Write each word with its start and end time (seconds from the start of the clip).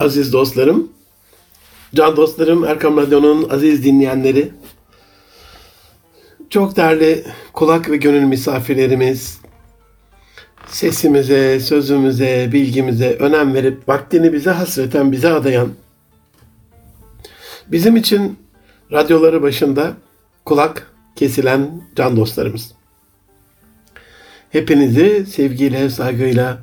aziz 0.00 0.32
dostlarım, 0.32 0.92
can 1.94 2.16
dostlarım, 2.16 2.64
Erkam 2.64 2.96
Radyo'nun 2.96 3.48
aziz 3.48 3.84
dinleyenleri, 3.84 4.52
çok 6.50 6.76
değerli 6.76 7.24
kulak 7.52 7.90
ve 7.90 7.96
gönül 7.96 8.24
misafirlerimiz, 8.24 9.40
sesimize, 10.66 11.60
sözümüze, 11.60 12.50
bilgimize 12.52 13.16
önem 13.18 13.54
verip 13.54 13.88
vaktini 13.88 14.32
bize 14.32 14.50
hasreten, 14.50 15.12
bize 15.12 15.28
adayan, 15.28 15.68
bizim 17.66 17.96
için 17.96 18.38
radyoları 18.92 19.42
başında 19.42 19.94
kulak 20.44 20.94
kesilen 21.16 21.82
can 21.96 22.16
dostlarımız. 22.16 22.74
Hepinizi 24.50 25.26
sevgiyle, 25.26 25.90
saygıyla, 25.90 26.58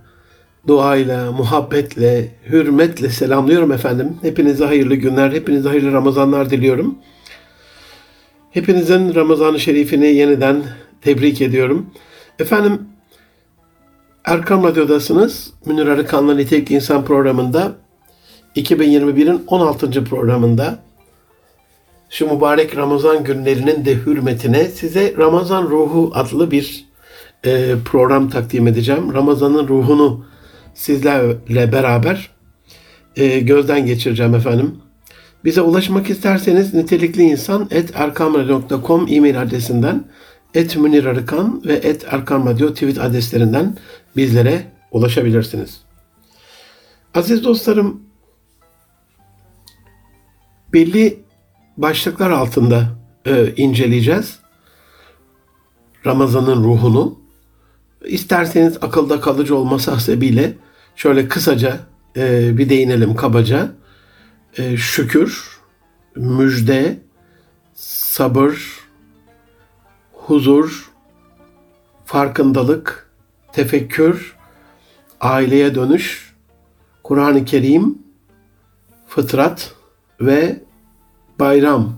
duayla, 0.67 1.31
muhabbetle, 1.31 2.31
hürmetle 2.49 3.09
selamlıyorum 3.09 3.71
efendim. 3.71 4.17
Hepinize 4.21 4.65
hayırlı 4.65 4.95
günler, 4.95 5.31
hepinize 5.31 5.69
hayırlı 5.69 5.91
Ramazanlar 5.91 6.49
diliyorum. 6.49 6.95
Hepinizin 8.51 9.15
Ramazan-ı 9.15 9.59
Şerifini 9.59 10.07
yeniden 10.07 10.63
tebrik 11.01 11.41
ediyorum. 11.41 11.89
Efendim, 12.39 12.81
Erkam 14.25 14.63
Radyo'dasınız. 14.63 15.53
Münir 15.65 15.87
Arıkan'la 15.87 16.35
Nitelikli 16.35 16.75
İnsan 16.75 17.05
programında 17.05 17.71
2021'in 18.55 19.43
16. 19.47 20.03
programında 20.03 20.79
şu 22.09 22.33
mübarek 22.33 22.77
Ramazan 22.77 23.23
günlerinin 23.23 23.85
de 23.85 23.95
hürmetine 23.95 24.65
size 24.65 25.13
Ramazan 25.17 25.63
Ruhu 25.63 26.11
adlı 26.13 26.51
bir 26.51 26.85
e, 27.45 27.75
program 27.85 28.29
takdim 28.29 28.67
edeceğim. 28.67 29.13
Ramazan'ın 29.13 29.67
ruhunu 29.67 30.25
sizlerle 30.73 31.71
beraber 31.71 32.29
e, 33.15 33.39
gözden 33.39 33.85
geçireceğim 33.85 34.35
efendim. 34.35 34.75
Bize 35.45 35.61
ulaşmak 35.61 36.09
isterseniz 36.09 36.73
nitelikli 36.73 37.23
insan 37.23 37.67
et 37.71 37.91
erkamradyo.com 37.95 39.07
e-mail 39.09 39.41
adresinden 39.41 40.05
et 40.53 40.77
Münir 40.77 41.05
Arıkan 41.05 41.61
ve 41.65 41.73
et 41.73 42.13
Radyo 42.13 42.73
tweet 42.73 42.99
adreslerinden 42.99 43.77
bizlere 44.15 44.63
ulaşabilirsiniz. 44.91 45.81
Aziz 47.13 47.43
dostlarım, 47.43 48.01
belli 50.73 51.19
başlıklar 51.77 52.31
altında 52.31 52.87
e, 53.25 53.53
inceleyeceğiz. 53.55 54.39
Ramazan'ın 56.05 56.63
ruhunu. 56.63 57.19
İsterseniz 58.05 58.77
akılda 58.81 59.21
kalıcı 59.21 59.55
olması 59.55 59.91
hasebiyle 59.91 60.53
şöyle 61.01 61.27
kısaca 61.27 61.79
e, 62.17 62.57
bir 62.57 62.69
değinelim 62.69 63.15
kabaca. 63.15 63.71
E, 64.57 64.77
şükür, 64.77 65.59
müjde, 66.15 66.99
sabır, 67.73 68.79
huzur, 70.13 70.91
farkındalık, 72.05 73.11
tefekkür, 73.53 74.35
aileye 75.21 75.75
dönüş, 75.75 76.33
Kur'an-ı 77.03 77.45
Kerim, 77.45 77.97
fıtrat 79.07 79.73
ve 80.21 80.61
bayram 81.39 81.93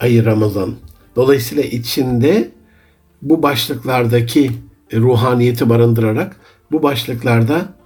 ayı 0.00 0.24
Ramazan. 0.24 0.74
Dolayısıyla 1.16 1.62
içinde 1.62 2.50
bu 3.22 3.42
başlıklardaki 3.42 4.50
ruhaniyeti 4.92 5.68
barındırarak 5.68 6.36
bu 6.72 6.82
başlıklarda 6.82 7.81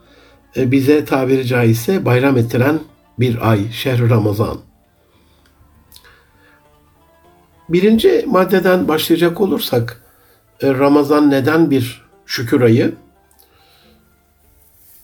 bize 0.56 1.04
tabiri 1.04 1.46
caizse 1.46 2.04
bayram 2.04 2.36
ettiren 2.36 2.80
bir 3.18 3.50
ay, 3.50 3.72
şehr 3.72 4.10
Ramazan. 4.10 4.58
Birinci 7.68 8.24
maddeden 8.26 8.88
başlayacak 8.88 9.40
olursak, 9.40 10.02
e, 10.62 10.74
Ramazan 10.74 11.30
neden 11.30 11.70
bir 11.70 12.06
şükür 12.26 12.60
ayı? 12.60 12.94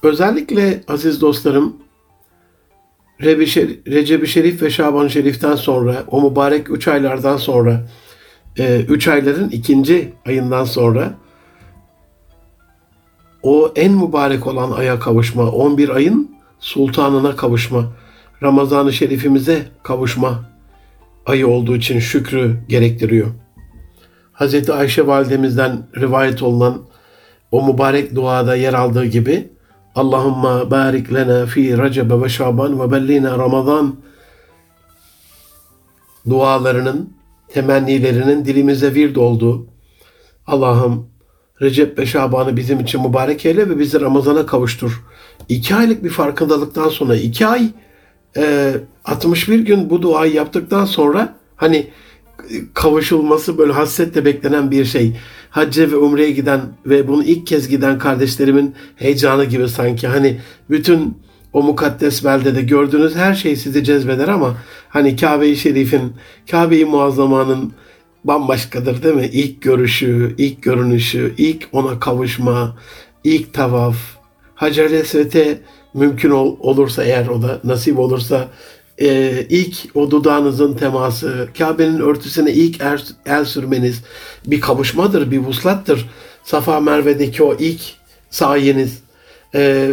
Özellikle 0.03 0.83
aziz 0.89 1.21
dostlarım, 1.21 1.77
Recep-i 3.23 4.27
Şerif 4.29 4.63
ve 4.63 4.71
Şaban-ı 4.71 5.11
Şerif'ten 5.11 5.57
sonra, 5.57 6.05
o 6.09 6.31
mübarek 6.31 6.71
üç 6.71 6.89
aylardan 6.89 7.37
sonra, 7.37 7.89
e, 8.59 8.81
üç 8.81 9.09
ayların 9.09 9.49
ikinci 9.49 10.13
ayından 10.27 10.65
sonra 10.65 11.15
o 13.43 13.73
en 13.77 13.93
mübarek 13.93 14.47
olan 14.47 14.71
aya 14.71 14.99
kavuşma, 14.99 15.51
11 15.51 15.89
ayın 15.89 16.37
sultanına 16.61 17.37
kavuşma, 17.37 17.93
Ramazan-ı 18.43 18.93
Şerifimize 18.93 19.67
kavuşma 19.83 20.45
ayı 21.27 21.49
olduğu 21.49 21.77
için 21.77 21.99
şükrü 21.99 22.57
gerektiriyor. 22.69 23.27
Hz. 24.35 24.71
Ayşe 24.71 25.07
validemizden 25.07 25.87
rivayet 25.97 26.43
olunan 26.43 26.83
o 27.51 27.73
mübarek 27.73 28.15
duada 28.15 28.57
yer 28.57 28.75
aldığı 28.75 29.05
gibi 29.05 29.53
Allahumma 29.95 30.71
barik 30.71 31.15
lena 31.15 31.47
fi 31.47 31.79
Recebe 31.79 32.21
ve 32.21 32.29
Şaban 32.29 32.81
ve 32.81 32.93
bellina 32.93 33.39
Ramazan 33.39 33.97
dualarının, 36.29 37.17
temennilerinin 37.49 38.45
dilimize 38.45 38.95
vird 38.95 39.17
olduğu 39.17 39.67
Allah'ım 40.47 41.12
Recep 41.61 41.99
ve 41.99 42.07
Şaban'ı 42.07 42.57
bizim 42.57 42.81
için 42.81 43.03
mübarek 43.03 43.47
eyle 43.47 43.69
ve 43.71 43.79
bizi 43.79 44.01
Ramazan'a 44.01 44.47
kavuştur. 44.47 45.03
İki 45.49 45.75
aylık 45.75 46.05
bir 46.05 46.11
farkındalıktan 46.11 46.89
sonra 46.89 47.17
iki 47.17 47.47
ay 47.47 47.69
e, 48.37 48.75
61 49.05 49.59
gün 49.59 49.91
bu 49.91 50.03
duayı 50.03 50.35
yaptıktan 50.35 50.85
sonra 50.85 51.37
hani 51.57 51.91
kavuşulması 52.75 53.59
böyle 53.59 53.73
hasretle 53.73 54.25
beklenen 54.25 54.71
bir 54.71 54.85
şey. 54.85 55.17
Hacca 55.51 55.91
ve 55.91 55.97
umreye 55.97 56.31
giden 56.31 56.61
ve 56.87 57.09
bunu 57.09 57.25
ilk 57.25 57.47
kez 57.47 57.69
giden 57.69 57.99
kardeşlerimin 57.99 58.75
heyecanı 58.97 59.45
gibi 59.45 59.69
sanki. 59.69 60.09
Hani 60.09 60.41
bütün 60.71 61.19
o 61.53 61.63
mukaddes 61.63 62.25
beldede 62.25 62.63
gördüğünüz 62.63 63.17
her 63.17 63.35
şey 63.35 63.57
sizi 63.57 63.85
cezbeder 63.85 64.29
ama 64.29 64.57
hani 64.89 65.17
Kabe-i 65.17 65.57
Şerif'in, 65.57 66.13
Kabe-i 66.51 66.85
Muazzama'nın 66.85 67.73
bambaşkadır 68.25 69.03
değil 69.03 69.15
mi? 69.15 69.31
İlk 69.33 69.63
görüşü, 69.63 70.35
ilk 70.39 70.63
görünüşü, 70.63 71.35
ilk 71.39 71.69
ona 71.73 72.01
kavuşma, 72.01 72.77
ilk 73.25 73.55
tavaf, 73.55 73.97
Hacer-i 74.55 74.95
Esvet'e 74.95 75.59
mümkün 75.95 76.31
ol, 76.31 76.57
olursa 76.61 77.05
eğer 77.05 77.27
o 77.27 77.43
da 77.43 77.61
nasip 77.65 77.99
olursa 77.99 78.49
e, 78.99 79.41
ilk 79.49 79.97
o 79.97 80.11
dudağınızın 80.11 80.75
teması, 80.75 81.49
Kabe'nin 81.59 82.01
örtüsüne 82.01 82.53
ilk 82.53 82.81
er, 82.81 83.05
el 83.27 83.45
sürmeniz 83.45 84.03
bir 84.47 84.61
kavuşmadır, 84.61 85.31
bir 85.31 85.39
vuslattır. 85.39 86.11
Safa 86.45 86.81
Merve'deki 86.81 87.43
o 87.43 87.55
ilk 87.55 87.81
sayeniz 88.31 89.03
e, 89.55 89.91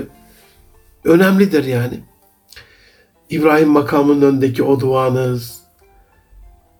önemlidir 1.03 1.65
yani. 1.65 1.99
İbrahim 3.29 3.69
makamının 3.69 4.21
önündeki 4.21 4.63
o 4.63 4.79
duanız, 4.79 5.58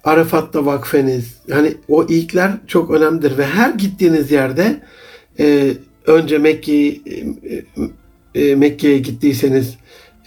Arafat'ta 0.10 0.66
vakfeniz, 0.66 1.38
yani 1.48 1.74
o 1.88 2.04
ilkler 2.04 2.52
çok 2.68 2.92
önemlidir 2.92 3.38
ve 3.38 3.46
her 3.46 3.70
gittiğiniz 3.70 4.32
yerde 4.32 4.82
e, 5.40 5.74
önce 6.06 6.38
Mekke 6.38 6.74
e, 6.76 6.96
e, 8.36 8.56
Mekke'ye 8.56 8.98
gittiyseniz 8.98 9.78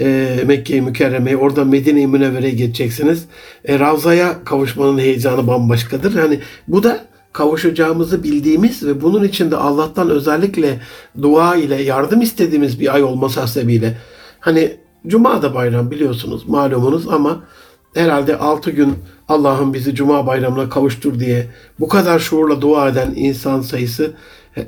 e, 0.00 0.38
Mekke-i 0.46 0.80
Mükerreme'ye, 0.80 1.36
oradan 1.36 1.68
Medine-i 1.68 2.06
Münevvere'ye 2.06 2.52
geçeceksiniz. 2.52 3.24
E, 3.64 3.78
Ravza'ya 3.78 4.44
kavuşmanın 4.44 4.98
heyecanı 4.98 5.46
bambaşkadır. 5.46 6.14
Yani 6.14 6.38
bu 6.68 6.82
da 6.82 7.04
kavuşacağımızı 7.32 8.22
bildiğimiz 8.22 8.86
ve 8.86 9.02
bunun 9.02 9.24
için 9.24 9.50
de 9.50 9.56
Allah'tan 9.56 10.10
özellikle 10.10 10.80
dua 11.22 11.56
ile 11.56 11.82
yardım 11.82 12.20
istediğimiz 12.20 12.80
bir 12.80 12.94
ay 12.94 13.02
olması 13.02 13.40
hasebiyle. 13.40 13.98
Hani 14.40 14.76
Cuma 15.06 15.42
da 15.42 15.54
bayram 15.54 15.90
biliyorsunuz 15.90 16.48
malumunuz 16.48 17.08
ama 17.08 17.44
herhalde 17.94 18.38
6 18.38 18.70
gün 18.70 18.94
Allah'ım 19.28 19.74
bizi 19.74 19.94
Cuma 19.94 20.26
bayramına 20.26 20.68
kavuştur 20.68 21.20
diye 21.20 21.46
bu 21.80 21.88
kadar 21.88 22.18
şuurla 22.18 22.60
dua 22.60 22.88
eden 22.88 23.12
insan 23.16 23.60
sayısı 23.60 24.14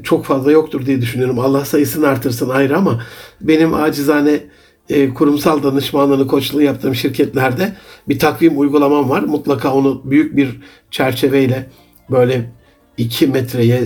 çok 0.03 0.25
fazla 0.25 0.53
yoktur 0.53 0.87
diye 0.87 1.01
düşünüyorum. 1.01 1.39
Allah 1.39 1.65
sayısını 1.65 2.09
artırsın 2.09 2.49
ayrı 2.49 2.77
ama 2.77 3.03
benim 3.41 3.75
acizane 3.75 4.41
e, 4.89 5.15
kurumsal 5.15 5.63
danışmanlığını, 5.63 6.27
koçluğu 6.27 6.63
yaptığım 6.63 6.95
şirketlerde 6.95 7.73
bir 8.09 8.19
takvim 8.19 8.61
uygulamam 8.61 9.11
var. 9.11 9.23
Mutlaka 9.23 9.75
onu 9.75 10.03
büyük 10.05 10.37
bir 10.37 10.61
çerçeveyle 10.91 11.71
böyle 12.11 12.51
2 12.97 13.27
metreye 13.27 13.83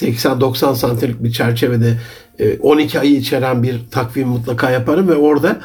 80-90 0.00 0.74
santimlik 0.74 1.22
bir 1.22 1.32
çerçevede 1.32 1.96
12 2.60 3.00
ayı 3.00 3.16
içeren 3.16 3.62
bir 3.62 3.80
takvim 3.90 4.28
mutlaka 4.28 4.70
yaparım 4.70 5.08
ve 5.08 5.14
orada 5.14 5.60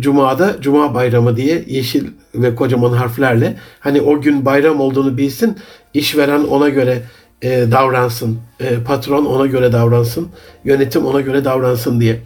Cuma'da 0.00 0.56
Cuma 0.60 0.94
bayramı 0.94 1.36
diye 1.36 1.64
yeşil 1.66 2.06
ve 2.34 2.54
kocaman 2.54 2.92
harflerle 2.92 3.56
hani 3.80 4.00
o 4.00 4.20
gün 4.20 4.44
bayram 4.44 4.80
olduğunu 4.80 5.16
bilsin, 5.16 5.58
işveren 5.94 6.44
ona 6.44 6.68
göre 6.68 7.02
e, 7.42 7.50
davransın, 7.70 8.38
e, 8.60 8.82
patron 8.86 9.24
ona 9.24 9.46
göre 9.46 9.72
davransın, 9.72 10.28
yönetim 10.64 11.06
ona 11.06 11.20
göre 11.20 11.44
davransın 11.44 12.00
diye. 12.00 12.20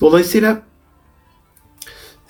Dolayısıyla 0.00 0.62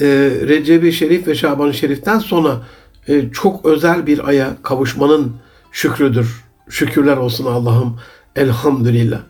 e, 0.00 0.06
Recep-i 0.48 0.92
Şerif 0.92 1.26
ve 1.26 1.34
Şaban-ı 1.34 1.74
Şerif'ten 1.74 2.18
sonra 2.18 2.62
e, 3.08 3.30
çok 3.30 3.64
özel 3.64 4.06
bir 4.06 4.28
aya 4.28 4.56
kavuşmanın 4.62 5.36
şükrüdür. 5.72 6.44
Şükürler 6.68 7.16
olsun 7.16 7.46
Allah'ım. 7.46 8.00
Elhamdülillah. 8.36 9.20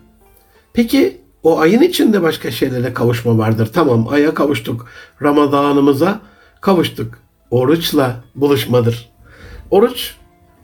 Peki 0.73 1.20
o 1.43 1.59
ayın 1.59 1.81
içinde 1.81 2.21
başka 2.21 2.51
şeylere 2.51 2.93
kavuşma 2.93 3.37
vardır. 3.37 3.69
Tamam 3.73 4.07
aya 4.07 4.33
kavuştuk. 4.33 4.87
Ramazanımıza 5.21 6.19
kavuştuk. 6.61 7.17
Oruçla 7.51 8.23
buluşmadır. 8.35 9.09
Oruç 9.71 10.15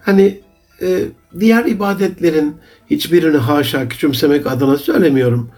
hani 0.02 0.40
e, 0.82 1.04
diğer 1.40 1.66
ibadetlerin 1.66 2.56
hiçbirini 2.90 3.38
haşa 3.38 3.90
küçümsemek 3.90 4.48
adına 4.48 4.78
söylemiyorum. 4.78 5.50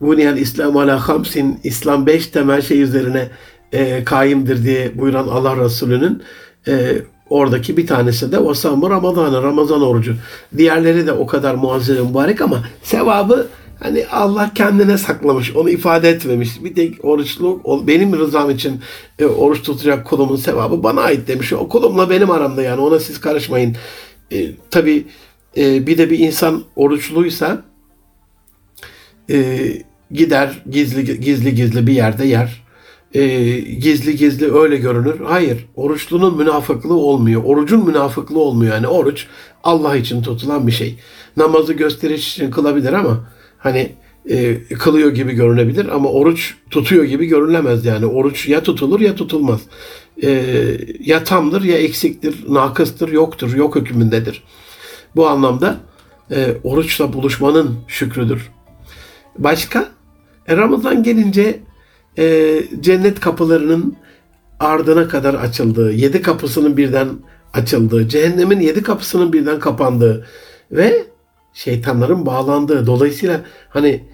Buniyel 0.00 0.36
İslam 0.36 0.76
ala 0.76 1.08
hamsin, 1.08 1.60
İslam 1.64 2.06
beş 2.06 2.26
temel 2.26 2.62
şey 2.62 2.82
üzerine 2.82 3.28
e, 3.72 4.04
kaimdir 4.04 4.64
diye 4.64 4.98
buyuran 4.98 5.28
Allah 5.28 5.64
Resulü'nün 5.64 6.22
e, 6.68 6.92
oradaki 7.30 7.76
bir 7.76 7.86
tanesi 7.86 8.32
de 8.32 8.38
o 8.38 8.54
samı 8.54 8.90
Ramazan'ı, 8.90 9.42
Ramazan 9.42 9.82
orucu. 9.82 10.14
Diğerleri 10.56 11.06
de 11.06 11.12
o 11.12 11.26
kadar 11.26 11.54
muazzez 11.54 11.98
mübarek 11.98 12.40
ama 12.40 12.64
sevabı 12.82 13.46
hani 13.80 14.06
Allah 14.06 14.50
kendine 14.54 14.98
saklamış, 14.98 15.56
onu 15.56 15.70
ifade 15.70 16.08
etmemiş. 16.08 16.64
Bir 16.64 16.74
tek 16.74 17.04
oruçlu, 17.04 17.60
benim 17.86 18.12
rızam 18.12 18.50
için 18.50 18.80
e, 19.18 19.26
oruç 19.26 19.62
tutacak 19.62 20.06
kulumun 20.06 20.36
sevabı 20.36 20.82
bana 20.82 21.00
ait 21.00 21.28
demiş. 21.28 21.52
O 21.52 21.68
kulumla 21.68 22.10
benim 22.10 22.30
aramda 22.30 22.62
yani 22.62 22.80
ona 22.80 22.98
siz 22.98 23.20
karışmayın. 23.20 23.76
E, 24.32 24.50
tabii 24.70 25.06
e, 25.56 25.86
bir 25.86 25.98
de 25.98 26.10
bir 26.10 26.18
insan 26.18 26.64
oruçluysa 26.76 27.62
e, 29.30 29.58
gider 30.10 30.62
gizli 30.70 31.20
gizli 31.20 31.54
gizli 31.54 31.86
bir 31.86 31.92
yerde 31.92 32.26
yer. 32.26 32.62
E, 33.14 33.50
gizli 33.60 34.16
gizli 34.16 34.54
öyle 34.54 34.76
görünür. 34.76 35.20
Hayır. 35.20 35.66
Oruçlunun 35.76 36.36
münafıklığı 36.36 36.94
olmuyor. 36.94 37.42
Orucun 37.44 37.86
münafıklığı 37.86 38.38
olmuyor. 38.38 38.74
Yani 38.74 38.86
oruç 38.86 39.26
Allah 39.64 39.96
için 39.96 40.22
tutulan 40.22 40.66
bir 40.66 40.72
şey. 40.72 40.98
Namazı 41.36 41.72
gösteriş 41.72 42.32
için 42.32 42.50
kılabilir 42.50 42.92
ama 42.92 43.26
hani 43.60 43.92
e, 44.28 44.58
kılıyor 44.64 45.10
gibi 45.10 45.32
görünebilir 45.32 45.88
ama 45.88 46.08
oruç 46.08 46.54
tutuyor 46.70 47.04
gibi 47.04 47.26
görülemez 47.26 47.84
yani. 47.84 48.06
Oruç 48.06 48.48
ya 48.48 48.62
tutulur 48.62 49.00
ya 49.00 49.14
tutulmaz. 49.14 49.60
E, 50.22 50.42
ya 51.00 51.24
tamdır 51.24 51.62
ya 51.62 51.78
eksiktir, 51.78 52.44
nakıstır, 52.48 53.08
yoktur, 53.08 53.54
yok 53.54 53.76
hükmündedir. 53.76 54.44
Bu 55.16 55.28
anlamda 55.28 55.76
e, 56.30 56.54
oruçla 56.64 57.12
buluşmanın 57.12 57.78
şükrüdür. 57.88 58.50
Başka? 59.38 59.88
E, 60.48 60.56
Ramazan 60.56 61.02
gelince 61.02 61.60
e, 62.18 62.56
cennet 62.80 63.20
kapılarının 63.20 63.96
ardına 64.60 65.08
kadar 65.08 65.34
açıldığı, 65.34 65.92
yedi 65.92 66.22
kapısının 66.22 66.76
birden 66.76 67.08
açıldığı, 67.52 68.08
cehennemin 68.08 68.60
yedi 68.60 68.82
kapısının 68.82 69.32
birden 69.32 69.58
kapandığı 69.58 70.26
ve 70.72 71.06
şeytanların 71.64 72.26
bağlandığı. 72.26 72.86
Dolayısıyla 72.86 73.40
hani 73.68 74.04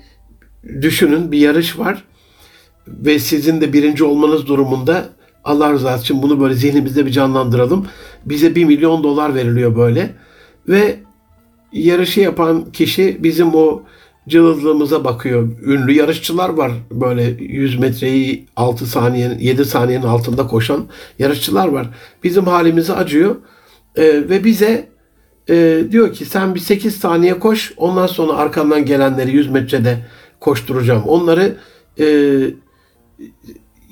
düşünün 0.80 1.32
bir 1.32 1.38
yarış 1.38 1.78
var 1.78 2.04
ve 2.88 3.18
sizin 3.18 3.60
de 3.60 3.72
birinci 3.72 4.04
olmanız 4.04 4.46
durumunda 4.46 5.04
Allah 5.44 5.72
rızası 5.72 6.02
için 6.02 6.22
bunu 6.22 6.40
böyle 6.40 6.54
zihnimizde 6.54 7.06
bir 7.06 7.10
canlandıralım. 7.10 7.86
Bize 8.24 8.54
bir 8.54 8.64
milyon 8.64 9.04
dolar 9.04 9.34
veriliyor 9.34 9.76
böyle 9.76 10.10
ve 10.68 10.96
yarışı 11.72 12.20
yapan 12.20 12.72
kişi 12.72 13.24
bizim 13.24 13.54
o 13.54 13.82
cılızlığımıza 14.28 15.04
bakıyor. 15.04 15.48
Ünlü 15.62 15.92
yarışçılar 15.92 16.48
var 16.48 16.72
böyle 16.90 17.22
100 17.38 17.78
metreyi 17.78 18.46
6 18.56 18.86
saniyenin 18.86 19.38
7 19.38 19.64
saniyenin 19.64 20.06
altında 20.06 20.46
koşan 20.46 20.86
yarışçılar 21.18 21.68
var. 21.68 21.90
Bizim 22.24 22.44
halimizi 22.44 22.92
acıyor 22.92 23.36
ee, 23.96 24.04
ve 24.04 24.44
bize 24.44 24.95
e, 25.50 25.84
diyor 25.90 26.12
ki 26.12 26.24
sen 26.24 26.54
bir 26.54 26.60
8 26.60 26.96
saniye 26.96 27.38
koş 27.38 27.72
ondan 27.76 28.06
sonra 28.06 28.32
arkamdan 28.32 28.84
gelenleri 28.84 29.36
100 29.36 29.50
metrede 29.50 29.98
koşturacağım. 30.40 31.02
Onları 31.02 31.56
e, 31.98 32.04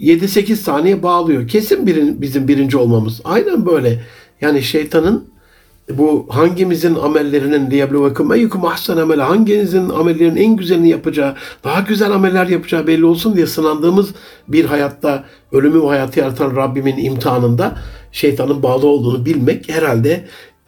7-8 0.00 0.56
saniye 0.56 1.02
bağlıyor. 1.02 1.48
Kesin 1.48 1.86
birin, 1.86 2.22
bizim 2.22 2.48
birinci 2.48 2.76
olmamız. 2.76 3.20
Aynen 3.24 3.66
böyle. 3.66 4.02
Yani 4.40 4.62
şeytanın 4.62 5.34
bu 5.90 6.26
hangimizin 6.28 6.94
amellerinin 6.94 7.70
liyebluvekum 7.70 8.32
eyyukum 8.32 8.64
ahsen 8.64 8.96
amel 8.96 9.20
hanginizin 9.20 9.88
amellerinin 9.88 10.36
en 10.36 10.56
güzelini 10.56 10.88
yapacağı, 10.88 11.34
daha 11.64 11.80
güzel 11.80 12.12
ameller 12.12 12.46
yapacağı 12.46 12.86
belli 12.86 13.04
olsun 13.04 13.36
diye 13.36 13.46
sınandığımız 13.46 14.14
bir 14.48 14.64
hayatta 14.64 15.24
ölümü 15.52 15.82
ve 15.82 15.86
hayatı 15.86 16.20
yaratan 16.20 16.56
Rabbimin 16.56 16.96
imtihanında 16.96 17.78
şeytanın 18.12 18.62
bağlı 18.62 18.86
olduğunu 18.86 19.26
bilmek 19.26 19.68
herhalde 19.68 20.24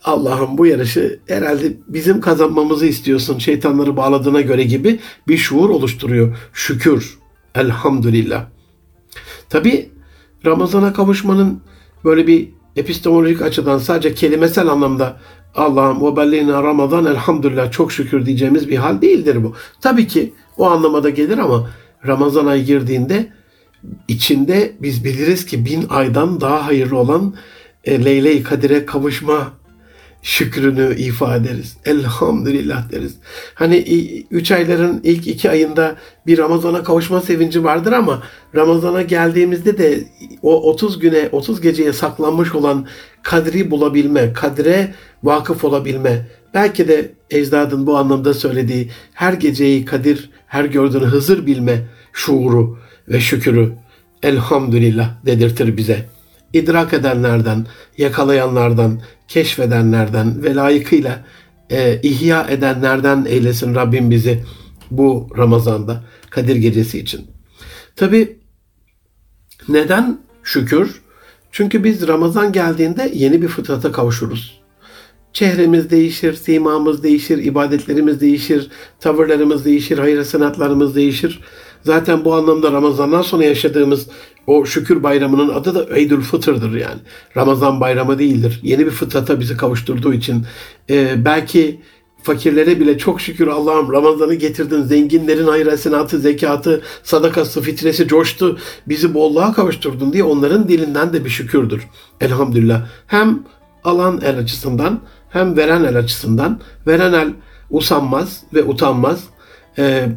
Allah'ım 0.07 0.59
bu 0.59 0.67
yarışı 0.67 1.21
herhalde 1.27 1.73
bizim 1.89 2.21
kazanmamızı 2.21 2.87
istiyorsun 2.87 3.39
şeytanları 3.39 3.97
bağladığına 3.97 4.41
göre 4.41 4.65
gibi 4.65 5.01
bir 5.29 5.37
şuur 5.37 5.71
oluşturuyor. 5.71 6.37
Şükür. 6.53 7.19
Elhamdülillah. 7.55 8.45
Tabi 9.49 9.91
Ramazan'a 10.47 10.93
kavuşmanın 10.93 11.61
böyle 12.05 12.27
bir 12.27 12.49
epistemolojik 12.77 13.43
açıdan 13.43 13.79
sadece 13.79 14.15
kelimesel 14.15 14.69
anlamda 14.69 15.17
Allah'ım 15.55 16.03
o 16.03 16.17
belleyna 16.17 16.63
Ramazan 16.63 17.07
elhamdülillah 17.07 17.73
çok 17.73 17.93
şükür 17.93 18.27
diyeceğimiz 18.27 18.69
bir 18.69 18.77
hal 18.77 19.03
değildir 19.03 19.45
bu. 19.45 19.55
Tabii 19.81 20.07
ki 20.07 20.35
o 20.57 20.71
anlamada 20.71 21.11
gelir 21.11 21.39
ama 21.39 21.71
Ramazan 22.07 22.47
ayı 22.47 22.65
girdiğinde 22.65 23.33
içinde 24.09 24.73
biz 24.81 25.05
biliriz 25.05 25.47
ki 25.47 25.65
bin 25.65 25.87
aydan 25.89 26.41
daha 26.41 26.67
hayırlı 26.67 26.99
olan 26.99 27.35
e, 27.85 28.05
Leyle-i 28.05 28.43
Kadir'e 28.43 28.87
kavuşma 28.87 29.53
şükrünü 30.27 30.97
ifade 30.97 31.49
ederiz. 31.49 31.77
Elhamdülillah 31.85 32.91
deriz. 32.91 33.15
Hani 33.55 33.77
üç 34.31 34.53
ayların 34.53 35.01
ilk 35.05 35.27
iki 35.27 35.51
ayında 35.51 35.97
bir 36.27 36.39
Ramazan'a 36.39 36.83
kavuşma 36.83 37.21
sevinci 37.21 37.65
vardır 37.65 37.93
ama 37.93 38.23
Ramazan'a 38.55 39.03
geldiğimizde 39.03 39.79
de 39.79 40.05
o 40.43 40.71
30 40.71 40.99
güne, 40.99 41.29
30 41.33 41.61
geceye 41.61 41.93
saklanmış 41.93 42.55
olan 42.55 42.87
kadri 43.23 43.71
bulabilme, 43.71 44.33
kadre 44.33 44.95
vakıf 45.23 45.65
olabilme, 45.65 46.29
belki 46.55 46.89
de 46.89 47.13
ecdadın 47.31 47.87
bu 47.87 47.97
anlamda 47.97 48.35
söylediği 48.35 48.91
her 49.15 49.33
geceyi 49.33 49.85
kadir, 49.85 50.31
her 50.47 50.65
gördüğünü 50.65 51.05
Hızır 51.05 51.47
bilme 51.47 51.83
şuuru 52.13 52.79
ve 53.09 53.21
şükürü 53.21 53.73
elhamdülillah 54.23 55.27
dedirtir 55.27 55.77
bize. 55.77 56.16
İdrak 56.53 56.93
edenlerden, 56.93 57.67
yakalayanlardan, 57.99 59.01
keşfedenlerden 59.29 60.43
ve 60.43 60.55
layıkıyla 60.55 61.25
e, 61.71 62.01
ihya 62.03 62.47
edenlerden 62.51 63.25
eylesin 63.29 63.75
Rabbim 63.75 64.11
bizi 64.11 64.45
bu 64.91 65.29
Ramazan'da 65.37 66.05
Kadir 66.31 66.57
Gecesi 66.57 66.99
için. 66.99 67.27
Tabi 67.97 68.39
neden 69.69 70.19
şükür? 70.43 71.01
Çünkü 71.53 71.85
biz 71.85 72.09
Ramazan 72.09 72.53
geldiğinde 72.53 73.11
yeni 73.15 73.43
bir 73.43 73.49
fıtrata 73.49 73.93
kavuşuruz. 73.93 74.61
Çehremiz 75.33 75.91
değişir, 75.91 76.35
simamız 76.35 77.03
değişir, 77.03 77.39
ibadetlerimiz 77.39 78.21
değişir, 78.21 78.71
tavırlarımız 79.01 79.65
değişir, 79.65 79.99
hayır 79.99 80.25
sanatlarımız 80.25 80.95
değişir. 80.95 81.41
Zaten 81.83 82.25
bu 82.25 82.35
anlamda 82.35 82.73
Ramazan'dan 82.73 83.23
sonra 83.23 83.45
yaşadığımız 83.45 84.07
o 84.47 84.65
şükür 84.65 85.03
bayramının 85.03 85.49
adı 85.49 85.75
da 85.75 85.97
Eydül 85.97 86.21
Fıtır'dır 86.21 86.75
yani. 86.75 87.01
Ramazan 87.37 87.81
bayramı 87.81 88.19
değildir. 88.19 88.61
Yeni 88.63 88.87
bir 88.87 88.91
fıtrata 88.91 89.41
bizi 89.41 89.57
kavuşturduğu 89.57 90.13
için 90.13 90.47
e, 90.91 91.25
belki 91.25 91.81
fakirlere 92.23 92.81
bile 92.81 92.99
çok 92.99 93.21
şükür 93.21 93.47
Allah'ım 93.47 93.93
Ramazan'ı 93.93 94.35
getirdin. 94.35 94.83
Zenginlerin 94.83 95.47
hayır 95.47 95.67
hasenatı, 95.67 96.19
zekatı, 96.19 96.83
sadakası, 97.03 97.61
fitresi 97.61 98.09
coştu. 98.09 98.59
Bizi 98.89 99.15
bolluğa 99.15 99.53
kavuşturdun 99.53 100.13
diye 100.13 100.25
onların 100.25 100.69
dilinden 100.69 101.13
de 101.13 101.25
bir 101.25 101.31
şükürdür. 101.31 101.83
Elhamdülillah. 102.21 102.87
Hem 103.07 103.43
alan 103.85 104.21
el 104.25 104.39
açısından 104.39 105.01
hem 105.31 105.57
veren 105.57 105.85
el 105.85 105.99
açısından. 105.99 106.61
Veren 106.87 107.13
el 107.13 107.33
usanmaz 107.71 108.43
ve 108.55 108.65
utanmaz. 108.65 109.25
E, 109.79 110.09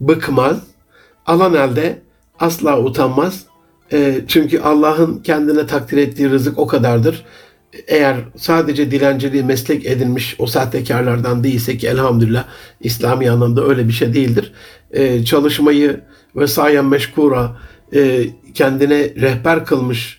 bıkmaz. 0.00 0.58
Alan 1.26 1.54
elde 1.54 2.02
asla 2.40 2.80
utanmaz 2.80 3.47
e, 3.92 4.20
çünkü 4.28 4.60
Allah'ın 4.60 5.18
kendine 5.18 5.66
takdir 5.66 5.96
ettiği 5.96 6.30
rızık 6.30 6.58
o 6.58 6.66
kadardır. 6.66 7.24
Eğer 7.86 8.16
sadece 8.36 8.90
dilenciliği 8.90 9.44
meslek 9.44 9.86
edinmiş 9.86 10.36
o 10.38 10.46
sahtekarlardan 10.46 11.44
değilse 11.44 11.76
ki 11.76 11.88
elhamdülillah 11.88 12.44
İslami 12.80 13.30
anlamda 13.30 13.64
öyle 13.64 13.88
bir 13.88 13.92
şey 13.92 14.14
değildir. 14.14 14.52
E, 14.90 15.24
çalışmayı 15.24 16.00
ve 16.36 16.46
sayen 16.46 16.84
meşkura 16.84 17.56
e, 17.94 18.24
kendine 18.54 18.98
rehber 19.14 19.64
kılmış 19.64 20.17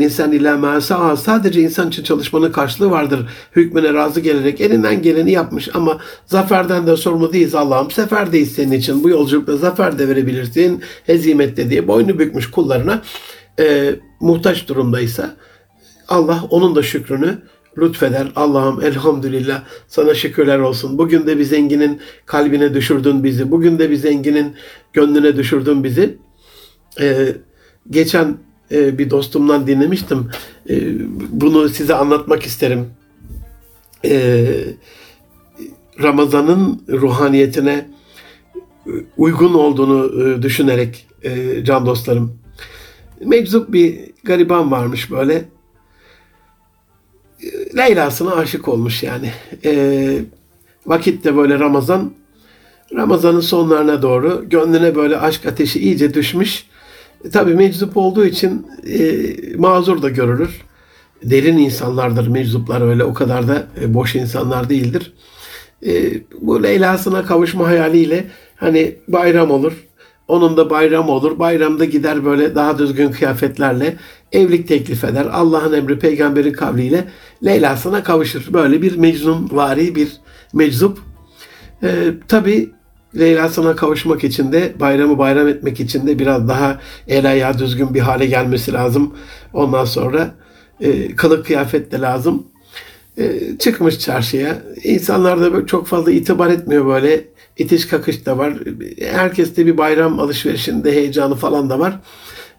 insan 0.00 0.32
illa 0.32 0.56
ma 0.56 0.80
sa'a 0.80 1.16
sadece 1.16 1.60
insan 1.60 1.88
için 1.88 2.02
çalışmanın 2.02 2.52
karşılığı 2.52 2.90
vardır. 2.90 3.28
Hükmüne 3.56 3.94
razı 3.94 4.20
gelerek 4.20 4.60
elinden 4.60 5.02
geleni 5.02 5.32
yapmış 5.32 5.68
ama 5.74 5.98
zaferden 6.26 6.86
de 6.86 6.96
sorumlu 6.96 7.32
değiliz 7.32 7.54
Allah'ım. 7.54 7.90
Seferdeyiz 7.90 8.52
senin 8.52 8.72
için. 8.72 9.04
Bu 9.04 9.08
yolculukta 9.08 9.56
zafer 9.56 9.98
de 9.98 10.08
verebilirsin. 10.08 10.82
Hezimette 11.06 11.70
diye 11.70 11.88
boynu 11.88 12.18
bükmüş 12.18 12.50
kullarına 12.50 13.02
e, 13.60 13.94
muhtaç 14.20 14.68
durumdaysa 14.68 15.36
Allah 16.08 16.44
onun 16.50 16.76
da 16.76 16.82
şükrünü 16.82 17.38
lütfeder. 17.78 18.32
Allah'ım 18.36 18.82
elhamdülillah 18.82 19.62
sana 19.88 20.14
şükürler 20.14 20.58
olsun. 20.58 20.98
Bugün 20.98 21.26
de 21.26 21.38
bir 21.38 21.44
zenginin 21.44 22.00
kalbine 22.26 22.74
düşürdün 22.74 23.24
bizi. 23.24 23.50
Bugün 23.50 23.78
de 23.78 23.90
bir 23.90 23.96
zenginin 23.96 24.54
gönlüne 24.92 25.36
düşürdün 25.36 25.84
bizi. 25.84 26.18
Ee, 27.00 27.36
geçen 27.90 28.36
e, 28.70 28.98
bir 28.98 29.10
dostumdan 29.10 29.66
dinlemiştim. 29.66 30.30
E, 30.70 30.74
bunu 31.28 31.68
size 31.68 31.94
anlatmak 31.94 32.42
isterim. 32.42 32.86
E, 34.04 34.46
Ramazan'ın 36.02 36.82
ruhaniyetine 36.88 37.88
uygun 39.16 39.54
olduğunu 39.54 40.22
e, 40.22 40.42
düşünerek 40.42 41.06
e, 41.22 41.64
can 41.64 41.86
dostlarım. 41.86 42.38
Meczup 43.24 43.72
bir 43.72 44.00
gariban 44.24 44.70
varmış 44.70 45.10
böyle. 45.10 45.44
Leyla'sına 47.76 48.34
aşık 48.34 48.68
olmuş 48.68 49.02
yani. 49.02 49.32
E, 49.64 50.20
vakitte 50.86 51.36
böyle 51.36 51.58
Ramazan 51.58 52.12
Ramazan'ın 52.94 53.40
sonlarına 53.40 54.02
doğru 54.02 54.44
gönlüne 54.48 54.94
böyle 54.94 55.18
aşk 55.18 55.46
ateşi 55.46 55.80
iyice 55.80 56.14
düşmüş. 56.14 56.67
E, 57.24 57.30
tabii 57.30 57.54
meczup 57.54 57.96
olduğu 57.96 58.24
için 58.24 58.66
e, 58.86 59.08
mazur 59.56 60.02
da 60.02 60.08
görülür. 60.08 60.60
Derin 61.22 61.58
insanlardır 61.58 62.28
meczuplar 62.28 62.88
öyle 62.88 63.04
o 63.04 63.14
kadar 63.14 63.48
da 63.48 63.66
e, 63.80 63.94
boş 63.94 64.14
insanlar 64.14 64.68
değildir. 64.68 65.12
E, 65.86 66.12
bu 66.40 66.62
Leyla'sına 66.62 67.24
kavuşma 67.24 67.66
hayaliyle 67.66 68.24
hani 68.56 68.96
bayram 69.08 69.50
olur. 69.50 69.72
Onun 70.28 70.56
da 70.56 70.70
bayram 70.70 71.08
olur. 71.08 71.38
Bayramda 71.38 71.84
gider 71.84 72.24
böyle 72.24 72.54
daha 72.54 72.78
düzgün 72.78 73.10
kıyafetlerle 73.10 73.96
evlilik 74.32 74.68
teklif 74.68 75.04
eder. 75.04 75.26
Allah'ın 75.32 75.72
emri 75.72 75.98
peygamberin 75.98 76.52
kavliyle 76.52 77.04
Leyla'sına 77.44 78.02
kavuşur. 78.02 78.52
Böyle 78.52 78.82
bir 78.82 78.96
mecnun 78.96 79.48
vari 79.52 79.94
bir 79.94 80.12
meczup. 80.52 80.98
E, 81.82 81.88
Tabi 83.12 83.20
Leyla'sına 83.20 83.76
kavuşmak 83.76 84.24
için 84.24 84.52
de 84.52 84.72
bayramı 84.80 85.18
bayram 85.18 85.48
etmek 85.48 85.80
için 85.80 86.06
de 86.06 86.18
biraz 86.18 86.48
daha 86.48 86.80
el 87.08 87.30
ayağı 87.30 87.58
düzgün 87.58 87.94
bir 87.94 88.00
hale 88.00 88.26
gelmesi 88.26 88.72
lazım. 88.72 89.14
Ondan 89.52 89.84
sonra 89.84 90.34
e, 90.80 91.16
kılık 91.16 91.46
kıyafet 91.46 91.92
de 91.92 92.00
lazım. 92.00 92.46
E, 93.18 93.40
çıkmış 93.58 93.98
çarşıya. 93.98 94.62
İnsanlar 94.84 95.40
da 95.40 95.66
çok 95.66 95.86
fazla 95.86 96.12
itibar 96.12 96.50
etmiyor 96.50 96.86
böyle. 96.86 97.24
İtiş 97.56 97.86
kakış 97.86 98.26
da 98.26 98.38
var. 98.38 98.54
Herkeste 99.00 99.66
bir 99.66 99.78
bayram 99.78 100.20
alışverişinde 100.20 100.92
heyecanı 100.92 101.34
falan 101.34 101.70
da 101.70 101.78
var. 101.78 102.00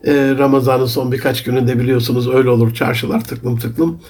E, 0.04 0.36
Ramazan'ın 0.38 0.86
son 0.86 1.12
birkaç 1.12 1.44
gününde 1.44 1.80
biliyorsunuz 1.80 2.34
öyle 2.34 2.50
olur 2.50 2.74
çarşılar 2.74 3.24
tıklım 3.24 3.58
tıklım. 3.58 4.02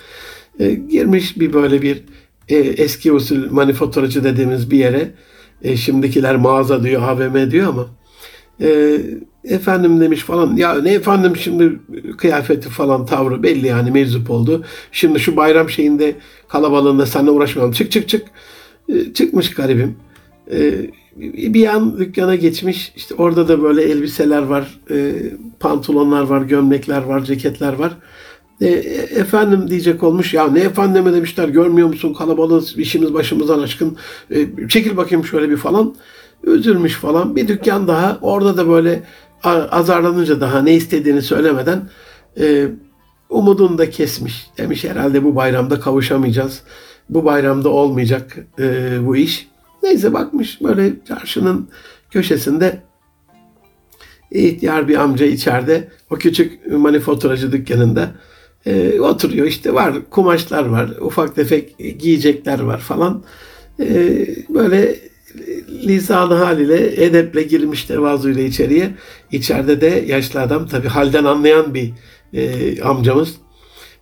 E, 0.59 0.71
girmiş 0.73 1.39
bir 1.39 1.53
böyle 1.53 1.81
bir 1.81 2.03
e, 2.49 2.55
eski 2.57 3.11
usul 3.11 3.51
manifaturacı 3.51 4.23
dediğimiz 4.23 4.71
bir 4.71 4.77
yere 4.77 5.11
e, 5.63 5.77
şimdikiler 5.77 6.35
mağaza 6.35 6.83
diyor, 6.83 7.01
AVM 7.01 7.51
diyor 7.51 7.67
ama 7.67 7.85
e, 8.61 8.97
efendim 9.43 10.01
demiş 10.01 10.19
falan. 10.19 10.55
Ya 10.55 10.81
ne 10.81 10.93
efendim 10.93 11.37
şimdi 11.37 11.79
kıyafeti 12.17 12.69
falan 12.69 13.05
tavrı 13.05 13.43
belli 13.43 13.67
yani 13.67 13.91
meczup 13.91 14.31
oldu. 14.31 14.63
Şimdi 14.91 15.19
şu 15.19 15.35
bayram 15.35 15.69
şeyinde 15.69 16.15
kalabalığında 16.47 17.05
seninle 17.05 17.31
uğraşmayalım. 17.31 17.73
Çık 17.73 17.91
çık 17.91 18.09
çık. 18.09 18.27
E, 18.89 19.13
çıkmış 19.13 19.53
garibim. 19.53 19.95
E, 20.51 20.71
bir 21.53 21.67
an 21.67 21.99
dükkana 21.99 22.35
geçmiş. 22.35 22.93
İşte 22.95 23.15
orada 23.15 23.47
da 23.47 23.63
böyle 23.63 23.83
elbiseler 23.83 24.41
var, 24.41 24.79
e, 24.91 25.13
pantolonlar 25.59 26.23
var, 26.23 26.41
gömlekler 26.41 27.03
var, 27.03 27.23
ceketler 27.23 27.73
var. 27.73 27.97
E, 28.61 28.67
efendim 29.19 29.69
diyecek 29.69 30.03
olmuş. 30.03 30.33
Ya 30.33 30.47
ne 30.47 30.59
efendime 30.59 31.13
demişler 31.13 31.47
görmüyor 31.47 31.87
musun 31.87 32.13
kalabalığız 32.13 32.77
işimiz 32.77 33.13
başımızdan 33.13 33.59
aşkın. 33.59 33.97
E, 34.31 34.67
çekil 34.67 34.97
bakayım 34.97 35.25
şöyle 35.25 35.49
bir 35.49 35.57
falan. 35.57 35.95
Üzülmüş 36.43 36.93
falan. 36.93 37.35
Bir 37.35 37.47
dükkan 37.47 37.87
daha. 37.87 38.17
Orada 38.21 38.57
da 38.57 38.69
böyle 38.69 39.03
azarlanınca 39.43 40.41
daha 40.41 40.61
ne 40.61 40.75
istediğini 40.75 41.21
söylemeden 41.21 41.89
e, 42.39 42.67
umudunu 43.29 43.77
da 43.77 43.89
kesmiş. 43.89 44.49
Demiş 44.57 44.83
herhalde 44.83 45.23
bu 45.23 45.35
bayramda 45.35 45.79
kavuşamayacağız. 45.79 46.61
Bu 47.09 47.25
bayramda 47.25 47.69
olmayacak 47.69 48.37
e, 48.59 48.97
bu 49.05 49.15
iş. 49.15 49.47
Neyse 49.83 50.13
bakmış 50.13 50.61
böyle 50.61 50.93
çarşının 51.07 51.69
köşesinde 52.11 52.81
ihtiyar 54.31 54.87
bir 54.87 54.97
amca 54.97 55.25
içeride 55.25 55.87
o 56.09 56.15
küçük 56.15 56.71
manifaturacı 56.71 57.51
dükkanında 57.51 58.11
e, 58.65 58.99
oturuyor 58.99 59.47
işte 59.47 59.73
var 59.73 59.93
kumaşlar 60.09 60.65
var 60.65 60.89
ufak 61.01 61.35
tefek 61.35 61.75
giyecekler 61.99 62.59
var 62.59 62.79
falan. 62.79 63.23
E, 63.79 63.85
böyle 64.49 64.95
lisanı 65.69 66.33
haliyle 66.33 67.05
edeple 67.05 67.43
girmiş 67.43 67.83
tevazuyla 67.83 68.43
içeriye. 68.43 68.89
İçeride 69.31 69.81
de 69.81 70.03
yaşlı 70.07 70.41
adam 70.41 70.67
tabi 70.67 70.87
halden 70.87 71.23
anlayan 71.23 71.73
bir 71.73 71.91
e, 72.33 72.81
amcamız 72.81 73.35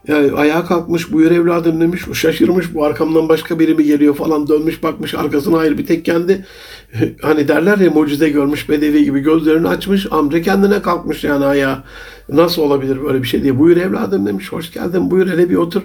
yani 0.07 0.31
ayağa 0.31 0.65
kalkmış 0.65 1.11
buyur 1.11 1.31
evladım 1.31 1.81
demiş. 1.81 2.01
Şaşırmış 2.13 2.73
bu 2.73 2.85
arkamdan 2.85 3.29
başka 3.29 3.59
biri 3.59 3.75
mi 3.75 3.83
geliyor 3.83 4.15
falan 4.15 4.47
dönmüş 4.47 4.83
bakmış 4.83 5.13
arkasına 5.13 5.57
hayır 5.57 5.77
bir 5.77 5.85
tek 5.85 6.05
kendi 6.05 6.45
hani 7.21 7.47
derler 7.47 7.77
ya 7.77 7.91
mucize 7.91 8.29
görmüş 8.29 8.69
bedevi 8.69 9.03
gibi 9.05 9.19
gözlerini 9.19 9.67
açmış. 9.67 10.07
Amca 10.11 10.41
kendine 10.41 10.81
kalkmış 10.81 11.23
yani 11.23 11.45
ayağa. 11.45 11.83
Nasıl 12.29 12.61
olabilir 12.61 13.03
böyle 13.03 13.23
bir 13.23 13.27
şey 13.27 13.43
diye. 13.43 13.59
Buyur 13.59 13.77
evladım 13.77 14.25
demiş. 14.25 14.51
Hoş 14.51 14.73
geldin 14.73 15.11
buyur 15.11 15.27
hele 15.27 15.49
bir 15.49 15.55
otur. 15.55 15.81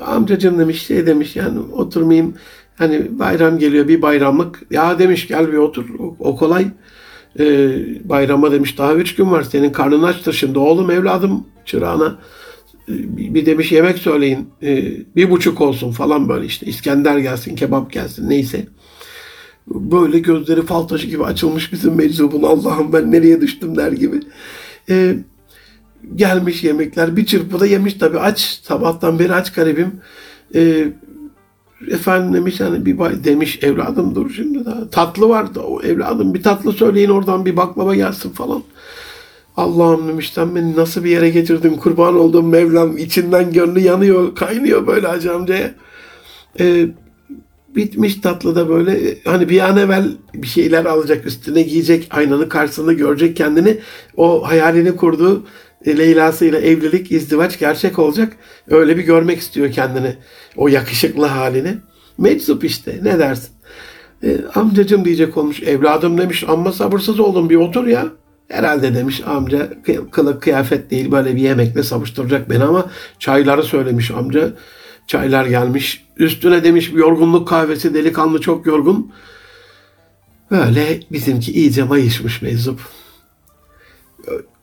Amcacım 0.00 0.58
demiş 0.58 0.86
şey 0.86 1.06
demiş 1.06 1.36
yani 1.36 1.58
oturmayayım. 1.58 2.34
Hani 2.76 3.18
bayram 3.18 3.58
geliyor 3.58 3.88
bir 3.88 4.02
bayramlık. 4.02 4.62
Ya 4.70 4.98
demiş 4.98 5.28
gel 5.28 5.52
bir 5.52 5.56
otur. 5.56 5.84
O, 5.98 6.16
o 6.18 6.36
kolay. 6.36 6.66
Ee, 7.40 7.70
bayrama 8.08 8.52
demiş 8.52 8.78
daha 8.78 8.94
üç 8.94 9.14
gün 9.14 9.30
var. 9.30 9.42
Senin 9.42 9.72
karnın 9.72 10.02
açtır 10.02 10.32
şimdi 10.32 10.58
oğlum 10.58 10.90
evladım 10.90 11.46
çırağına 11.64 12.18
bir 12.88 13.46
demiş 13.46 13.72
yemek 13.72 13.98
söyleyin 13.98 14.48
e, 14.62 14.92
bir 15.16 15.30
buçuk 15.30 15.60
olsun 15.60 15.92
falan 15.92 16.28
böyle 16.28 16.46
işte 16.46 16.66
İskender 16.66 17.18
gelsin 17.18 17.56
kebap 17.56 17.92
gelsin 17.92 18.30
neyse. 18.30 18.66
Böyle 19.66 20.18
gözleri 20.18 20.62
fal 20.62 20.82
taşı 20.82 21.06
gibi 21.06 21.24
açılmış 21.24 21.72
bizim 21.72 21.94
meczubun 21.94 22.42
Allah'ım 22.42 22.92
ben 22.92 23.12
nereye 23.12 23.40
düştüm 23.40 23.76
der 23.76 23.92
gibi. 23.92 24.20
E, 24.88 25.16
gelmiş 26.16 26.64
yemekler 26.64 27.16
bir 27.16 27.26
çırpıda 27.26 27.66
yemiş 27.66 27.94
tabi 27.94 28.18
aç 28.18 28.60
sabahtan 28.62 29.18
beri 29.18 29.34
aç 29.34 29.52
garibim. 29.52 29.92
E, 30.54 30.88
efendim 31.90 32.34
demiş 32.34 32.60
hani 32.60 32.86
bir 32.86 32.98
bay 32.98 33.24
demiş 33.24 33.58
evladım 33.62 34.14
dur 34.14 34.30
şimdi 34.30 34.64
daha 34.64 34.90
tatlı 34.90 35.28
var 35.28 35.54
da 35.54 35.66
o 35.66 35.82
evladım 35.82 36.34
bir 36.34 36.42
tatlı 36.42 36.72
söyleyin 36.72 37.10
oradan 37.10 37.46
bir 37.46 37.56
baklava 37.56 37.94
gelsin 37.94 38.30
falan. 38.30 38.62
Allah'ım 39.56 40.08
demiş 40.08 40.36
beni 40.36 40.76
nasıl 40.76 41.04
bir 41.04 41.10
yere 41.10 41.30
getirdin? 41.30 41.76
Kurban 41.76 42.18
olduğum 42.18 42.42
Mevlam 42.42 42.96
içinden 42.96 43.52
gönlü 43.52 43.80
yanıyor 43.80 44.34
kaynıyor 44.34 44.86
böyle 44.86 45.06
hacı 45.06 45.34
amcaya. 45.34 45.74
Ee, 46.60 46.88
bitmiş 47.76 48.14
tatlı 48.14 48.56
da 48.56 48.68
böyle 48.68 49.18
hani 49.24 49.48
bir 49.48 49.60
an 49.60 49.76
evvel 49.76 50.08
bir 50.34 50.46
şeyler 50.46 50.84
alacak 50.84 51.26
üstüne 51.26 51.62
giyecek 51.62 52.08
aynanın 52.10 52.48
karşısında 52.48 52.92
görecek 52.92 53.36
kendini. 53.36 53.78
O 54.16 54.48
hayalini 54.48 54.96
kurduğu 54.96 55.46
e, 55.84 55.98
Leyla'sıyla 55.98 56.60
evlilik 56.60 57.12
izdivaç 57.12 57.58
gerçek 57.58 57.98
olacak. 57.98 58.36
Öyle 58.68 58.96
bir 58.96 59.02
görmek 59.02 59.38
istiyor 59.38 59.72
kendini 59.72 60.16
o 60.56 60.68
yakışıklı 60.68 61.26
halini. 61.26 61.76
Meczup 62.18 62.64
işte 62.64 63.00
ne 63.02 63.18
dersin? 63.18 63.50
E, 64.22 64.38
amcacım 64.54 65.04
diyecek 65.04 65.36
olmuş 65.36 65.62
evladım 65.62 66.18
demiş 66.18 66.44
amma 66.48 66.72
sabırsız 66.72 67.20
oldum 67.20 67.50
bir 67.50 67.56
otur 67.56 67.86
ya 67.86 68.06
Herhalde 68.48 68.94
demiş 68.94 69.22
amca 69.26 69.70
kılık 70.10 70.42
kıyafet 70.42 70.90
değil 70.90 71.10
böyle 71.10 71.36
bir 71.36 71.40
yemekle 71.40 71.82
savuşturacak 71.82 72.50
beni 72.50 72.64
ama 72.64 72.90
çayları 73.18 73.62
söylemiş 73.62 74.10
amca. 74.10 74.52
Çaylar 75.06 75.46
gelmiş. 75.46 76.04
Üstüne 76.16 76.64
demiş 76.64 76.90
yorgunluk 76.94 77.48
kahvesi 77.48 77.94
delikanlı 77.94 78.40
çok 78.40 78.66
yorgun. 78.66 79.12
Böyle 80.50 81.00
bizimki 81.12 81.52
iyice 81.52 81.84
mayışmış 81.84 82.42
meczup. 82.42 82.80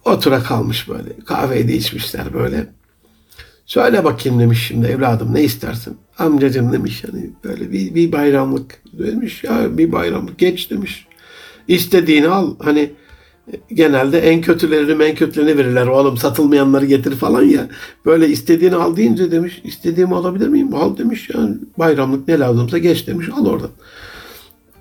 Otura 0.06 0.44
kalmış 0.44 0.90
böyle. 0.90 1.10
Kahveyi 1.26 1.68
de 1.68 1.74
içmişler 1.74 2.34
böyle. 2.34 2.68
Söyle 3.66 4.04
bakayım 4.04 4.40
demiş 4.40 4.68
şimdi 4.68 4.88
evladım 4.88 5.34
ne 5.34 5.44
istersin? 5.44 5.98
Amcacım 6.18 6.74
demiş 6.74 7.04
yani 7.04 7.30
böyle 7.44 7.72
bir, 7.72 7.96
bir 7.96 8.12
bayramlık 8.12 8.82
demiş 8.94 9.44
ya 9.44 9.78
bir 9.78 9.92
bayramlık 9.92 10.40
geç 10.40 10.72
demiş. 10.72 11.08
İstediğini 11.68 12.28
al 12.28 12.56
hani 12.60 12.92
genelde 13.74 14.20
en 14.20 14.42
kötülerini 14.42 15.04
en 15.04 15.16
kötülerini 15.16 15.58
verirler. 15.58 15.88
Oğlum 15.88 16.18
satılmayanları 16.18 16.86
getir 16.86 17.16
falan 17.16 17.44
ya. 17.44 17.68
Böyle 18.06 18.28
istediğini 18.28 18.76
al 18.76 18.96
deyince 18.96 19.32
demiş 19.32 19.62
istediğimi 19.64 20.16
alabilir 20.16 20.48
miyim? 20.48 20.76
Al 20.76 20.98
demiş 20.98 21.30
yani 21.34 21.56
bayramlık 21.78 22.28
ne 22.28 22.40
lazımsa 22.40 22.78
geç 22.78 23.08
demiş 23.08 23.30
al 23.36 23.46
oradan. 23.46 23.70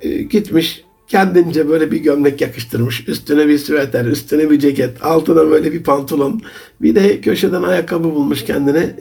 E, 0.02 0.22
gitmiş 0.22 0.84
kendince 1.08 1.68
böyle 1.68 1.90
bir 1.90 1.98
gömlek 1.98 2.40
yakıştırmış. 2.40 3.08
Üstüne 3.08 3.48
bir 3.48 3.58
süveter, 3.58 4.04
üstüne 4.04 4.50
bir 4.50 4.58
ceket, 4.58 5.04
altına 5.04 5.50
böyle 5.50 5.72
bir 5.72 5.82
pantolon. 5.82 6.42
Bir 6.82 6.94
de 6.94 7.20
köşeden 7.20 7.62
ayakkabı 7.62 8.04
bulmuş 8.04 8.44
kendine. 8.44 8.96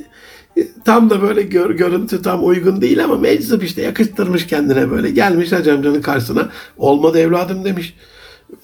E, 0.57 0.67
Tam 0.85 1.09
da 1.09 1.21
böyle 1.21 1.41
gör, 1.41 1.69
görüntü 1.69 2.21
tam 2.21 2.45
uygun 2.47 2.81
değil 2.81 3.03
ama 3.03 3.15
meczup 3.17 3.63
işte 3.63 3.81
yakıştırmış 3.81 4.47
kendine 4.47 4.91
böyle. 4.91 5.09
Gelmiş 5.09 5.51
Hacı 5.51 5.73
amcanın 5.73 6.01
karşısına. 6.01 6.49
Olmadı 6.77 7.19
evladım 7.19 7.65
demiş. 7.65 7.95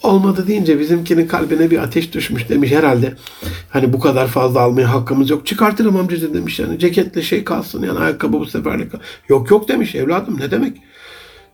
Olmadı 0.04 0.48
deyince 0.48 0.80
bizimkinin 0.80 1.28
kalbine 1.28 1.72
bir 1.72 1.78
ateş 1.78 2.14
düşmüş 2.14 2.50
demiş 2.50 2.72
herhalde. 2.72 3.14
Hani 3.70 3.94
bu 3.94 4.00
kadar 4.00 4.28
fazla 4.28 4.62
almaya 4.62 4.94
hakkımız 4.94 5.30
yok. 5.30 5.46
Çıkartırım 5.46 5.98
amcacığım 5.98 6.34
demiş 6.34 6.60
yani. 6.60 6.80
Ceketle 6.80 7.22
şey 7.22 7.44
kalsın 7.44 7.84
yani 7.84 8.00
ayakkabı 8.00 8.40
bu 8.40 8.46
seferlik. 8.46 8.92
Yok 9.30 9.52
yok 9.52 9.68
demiş 9.68 9.96
evladım 9.96 10.40
ne 10.40 10.52
demek. 10.52 10.78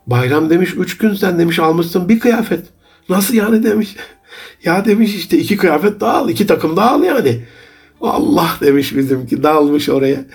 Bayram 0.08 0.50
demiş 0.50 0.74
üç 0.78 0.98
gün 0.98 1.14
sen 1.14 1.40
demiş 1.40 1.60
almışsın 1.60 2.10
bir 2.10 2.20
kıyafet. 2.20 2.66
Nasıl 3.10 3.34
yani 3.34 3.64
demiş. 3.64 3.96
Ya 4.64 4.86
demiş 4.86 5.16
işte 5.16 5.38
iki 5.38 5.58
kıyafet 5.58 6.00
daha 6.02 6.18
al. 6.18 6.30
iki 6.30 6.48
takım 6.48 6.78
daha 6.78 6.92
al 6.92 7.04
yani. 7.04 7.42
Allah 8.02 8.50
demiş 8.62 8.96
bizimki 8.96 9.44
dalmış 9.44 9.90
oraya. 9.90 10.26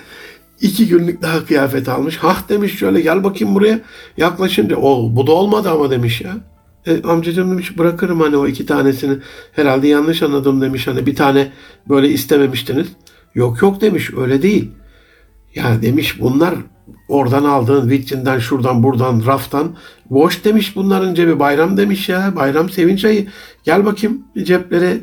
İki 0.61 0.89
günlük 0.89 1.23
daha 1.23 1.47
kıyafet 1.47 1.89
almış. 1.89 2.17
Hah 2.17 2.49
demiş 2.49 2.79
şöyle 2.79 3.01
gel 3.01 3.25
bakayım 3.25 3.55
buraya. 3.55 3.81
Yaklaşınca 4.17 4.77
o 4.77 5.17
bu 5.17 5.27
da 5.27 5.33
olmadı 5.33 5.71
ama 5.71 5.91
demiş 5.91 6.21
ya. 6.21 6.37
E, 6.87 7.03
amcacığım 7.03 7.51
demiş 7.51 7.79
bırakırım 7.79 8.21
hani 8.21 8.37
o 8.37 8.47
iki 8.47 8.67
tanesini. 8.67 9.19
Herhalde 9.53 9.89
yanlış 9.89 10.23
anladım 10.23 10.61
demiş 10.61 10.87
hani 10.87 11.07
bir 11.07 11.17
tane 11.17 11.53
böyle 11.89 12.09
istememiştiniz. 12.09 12.87
Yok 13.35 13.63
yok 13.63 13.81
demiş 13.81 14.11
öyle 14.17 14.43
değil. 14.43 14.71
Ya 15.55 15.83
demiş 15.83 16.21
bunlar 16.21 16.55
oradan 17.09 17.45
aldığın 17.45 17.91
vitrinden 17.91 18.39
şuradan 18.39 18.83
buradan 18.83 19.23
raftan 19.27 19.77
boş 20.11 20.45
demiş 20.45 20.77
bunların 20.77 21.15
cebi 21.15 21.39
bayram 21.39 21.77
demiş 21.77 22.09
ya 22.09 22.33
bayram 22.37 22.71
sevinç 22.71 23.05
ayı 23.05 23.27
gel 23.65 23.85
bakayım 23.85 24.23
ceplere 24.43 25.01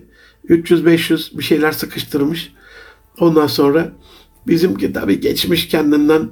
300-500 0.49 1.37
bir 1.37 1.43
şeyler 1.43 1.71
sıkıştırmış. 1.71 2.53
Ondan 3.19 3.47
sonra 3.47 3.91
bizimki 4.47 4.93
tabii 4.93 5.19
geçmiş 5.19 5.67
kendinden 5.67 6.29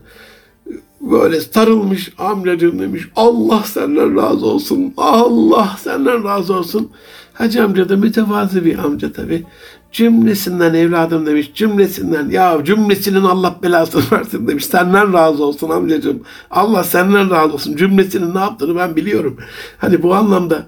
böyle 1.01 1.41
sarılmış 1.41 2.13
amcacığım 2.17 2.79
demiş 2.79 3.07
Allah 3.15 3.63
senden 3.63 4.17
razı 4.17 4.45
olsun 4.45 4.93
Allah 4.97 5.77
senden 5.79 6.23
razı 6.23 6.53
olsun. 6.53 6.91
Hacı 7.33 7.63
amca 7.63 7.89
da 7.89 7.97
mütevazı 7.97 8.65
bir 8.65 8.77
amca 8.77 9.13
tabii. 9.13 9.43
Cümlesinden 9.91 10.73
evladım 10.73 11.25
demiş 11.25 11.51
cümlesinden 11.55 12.29
ya 12.29 12.61
cümlesinin 12.65 13.23
Allah 13.23 13.55
belasını 13.63 14.03
versin 14.11 14.47
demiş. 14.47 14.65
Senden 14.65 15.13
razı 15.13 15.45
olsun 15.45 15.69
amcacığım 15.69 16.21
Allah 16.51 16.83
senden 16.83 17.29
razı 17.29 17.53
olsun. 17.53 17.75
Cümlesinin 17.75 18.35
ne 18.35 18.39
yaptığını 18.39 18.75
ben 18.75 18.95
biliyorum. 18.95 19.37
Hani 19.77 20.03
bu 20.03 20.15
anlamda 20.15 20.67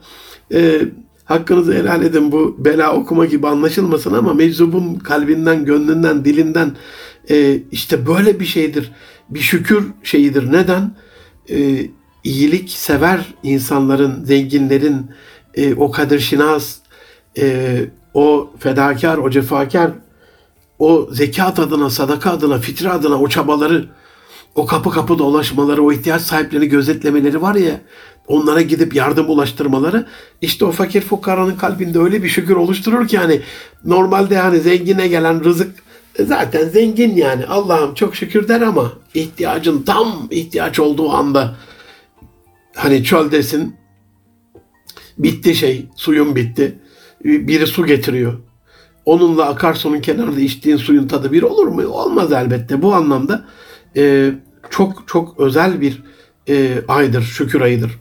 e, 0.53 0.81
hakkınızı 1.25 1.73
helal 1.73 2.03
edin 2.03 2.31
bu 2.31 2.55
bela 2.59 2.93
okuma 2.93 3.25
gibi 3.25 3.47
anlaşılmasın 3.47 4.13
ama 4.13 4.33
meczubun 4.33 4.95
kalbinden 4.95 5.65
gönlünden 5.65 6.25
dilinden 6.25 6.71
e, 7.29 7.59
işte 7.71 8.07
böyle 8.07 8.39
bir 8.39 8.45
şeydir 8.45 8.91
bir 9.33 9.39
şükür 9.39 9.85
şeyidir. 10.03 10.51
Neden? 10.51 10.95
E, 11.49 11.87
iyilik 12.23 12.69
sever 12.69 13.33
insanların 13.43 14.23
zenginlerin 14.23 15.11
e, 15.55 15.75
o 15.75 15.91
kadir 15.91 16.19
şinas 16.19 16.75
e, 17.37 17.77
o 18.13 18.51
fedakar, 18.59 19.17
o 19.17 19.29
cefakar, 19.29 19.91
o 20.79 21.07
zekat 21.11 21.59
adına, 21.59 21.89
sadaka 21.89 22.31
adına, 22.31 22.57
fitre 22.57 22.89
adına 22.89 23.19
o 23.19 23.27
çabaları, 23.27 23.89
o 24.55 24.65
kapı 24.65 24.89
kapı 24.89 25.19
dolaşmaları, 25.19 25.83
o 25.83 25.91
ihtiyaç 25.91 26.21
sahiplerini 26.21 26.67
gözetlemeleri 26.67 27.41
var 27.41 27.55
ya, 27.55 27.81
onlara 28.27 28.61
gidip 28.61 28.95
yardım 28.95 29.29
ulaştırmaları, 29.29 30.07
işte 30.41 30.65
o 30.65 30.71
fakir 30.71 31.01
fukaranın 31.01 31.55
kalbinde 31.55 31.99
öyle 31.99 32.23
bir 32.23 32.29
şükür 32.29 32.55
oluşturur 32.55 33.07
ki 33.07 33.15
yani 33.15 33.41
normalde 33.85 34.37
hani 34.37 34.59
zengine 34.59 35.07
gelen 35.07 35.43
rızık 35.43 35.82
zaten 36.19 36.69
zengin 36.69 37.15
yani 37.15 37.45
Allah'ım 37.45 37.93
çok 37.93 38.15
şükür 38.15 38.47
der 38.47 38.61
ama 38.61 38.93
ihtiyacın 39.13 39.83
tam 39.83 40.27
ihtiyaç 40.31 40.79
olduğu 40.79 41.09
anda 41.09 41.55
hani 42.75 43.03
çöldesin 43.03 43.75
bitti 45.17 45.55
şey 45.55 45.85
suyun 45.95 46.35
bitti 46.35 46.79
biri 47.23 47.67
su 47.67 47.85
getiriyor. 47.85 48.39
Onunla 49.05 49.45
akarsunun 49.45 50.01
kenarında 50.01 50.39
içtiğin 50.39 50.77
suyun 50.77 51.07
tadı 51.07 51.31
bir 51.31 51.43
olur 51.43 51.67
mu? 51.67 51.87
Olmaz 51.87 52.31
elbette. 52.31 52.81
Bu 52.81 52.93
anlamda 52.93 53.45
e, 53.95 54.31
çok 54.69 55.03
çok 55.07 55.39
özel 55.39 55.81
bir 55.81 56.03
e, 56.49 56.81
aydır, 56.87 57.21
şükür 57.21 57.61
ayıdır. 57.61 57.91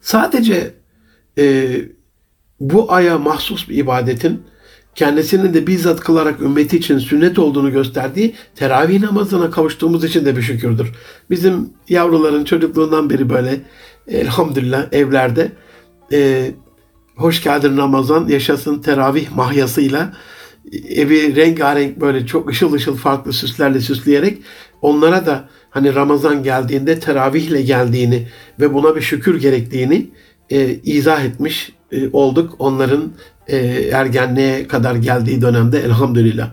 Sadece 0.00 0.74
e, 1.38 1.74
bu 2.60 2.92
aya 2.92 3.18
mahsus 3.18 3.68
bir 3.68 3.76
ibadetin 3.76 4.42
kendisinin 4.94 5.54
de 5.54 5.66
bizzat 5.66 6.00
kılarak 6.00 6.40
ümmeti 6.40 6.76
için 6.76 6.98
sünnet 6.98 7.38
olduğunu 7.38 7.72
gösterdiği 7.72 8.34
teravih 8.54 9.00
namazına 9.00 9.50
kavuştuğumuz 9.50 10.04
için 10.04 10.24
de 10.24 10.36
bir 10.36 10.42
şükürdür. 10.42 10.92
Bizim 11.30 11.70
yavruların 11.88 12.44
çocukluğundan 12.44 13.10
beri 13.10 13.30
böyle 13.30 13.60
elhamdülillah 14.08 14.92
evlerde 14.92 15.52
e, 16.12 16.50
hoş 17.16 17.42
geldin 17.42 17.76
Ramazan 17.76 18.28
yaşasın 18.28 18.82
teravih 18.82 19.30
mahyasıyla 19.30 20.12
evi 20.88 21.36
rengarenk 21.36 22.00
böyle 22.00 22.26
çok 22.26 22.50
ışıl 22.50 22.72
ışıl 22.72 22.96
farklı 22.96 23.32
süslerle 23.32 23.80
süsleyerek 23.80 24.38
onlara 24.82 25.26
da 25.26 25.48
hani 25.70 25.94
Ramazan 25.94 26.42
geldiğinde 26.42 27.00
teravihle 27.00 27.62
geldiğini 27.62 28.28
ve 28.60 28.74
buna 28.74 28.96
bir 28.96 29.00
şükür 29.00 29.40
gerektiğini 29.40 30.10
e, 30.50 30.74
izah 30.74 31.24
etmiş 31.24 31.72
e, 31.92 32.08
olduk 32.12 32.54
onların 32.58 33.12
e, 33.48 33.56
ergenliğe 33.92 34.68
kadar 34.68 34.94
geldiği 34.94 35.42
dönemde 35.42 35.80
elhamdülillah. 35.80 36.50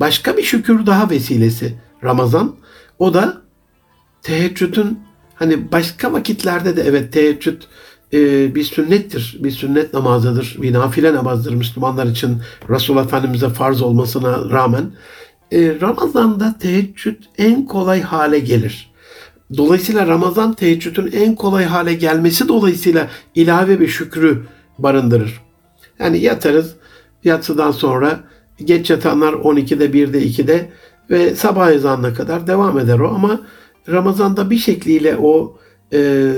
Başka 0.00 0.36
bir 0.36 0.42
şükür 0.42 0.86
daha 0.86 1.10
vesilesi 1.10 1.74
Ramazan. 2.04 2.56
O 2.98 3.14
da 3.14 3.42
teheccüdün 4.22 4.98
hani 5.34 5.72
başka 5.72 6.12
vakitlerde 6.12 6.76
de 6.76 6.82
evet 6.82 7.12
teheccüd 7.12 7.62
e, 8.12 8.54
bir 8.54 8.64
sünnettir, 8.64 9.38
bir 9.40 9.50
sünnet 9.50 9.94
namazıdır, 9.94 10.56
bir 10.62 10.72
nafile 10.72 11.14
namazdır 11.14 11.54
Müslümanlar 11.54 12.06
için 12.06 12.38
Resul 12.70 12.96
Efendimiz'e 12.96 13.48
farz 13.48 13.82
olmasına 13.82 14.50
rağmen. 14.50 14.90
E, 15.52 15.80
Ramazan'da 15.80 16.58
teheccüd 16.58 17.22
en 17.38 17.66
kolay 17.66 18.02
hale 18.02 18.38
gelir. 18.38 18.92
Dolayısıyla 19.56 20.06
Ramazan 20.06 20.54
teheccüdün 20.54 21.12
en 21.12 21.34
kolay 21.34 21.64
hale 21.64 21.94
gelmesi 21.94 22.48
dolayısıyla 22.48 23.08
ilave 23.34 23.80
bir 23.80 23.88
şükrü 23.88 24.42
barındırır. 24.78 25.41
Yani 26.02 26.18
yatarız 26.18 26.74
yatsıdan 27.24 27.70
sonra 27.70 28.20
geç 28.64 28.90
yatanlar 28.90 29.32
12'de 29.32 29.86
1'de 29.86 30.22
2'de 30.22 30.70
ve 31.10 31.34
sabah 31.36 31.70
ezanına 31.72 32.14
kadar 32.14 32.46
devam 32.46 32.78
eder 32.78 32.98
o 32.98 33.08
ama 33.08 33.40
Ramazan'da 33.88 34.50
bir 34.50 34.58
şekliyle 34.58 35.16
o 35.16 35.56
e, 35.92 36.32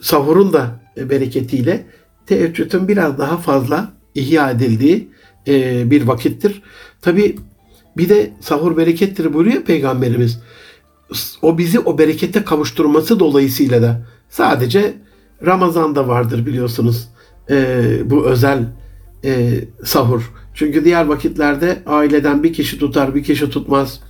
sahurun 0.00 0.52
da 0.52 0.80
bereketiyle 0.96 1.86
teheccüdün 2.26 2.88
biraz 2.88 3.18
daha 3.18 3.36
fazla 3.36 3.92
ihya 4.14 4.50
edildiği 4.50 5.08
e, 5.48 5.90
bir 5.90 6.06
vakittir. 6.06 6.62
Tabi 7.00 7.36
bir 7.96 8.08
de 8.08 8.32
sahur 8.40 8.76
berekettir 8.76 9.34
buyuruyor 9.34 9.62
Peygamberimiz. 9.62 10.42
O 11.42 11.58
bizi 11.58 11.80
o 11.80 11.98
berekete 11.98 12.44
kavuşturması 12.44 13.20
dolayısıyla 13.20 13.82
da 13.82 14.06
sadece 14.28 14.94
Ramazan'da 15.46 16.08
vardır 16.08 16.46
biliyorsunuz 16.46 17.08
e, 17.50 17.84
bu 18.04 18.26
özel 18.26 18.64
e, 19.24 19.64
sahur. 19.84 20.32
Çünkü 20.54 20.84
diğer 20.84 21.04
vakitlerde 21.04 21.82
aileden 21.86 22.42
bir 22.42 22.52
kişi 22.52 22.78
tutar, 22.78 23.14
bir 23.14 23.24
kişi 23.24 23.50
tutmaz. 23.50 24.00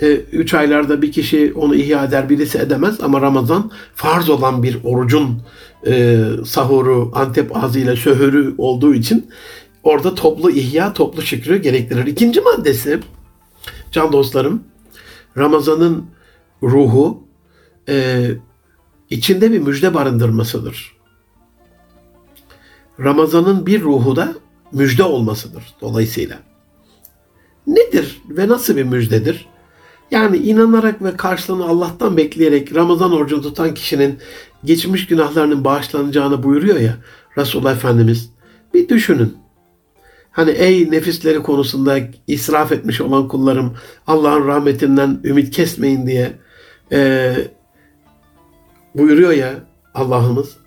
E, 0.00 0.12
üç 0.12 0.54
aylarda 0.54 1.02
bir 1.02 1.12
kişi 1.12 1.52
onu 1.54 1.74
ihya 1.74 2.04
eder, 2.04 2.28
birisi 2.28 2.58
edemez. 2.58 3.00
Ama 3.00 3.20
Ramazan 3.20 3.70
farz 3.94 4.30
olan 4.30 4.62
bir 4.62 4.78
orucun 4.84 5.42
e, 5.86 6.24
sahuru, 6.46 7.12
Antep 7.14 7.56
ağzıyla 7.56 7.96
şöhürü 7.96 8.54
olduğu 8.58 8.94
için 8.94 9.26
orada 9.82 10.14
toplu 10.14 10.50
ihya, 10.50 10.92
toplu 10.92 11.22
şükrü 11.22 11.62
gerektirir. 11.62 12.06
İkinci 12.06 12.40
maddesi, 12.40 13.00
can 13.92 14.12
dostlarım, 14.12 14.62
Ramazan'ın 15.38 16.04
ruhu 16.62 17.22
e, 17.88 18.26
içinde 19.10 19.52
bir 19.52 19.58
müjde 19.58 19.94
barındırmasıdır. 19.94 20.93
Ramazan'ın 23.00 23.66
bir 23.66 23.82
ruhu 23.82 24.16
da 24.16 24.34
müjde 24.72 25.02
olmasıdır 25.02 25.74
dolayısıyla. 25.80 26.38
Nedir 27.66 28.22
ve 28.28 28.48
nasıl 28.48 28.76
bir 28.76 28.84
müjdedir? 28.84 29.46
Yani 30.10 30.36
inanarak 30.36 31.02
ve 31.02 31.16
karşılığını 31.16 31.64
Allah'tan 31.64 32.16
bekleyerek 32.16 32.74
Ramazan 32.74 33.12
orucunu 33.12 33.42
tutan 33.42 33.74
kişinin 33.74 34.18
geçmiş 34.64 35.06
günahlarının 35.06 35.64
bağışlanacağını 35.64 36.42
buyuruyor 36.42 36.76
ya. 36.76 36.96
Resulullah 37.38 37.72
Efendimiz 37.72 38.30
bir 38.74 38.88
düşünün. 38.88 39.36
Hani 40.30 40.50
ey 40.50 40.90
nefisleri 40.90 41.42
konusunda 41.42 41.98
israf 42.26 42.72
etmiş 42.72 43.00
olan 43.00 43.28
kullarım 43.28 43.76
Allah'ın 44.06 44.46
rahmetinden 44.46 45.20
ümit 45.24 45.50
kesmeyin 45.50 46.06
diye 46.06 46.32
e, 46.92 47.34
buyuruyor 48.94 49.32
ya 49.32 49.54
Allah'ımız. 49.94 50.63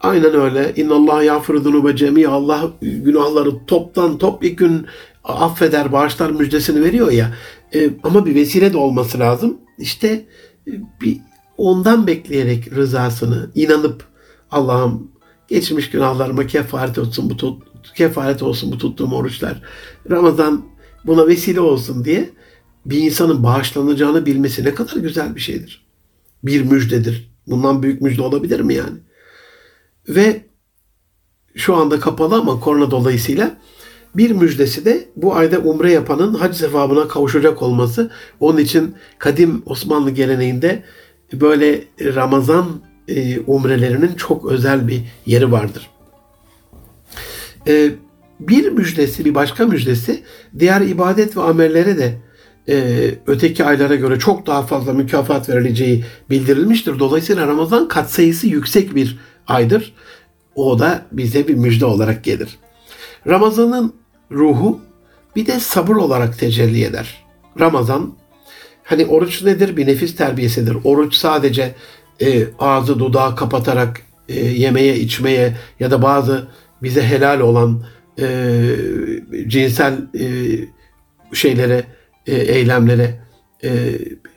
Aynen 0.00 0.34
öyle. 0.34 0.72
İnna 0.76 0.94
Allah 0.94 1.22
yağfiru 1.22 1.84
ve 1.86 1.96
cemi 1.96 2.28
Allah 2.28 2.70
günahları 2.80 3.66
toptan 3.66 4.18
top 4.18 4.42
bir 4.42 4.50
gün 4.50 4.86
affeder, 5.24 5.92
bağışlar 5.92 6.30
müjdesini 6.30 6.84
veriyor 6.84 7.12
ya. 7.12 7.34
E, 7.74 7.90
ama 8.02 8.26
bir 8.26 8.34
vesile 8.34 8.72
de 8.72 8.76
olması 8.76 9.18
lazım. 9.18 9.58
İşte 9.78 10.26
e, 10.68 10.72
bir 11.00 11.18
ondan 11.56 12.06
bekleyerek 12.06 12.72
rızasını 12.72 13.50
inanıp 13.54 14.04
Allah'ım 14.50 15.10
geçmiş 15.48 15.90
günahlarıma 15.90 16.46
kefaret 16.46 16.98
olsun 16.98 17.30
bu 17.30 17.36
tut, 17.36 17.62
kefaret 17.94 18.42
olsun 18.42 18.72
bu 18.72 18.78
tuttuğum 18.78 19.14
oruçlar. 19.14 19.62
Ramazan 20.10 20.64
buna 21.06 21.26
vesile 21.26 21.60
olsun 21.60 22.04
diye 22.04 22.30
bir 22.86 22.98
insanın 22.98 23.42
bağışlanacağını 23.42 24.26
bilmesi 24.26 24.64
ne 24.64 24.74
kadar 24.74 24.96
güzel 24.96 25.34
bir 25.34 25.40
şeydir. 25.40 25.86
Bir 26.44 26.62
müjdedir. 26.62 27.30
Bundan 27.46 27.82
büyük 27.82 28.02
müjde 28.02 28.22
olabilir 28.22 28.60
mi 28.60 28.74
yani? 28.74 28.98
Ve 30.08 30.42
şu 31.54 31.76
anda 31.76 32.00
kapalı 32.00 32.34
ama 32.34 32.60
korona 32.60 32.90
dolayısıyla 32.90 33.56
bir 34.14 34.30
müjdesi 34.30 34.84
de 34.84 35.08
bu 35.16 35.34
ayda 35.36 35.58
umre 35.58 35.92
yapanın 35.92 36.34
hac 36.34 36.56
sevabına 36.56 37.08
kavuşacak 37.08 37.62
olması. 37.62 38.10
Onun 38.40 38.58
için 38.58 38.94
kadim 39.18 39.62
Osmanlı 39.66 40.10
geleneğinde 40.10 40.82
böyle 41.32 41.84
Ramazan 42.00 42.80
e, 43.08 43.40
umrelerinin 43.40 44.14
çok 44.14 44.52
özel 44.52 44.88
bir 44.88 45.00
yeri 45.26 45.52
vardır. 45.52 45.90
E, 47.66 47.90
bir 48.40 48.68
müjdesi, 48.68 49.24
bir 49.24 49.34
başka 49.34 49.66
müjdesi 49.66 50.22
diğer 50.58 50.80
ibadet 50.80 51.36
ve 51.36 51.40
amellere 51.40 51.98
de 51.98 52.18
e, 52.68 53.10
öteki 53.26 53.64
aylara 53.64 53.94
göre 53.94 54.18
çok 54.18 54.46
daha 54.46 54.62
fazla 54.62 54.92
mükafat 54.92 55.48
verileceği 55.48 56.04
bildirilmiştir. 56.30 56.98
Dolayısıyla 56.98 57.46
Ramazan 57.46 57.88
katsayısı 57.88 58.46
yüksek 58.46 58.94
bir 58.94 59.18
aydır. 59.48 59.94
O 60.54 60.78
da 60.78 61.06
bize 61.12 61.48
bir 61.48 61.54
müjde 61.54 61.86
olarak 61.86 62.24
gelir. 62.24 62.58
Ramazan'ın 63.26 63.94
ruhu 64.32 64.80
bir 65.36 65.46
de 65.46 65.60
sabır 65.60 65.96
olarak 65.96 66.38
tecelli 66.38 66.84
eder. 66.84 67.24
Ramazan 67.60 68.14
hani 68.84 69.06
oruç 69.06 69.42
nedir? 69.42 69.76
Bir 69.76 69.86
nefis 69.86 70.16
terbiyesidir. 70.16 70.76
Oruç 70.84 71.14
sadece 71.14 71.74
e, 72.20 72.44
ağzı 72.58 72.98
dudağı 72.98 73.36
kapatarak 73.36 74.00
e, 74.28 74.40
yemeye 74.40 74.96
içmeye 74.96 75.56
ya 75.80 75.90
da 75.90 76.02
bazı 76.02 76.48
bize 76.82 77.02
helal 77.02 77.40
olan 77.40 77.84
e, 78.20 78.26
cinsel 79.46 79.94
e, 80.20 80.26
şeylere 81.32 81.84
e, 82.26 82.34
eylemlere 82.36 83.20
e, 83.64 83.70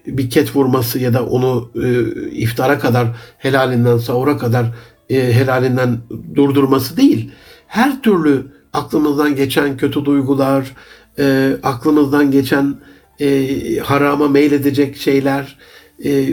bir 0.07 0.29
ket 0.29 0.55
vurması 0.55 0.99
ya 0.99 1.13
da 1.13 1.25
onu 1.25 1.71
e, 1.83 1.87
iftara 2.31 2.79
kadar 2.79 3.07
helalinden 3.37 3.97
sahura 3.97 4.37
kadar 4.37 4.65
e, 5.11 5.33
helalinden 5.33 5.97
durdurması 6.35 6.97
değil. 6.97 7.31
Her 7.67 8.01
türlü 8.01 8.45
aklımızdan 8.73 9.35
geçen 9.35 9.77
kötü 9.77 10.05
duygular, 10.05 10.75
e, 11.19 11.51
aklımızdan 11.63 12.31
geçen 12.31 12.75
e, 13.19 13.77
harama 13.77 14.27
meyledecek 14.27 14.97
şeyler, 14.97 15.57
e, 16.05 16.25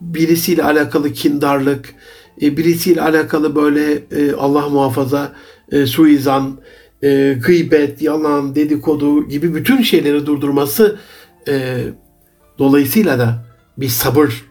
birisiyle 0.00 0.64
alakalı 0.64 1.12
kindarlık, 1.12 1.94
e, 2.42 2.56
birisiyle 2.56 3.02
alakalı 3.02 3.56
böyle 3.56 3.92
e, 3.92 4.32
Allah 4.32 4.68
muhafaza 4.68 5.32
e, 5.72 5.86
suizan, 5.86 6.58
e, 7.02 7.38
gıybet, 7.46 8.02
yalan, 8.02 8.54
dedikodu 8.54 9.28
gibi 9.28 9.54
bütün 9.54 9.82
şeyleri 9.82 10.26
durdurması 10.26 10.98
e, 11.48 11.84
dolayısıyla 12.58 13.18
da 13.18 13.44
bir 13.78 13.88
sabır 13.88 14.44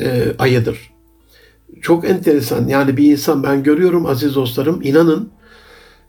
e, 0.00 0.22
ayıdır. 0.38 0.93
Çok 1.82 2.10
enteresan. 2.10 2.68
Yani 2.68 2.96
bir 2.96 3.12
insan 3.12 3.42
ben 3.42 3.62
görüyorum 3.62 4.06
aziz 4.06 4.34
dostlarım 4.34 4.82
inanın 4.82 5.28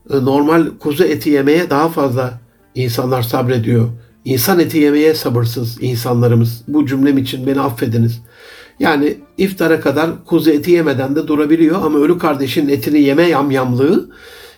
e, 0.09 0.25
normal 0.25 0.67
kuzu 0.79 1.03
eti 1.03 1.29
yemeye 1.29 1.69
daha 1.69 1.89
fazla 1.89 2.39
insanlar 2.75 3.21
sabrediyor. 3.21 3.89
İnsan 4.25 4.59
eti 4.59 4.77
yemeye 4.77 5.13
sabırsız 5.13 5.77
insanlarımız. 5.81 6.61
Bu 6.67 6.85
cümlem 6.85 7.17
için 7.17 7.47
beni 7.47 7.61
affediniz. 7.61 8.21
Yani 8.79 9.17
iftara 9.37 9.79
kadar 9.79 10.25
kuzu 10.25 10.51
eti 10.51 10.71
yemeden 10.71 11.15
de 11.15 11.27
durabiliyor 11.27 11.81
ama 11.85 11.99
ölü 11.99 12.17
kardeşin 12.17 12.69
etini 12.69 13.01
yeme 13.01 13.23
yamyamlığı 13.23 14.09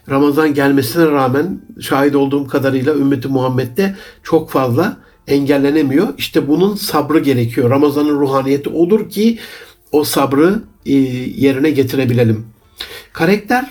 Ramazan 0.10 0.54
gelmesine 0.54 1.06
rağmen 1.06 1.62
şahit 1.82 2.16
olduğum 2.16 2.48
kadarıyla 2.48 2.96
ümmeti 2.96 3.28
Muhammed'de 3.28 3.96
çok 4.24 4.50
fazla 4.50 4.98
engellenemiyor. 5.28 6.08
İşte 6.18 6.48
bunun 6.48 6.76
sabrı 6.76 7.20
gerekiyor. 7.20 7.70
Ramazan'ın 7.70 8.20
ruhaniyeti 8.20 8.70
odur 8.70 9.10
ki 9.10 9.40
o 9.98 10.04
sabrı 10.04 10.60
e, 10.86 10.94
yerine 11.38 11.72
getirebilelim. 11.72 12.46
Karakter 13.14 13.66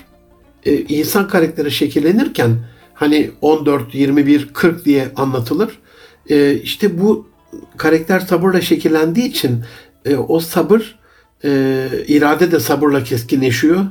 e, 0.64 0.76
insan 0.76 1.28
karakteri 1.28 1.70
şekillenirken 1.70 2.50
hani 2.94 3.30
14, 3.40 3.94
21, 3.94 4.48
40 4.52 4.84
diye 4.84 5.08
anlatılır. 5.16 5.78
E, 6.30 6.54
işte 6.54 7.00
bu 7.00 7.28
karakter 7.76 8.20
sabırla 8.20 8.60
şekillendiği 8.60 9.28
için 9.28 9.64
o 10.28 10.40
sabır 10.40 10.98
irade 12.08 12.52
de 12.52 12.60
sabırla 12.60 13.04
keskinleşiyor. 13.04 13.86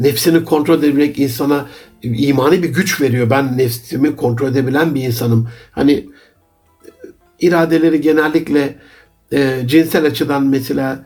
Nefsini 0.00 0.44
kontrol 0.44 0.78
edebilmek 0.78 1.18
insana 1.18 1.66
imani 2.02 2.62
bir 2.62 2.68
güç 2.68 3.00
veriyor. 3.00 3.30
Ben 3.30 3.58
nefsimi 3.58 4.16
kontrol 4.16 4.48
edebilen 4.48 4.94
bir 4.94 5.02
insanım. 5.02 5.48
Hani 5.70 6.06
iradeleri 7.40 8.00
genellikle 8.00 8.76
e, 9.32 9.60
cinsel 9.66 10.04
açıdan 10.06 10.46
mesela 10.46 11.04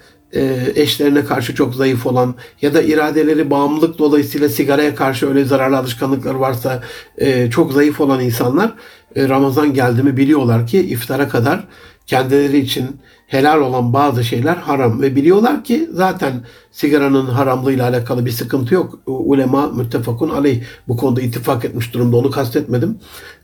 eşlerine 0.75 1.25
karşı 1.25 1.55
çok 1.55 1.75
zayıf 1.75 2.07
olan 2.07 2.35
ya 2.63 2.75
da 2.75 2.83
iradeleri 2.83 3.51
bağımlılık 3.51 3.99
dolayısıyla 3.99 4.49
sigaraya 4.49 4.95
karşı 4.95 5.29
öyle 5.29 5.45
zararlı 5.45 5.79
alışkanlıkları 5.79 6.41
varsa 6.41 6.83
e, 7.19 7.51
çok 7.51 7.73
zayıf 7.73 8.01
olan 8.01 8.21
insanlar 8.21 8.73
e, 9.17 9.29
Ramazan 9.29 9.75
geldi 9.75 10.03
mi 10.03 10.17
biliyorlar 10.17 10.67
ki 10.67 10.81
iftara 10.81 11.29
kadar 11.29 11.65
kendileri 12.07 12.59
için 12.59 12.87
helal 13.27 13.61
olan 13.61 13.93
bazı 13.93 14.25
şeyler 14.25 14.57
haram 14.57 15.03
ve 15.03 15.17
biliyorlar 15.17 15.65
ki 15.65 15.89
zaten 15.93 16.33
sigaranın 16.71 17.27
haramlığıyla 17.27 17.89
alakalı 17.89 18.27
bir 18.27 18.31
sıkıntı 18.31 18.75
yok. 18.75 18.99
Ulema 19.07 19.67
müttefakun 19.67 20.31
aleyh 20.31 20.63
bu 20.89 20.97
konuda 20.97 21.21
ittifak 21.21 21.65
etmiş 21.65 21.95
durumda 21.95 22.17
onu 22.17 22.31
kastetmedim. 22.31 22.99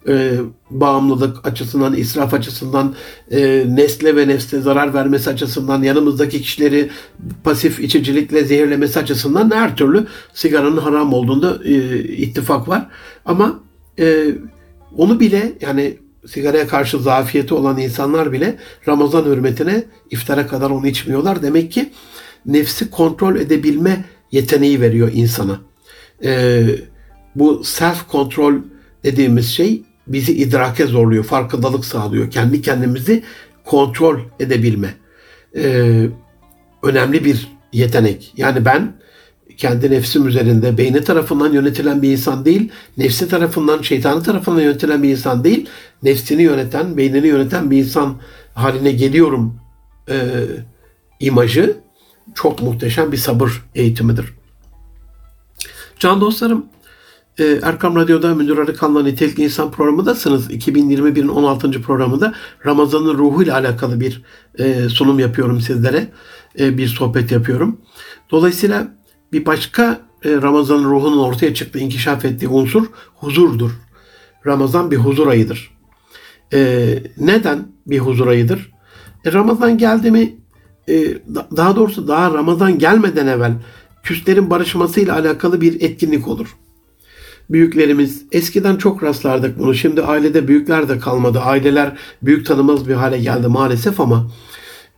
Ee, 0.09 0.33
bağımlılık 0.71 1.47
açısından, 1.47 1.95
israf 1.95 2.35
açısından, 2.35 2.95
e, 3.31 3.65
nesle 3.69 4.17
ve 4.17 4.29
nefse 4.29 4.61
zarar 4.61 4.95
vermesi 4.95 5.31
açısından, 5.31 5.83
yanımızdaki 5.83 6.43
kişileri 6.43 6.91
pasif 7.45 7.81
içicilikle 7.81 8.45
zehirlemesi 8.45 8.99
açısından 8.99 9.51
her 9.51 9.77
türlü 9.77 10.07
sigaranın 10.35 10.77
haram 10.77 11.13
olduğunda 11.13 11.59
e, 11.65 11.99
ittifak 11.99 12.69
var. 12.69 12.87
Ama 13.25 13.61
e, 13.99 14.27
onu 14.97 15.21
bile 15.21 15.53
yani 15.61 15.97
sigaraya 16.27 16.67
karşı 16.67 16.99
zafiyeti 16.99 17.55
olan 17.55 17.79
insanlar 17.79 18.33
bile 18.33 18.57
Ramazan 18.89 19.25
hürmetine 19.25 19.85
iftara 20.11 20.47
kadar 20.47 20.71
onu 20.71 20.87
içmiyorlar. 20.87 21.43
Demek 21.43 21.73
ki 21.73 21.91
nefsi 22.47 22.91
kontrol 22.91 23.37
edebilme 23.37 24.05
yeteneği 24.33 24.81
veriyor 24.81 25.11
insana. 25.15 25.61
Ee, 26.25 26.67
bu 27.35 27.65
self 27.65 28.09
kontrol 28.09 28.55
dediğimiz 29.05 29.49
şey 29.51 29.83
bizi 30.07 30.33
idrake 30.33 30.87
zorluyor, 30.87 31.25
farkındalık 31.25 31.85
sağlıyor. 31.85 32.31
Kendi 32.31 32.63
kendimizi 32.63 33.23
kontrol 33.65 34.21
edebilme. 34.41 34.95
Ee, 35.57 36.07
önemli 36.83 37.25
bir 37.25 37.49
yetenek. 37.73 38.33
Yani 38.37 38.65
ben 38.65 39.00
kendi 39.61 39.91
nefsim 39.91 40.29
üzerinde 40.29 40.79
beyni 40.79 41.05
tarafından 41.05 41.53
yönetilen 41.53 42.03
bir 42.03 42.13
insan 42.13 42.45
değil, 42.45 42.73
nefsi 42.97 43.29
tarafından, 43.29 43.83
şeytanı 43.83 44.23
tarafından 44.23 44.61
yönetilen 44.61 45.03
bir 45.03 45.09
insan 45.09 45.45
değil, 45.45 45.69
nefsini 46.03 46.43
yöneten, 46.43 46.97
beynini 46.97 47.27
yöneten 47.27 47.71
bir 47.71 47.79
insan 47.79 48.17
haline 48.55 48.93
geliyorum 48.93 49.61
e, 50.09 50.17
imajı 51.21 51.77
çok 52.35 52.63
muhteşem 52.63 53.13
bir 53.13 53.17
sabır 53.17 53.65
eğitimidir. 53.75 54.25
Can 55.99 56.21
dostlarım, 56.21 56.67
e, 57.39 57.59
Erkam 57.63 57.97
Radyo'da 57.97 58.35
Münir 58.35 58.59
Arıkan'la 58.59 59.03
Nitelikli 59.03 59.45
İnsan 59.45 59.71
programındasınız. 59.71 60.51
2021'in 60.51 61.29
16. 61.29 61.83
programında 61.83 62.35
Ramazan'ın 62.67 63.19
ruhuyla 63.19 63.55
alakalı 63.55 64.01
bir 64.01 64.23
e, 64.59 64.89
sunum 64.89 65.19
yapıyorum 65.19 65.61
sizlere. 65.61 66.09
E, 66.59 66.79
bir 66.79 66.89
sohbet 66.89 67.33
yapıyorum. 67.33 67.81
Dolayısıyla 68.31 69.00
bir 69.33 69.47
başka 69.47 70.01
e, 70.25 70.33
Ramazan 70.33 70.85
ruhunun 70.85 71.19
ortaya 71.19 71.55
çıktığı, 71.55 71.79
inkişaf 71.79 72.25
ettiği 72.25 72.49
unsur 72.49 72.87
huzurdur. 73.15 73.71
Ramazan 74.47 74.91
bir 74.91 74.97
huzur 74.97 75.27
ayıdır. 75.27 75.71
E, 76.53 76.89
neden 77.19 77.67
bir 77.87 77.99
huzur 77.99 78.27
ayıdır? 78.27 78.73
E, 79.25 79.33
Ramazan 79.33 79.79
geldi 79.79 80.11
mi, 80.11 80.37
daha 81.57 81.77
doğrusu 81.77 82.09
daha 82.09 82.35
Ramazan 82.35 82.79
gelmeden 82.79 83.27
evvel 83.27 83.53
küslerin 84.03 84.51
barışmasıyla 84.51 85.15
alakalı 85.15 85.61
bir 85.61 85.81
etkinlik 85.81 86.29
olur. 86.29 86.57
Büyüklerimiz 87.51 88.23
eskiden 88.33 88.77
çok 88.77 89.03
rastlardık 89.03 89.59
bunu. 89.59 89.75
Şimdi 89.75 90.03
ailede 90.03 90.49
büyükler 90.49 90.89
de 90.89 90.99
kalmadı. 90.99 91.41
Aileler 91.41 91.99
büyük 92.23 92.47
tanımaz 92.47 92.89
bir 92.89 92.95
hale 92.95 93.19
geldi 93.19 93.49
maalesef 93.49 94.01
ama 94.01 94.31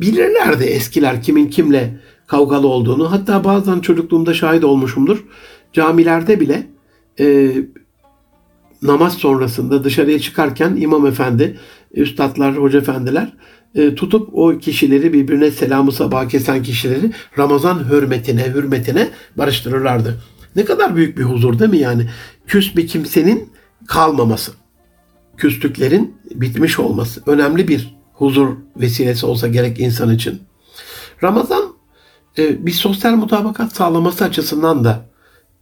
bilirlerdi 0.01 0.65
eskiler 0.65 1.23
kimin 1.23 1.47
kimle 1.47 2.01
kavgalı 2.33 2.67
olduğunu. 2.67 3.13
Hatta 3.13 3.45
bazen 3.45 3.81
çocukluğumda 3.81 4.35
şahit 4.35 4.65
olmuşumdur. 4.65 5.25
Camilerde 5.73 6.41
bile 6.41 6.67
e, 7.21 7.53
namaz 8.83 9.15
sonrasında 9.15 9.85
dışarıya 9.85 10.19
çıkarken 10.19 10.77
imam 10.77 11.07
efendi, 11.07 11.59
üstadlar, 11.95 12.57
hoca 12.57 12.79
efendiler 12.79 13.33
e, 13.75 13.95
tutup 13.95 14.29
o 14.33 14.59
kişileri 14.59 15.13
birbirine 15.13 15.51
selamı 15.51 15.93
sabah 15.93 16.29
kesen 16.29 16.63
kişileri 16.63 17.13
Ramazan 17.39 17.91
hürmetine, 17.91 18.55
hürmetine 18.55 19.09
barıştırırlardı. 19.37 20.23
Ne 20.57 20.65
kadar 20.65 20.97
büyük 20.97 21.19
bir 21.19 21.23
huzur 21.23 21.59
değil 21.59 21.71
mi 21.71 21.79
yani? 21.79 22.11
Küs 22.47 22.77
bir 22.77 22.87
kimsenin 22.87 23.49
kalmaması. 23.87 24.53
Küslüklerin 25.37 26.15
bitmiş 26.35 26.79
olması. 26.79 27.23
Önemli 27.27 27.69
bir 27.69 27.97
huzur 28.13 28.49
vesilesi 28.77 29.27
olsa 29.27 29.49
gerek 29.49 29.81
insan 29.81 30.15
için. 30.15 30.43
Ramazan 31.23 31.72
e, 32.39 32.67
bir 32.67 32.73
sosyal 32.73 33.13
mutabakat 33.13 33.77
sağlaması 33.77 34.25
açısından 34.25 34.85
da 34.85 35.05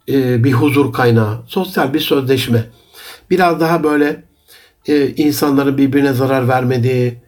e, 0.09 0.45
bir 0.45 0.53
huzur 0.53 0.93
kaynağı. 0.93 1.43
Sosyal 1.47 1.95
bir 1.95 2.01
sözleşme. 2.01 2.65
Biraz 3.31 3.61
daha 3.61 3.83
böyle 3.83 4.25
e, 4.87 5.09
insanların 5.09 5.79
birbirine 5.79 6.13
zarar 6.13 6.49
vermediği, 6.49 7.21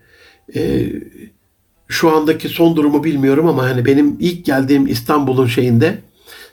şu 1.89 2.17
andaki 2.17 2.49
son 2.49 2.77
durumu 2.77 3.05
bilmiyorum 3.05 3.49
ama 3.49 3.65
hani 3.65 3.85
benim 3.85 4.17
ilk 4.21 4.45
geldiğim 4.45 4.87
İstanbul'un 4.87 5.47
şeyinde 5.47 5.99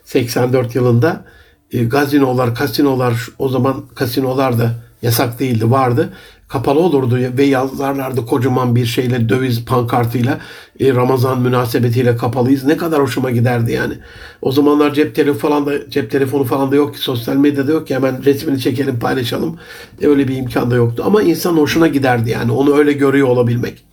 84 0.04 0.74
yılında 0.74 1.24
e, 1.72 1.84
gazinolar, 1.84 2.54
kasinolar 2.54 3.28
o 3.38 3.48
zaman 3.48 3.86
kasinolar 3.94 4.58
da 4.58 4.74
yasak 5.02 5.40
değildi 5.40 5.70
vardı. 5.70 6.12
Kapalı 6.50 6.80
olurdu 6.80 7.18
ve 7.38 7.44
yazarlardı 7.44 8.26
kocaman 8.26 8.76
bir 8.76 8.86
şeyle 8.86 9.28
döviz 9.28 9.64
pankartıyla 9.64 10.40
e, 10.80 10.94
Ramazan 10.94 11.40
münasebetiyle 11.40 12.16
kapalıyız. 12.16 12.64
Ne 12.64 12.76
kadar 12.76 13.02
hoşuma 13.02 13.30
giderdi 13.30 13.72
yani. 13.72 13.94
O 14.42 14.52
zamanlar 14.52 14.94
cep 14.94 15.14
telefonu 15.14 15.38
falan 15.38 15.66
da 15.66 15.90
cep 15.90 16.10
telefonu 16.10 16.44
falan 16.44 16.72
da 16.72 16.76
yok 16.76 16.94
ki 16.94 17.00
sosyal 17.00 17.36
medyada 17.36 17.72
yok 17.72 17.86
ki 17.86 17.94
hemen 17.94 18.24
resmini 18.24 18.60
çekelim 18.60 18.98
paylaşalım. 18.98 19.58
E, 20.02 20.06
öyle 20.06 20.28
bir 20.28 20.36
imkan 20.36 20.70
da 20.70 20.74
yoktu 20.74 21.02
ama 21.06 21.22
insan 21.22 21.56
hoşuna 21.56 21.86
giderdi 21.86 22.30
yani 22.30 22.52
onu 22.52 22.76
öyle 22.76 22.92
görüyor 22.92 23.28
olabilmek. 23.28 23.84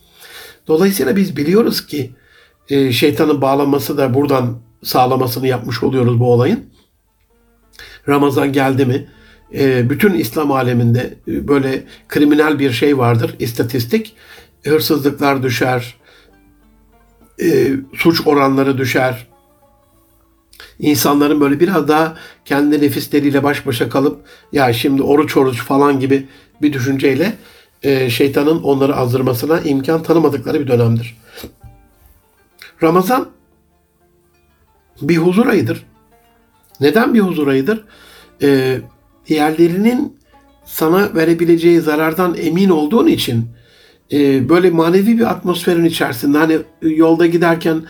Dolayısıyla 0.67 1.15
biz 1.15 1.37
biliyoruz 1.37 1.85
ki 1.85 2.11
e, 2.69 2.91
şeytanın 2.91 3.41
bağlanması 3.41 3.97
da 3.97 4.13
buradan 4.13 4.57
sağlamasını 4.83 5.47
yapmış 5.47 5.83
oluyoruz 5.83 6.19
bu 6.19 6.33
olayın. 6.33 6.65
Ramazan 8.07 8.53
geldi 8.53 8.85
mi 8.85 9.07
e, 9.53 9.89
bütün 9.89 10.13
İslam 10.13 10.51
aleminde 10.51 11.13
e, 11.27 11.47
böyle 11.47 11.83
kriminal 12.07 12.59
bir 12.59 12.71
şey 12.71 12.97
vardır, 12.97 13.35
istatistik. 13.39 14.15
Hırsızlıklar 14.63 15.43
düşer, 15.43 15.95
e, 17.41 17.71
suç 17.95 18.27
oranları 18.27 18.77
düşer. 18.77 19.27
İnsanların 20.79 21.41
böyle 21.41 21.59
biraz 21.59 21.87
daha 21.87 22.15
kendi 22.45 22.81
nefisleriyle 22.81 23.43
baş 23.43 23.65
başa 23.65 23.89
kalıp 23.89 24.21
ya 24.51 24.73
şimdi 24.73 25.01
oruç 25.01 25.37
oruç 25.37 25.61
falan 25.63 25.99
gibi 25.99 26.27
bir 26.61 26.73
düşünceyle 26.73 27.33
şeytanın 28.09 28.63
onları 28.63 28.95
azdırmasına 28.95 29.59
imkan 29.59 30.03
tanımadıkları 30.03 30.59
bir 30.59 30.67
dönemdir. 30.67 31.17
Ramazan 32.83 33.29
bir 35.01 35.17
huzur 35.17 35.47
ayıdır. 35.47 35.85
Neden 36.79 37.13
bir 37.13 37.19
huzur 37.19 37.47
ayıdır? 37.47 37.85
Ee, 38.41 38.79
diğerlerinin 39.27 40.17
sana 40.65 41.15
verebileceği 41.15 41.81
zarardan 41.81 42.35
emin 42.37 42.69
olduğun 42.69 43.07
için 43.07 43.45
e, 44.11 44.49
böyle 44.49 44.69
manevi 44.69 45.19
bir 45.19 45.31
atmosferin 45.31 45.85
içerisinde 45.85 46.37
hani 46.37 46.57
yolda 46.81 47.25
giderken 47.25 47.81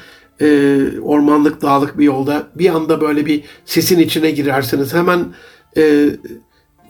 e, 0.42 0.80
ormanlık 1.02 1.62
dağlık 1.62 1.98
bir 2.00 2.06
yolda 2.06 2.48
bir 2.56 2.70
anda 2.70 3.02
böyle 3.02 3.26
bir 3.26 3.44
sesin 3.66 4.00
içine 4.00 4.32
girersiniz. 4.32 4.94
Hemen 4.94 5.26
e, 5.78 6.10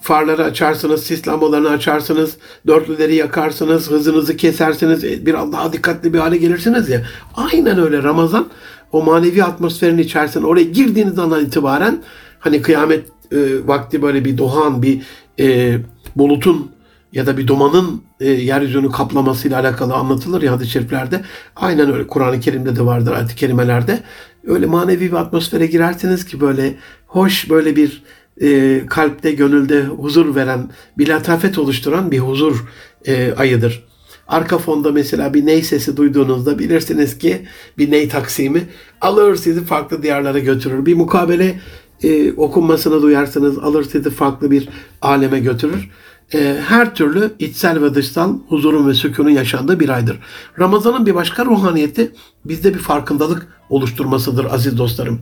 farları 0.02 0.44
açarsınız, 0.44 1.04
sis 1.04 1.28
lambalarını 1.28 1.70
açarsınız, 1.70 2.38
dörtlüleri 2.68 3.16
yakarsınız, 3.16 3.92
hızınızı 3.92 4.38
kesersiniz, 4.38 5.04
e, 5.04 5.26
biraz 5.26 5.52
daha 5.52 5.74
dikkatli 5.74 6.14
bir 6.14 6.20
hale 6.20 6.38
gelirsiniz 6.38 6.90
ya. 6.90 7.06
Aynen 7.36 7.80
öyle 7.80 8.04
Ramazan 8.04 8.48
o 8.92 9.04
manevi 9.04 9.44
atmosferin 9.44 9.98
içerisinde 9.98 10.46
oraya 10.46 10.64
girdiğiniz 10.64 11.20
andan 11.20 11.46
itibaren 11.46 12.04
hani 12.40 12.62
kıyamet 12.62 13.06
e, 13.32 13.68
vakti 13.68 14.02
böyle 14.02 14.26
bir 14.26 14.38
doğan 14.38 14.82
bir 14.82 15.02
e, 15.40 15.78
bulutun 16.16 16.72
ya 17.12 17.26
da 17.26 17.38
bir 17.38 17.48
dumanın 17.48 18.02
e, 18.20 18.30
yeryüzünü 18.30 18.92
kaplamasıyla 18.92 19.60
alakalı 19.60 19.94
anlatılır 19.94 20.42
ya 20.42 20.52
hadis-i 20.52 20.72
şeriflerde. 20.72 21.22
Aynen 21.56 21.94
öyle 21.94 22.08
Kur'an-ı 22.08 22.40
Kerim'de 22.40 22.76
de 22.76 22.86
vardır 22.86 23.12
ayet-i 23.12 23.36
kerimelerde. 23.36 24.04
Öyle 24.48 24.66
manevi 24.66 25.12
bir 25.12 25.18
atmosfere 25.18 25.66
girersiniz 25.66 26.26
ki 26.26 26.42
böyle 26.42 26.76
hoş 27.08 27.50
böyle 27.50 27.76
bir 27.76 28.04
e, 28.42 28.82
kalpte, 28.86 29.32
gönülde 29.32 29.84
huzur 29.84 30.36
veren, 30.36 30.70
bir 30.98 31.08
latafet 31.08 31.58
oluşturan 31.58 32.12
bir 32.12 32.20
huzur 32.20 32.66
e, 33.06 33.34
ayıdır. 33.34 33.88
Arka 34.28 34.58
fonda 34.58 34.92
mesela 34.92 35.34
bir 35.34 35.46
ney 35.46 35.62
sesi 35.62 35.98
duyduğunuzda 35.98 36.60
bilirsiniz 36.60 37.18
ki 37.18 37.48
bir 37.78 37.92
ney 37.92 38.10
taksimi 38.10 38.64
alır 39.02 39.36
sizi 39.36 39.66
farklı 39.66 40.04
diyarlara 40.04 40.40
götürür. 40.40 40.86
Bir 40.86 40.94
mukabele 40.96 41.60
e, 42.04 42.34
okunmasını 42.34 43.02
duyarsınız 43.02 43.58
alır 43.58 43.84
sizi 43.84 44.10
farklı 44.10 44.52
bir 44.52 44.70
aleme 45.02 45.40
götürür. 45.40 45.90
E, 46.34 46.58
her 46.68 46.96
türlü 46.96 47.34
içsel 47.40 47.82
ve 47.82 47.96
dışsal 47.96 48.40
huzurun 48.50 48.88
ve 48.88 48.94
sükunun 48.94 49.30
yaşandığı 49.30 49.80
bir 49.80 49.90
aydır. 49.90 50.20
Ramazan'ın 50.60 51.06
bir 51.06 51.16
başka 51.16 51.46
ruhaniyeti 51.46 52.12
bizde 52.46 52.74
bir 52.74 52.80
farkındalık 52.80 53.48
oluşturmasıdır 53.70 54.46
aziz 54.46 54.78
dostlarım. 54.78 55.22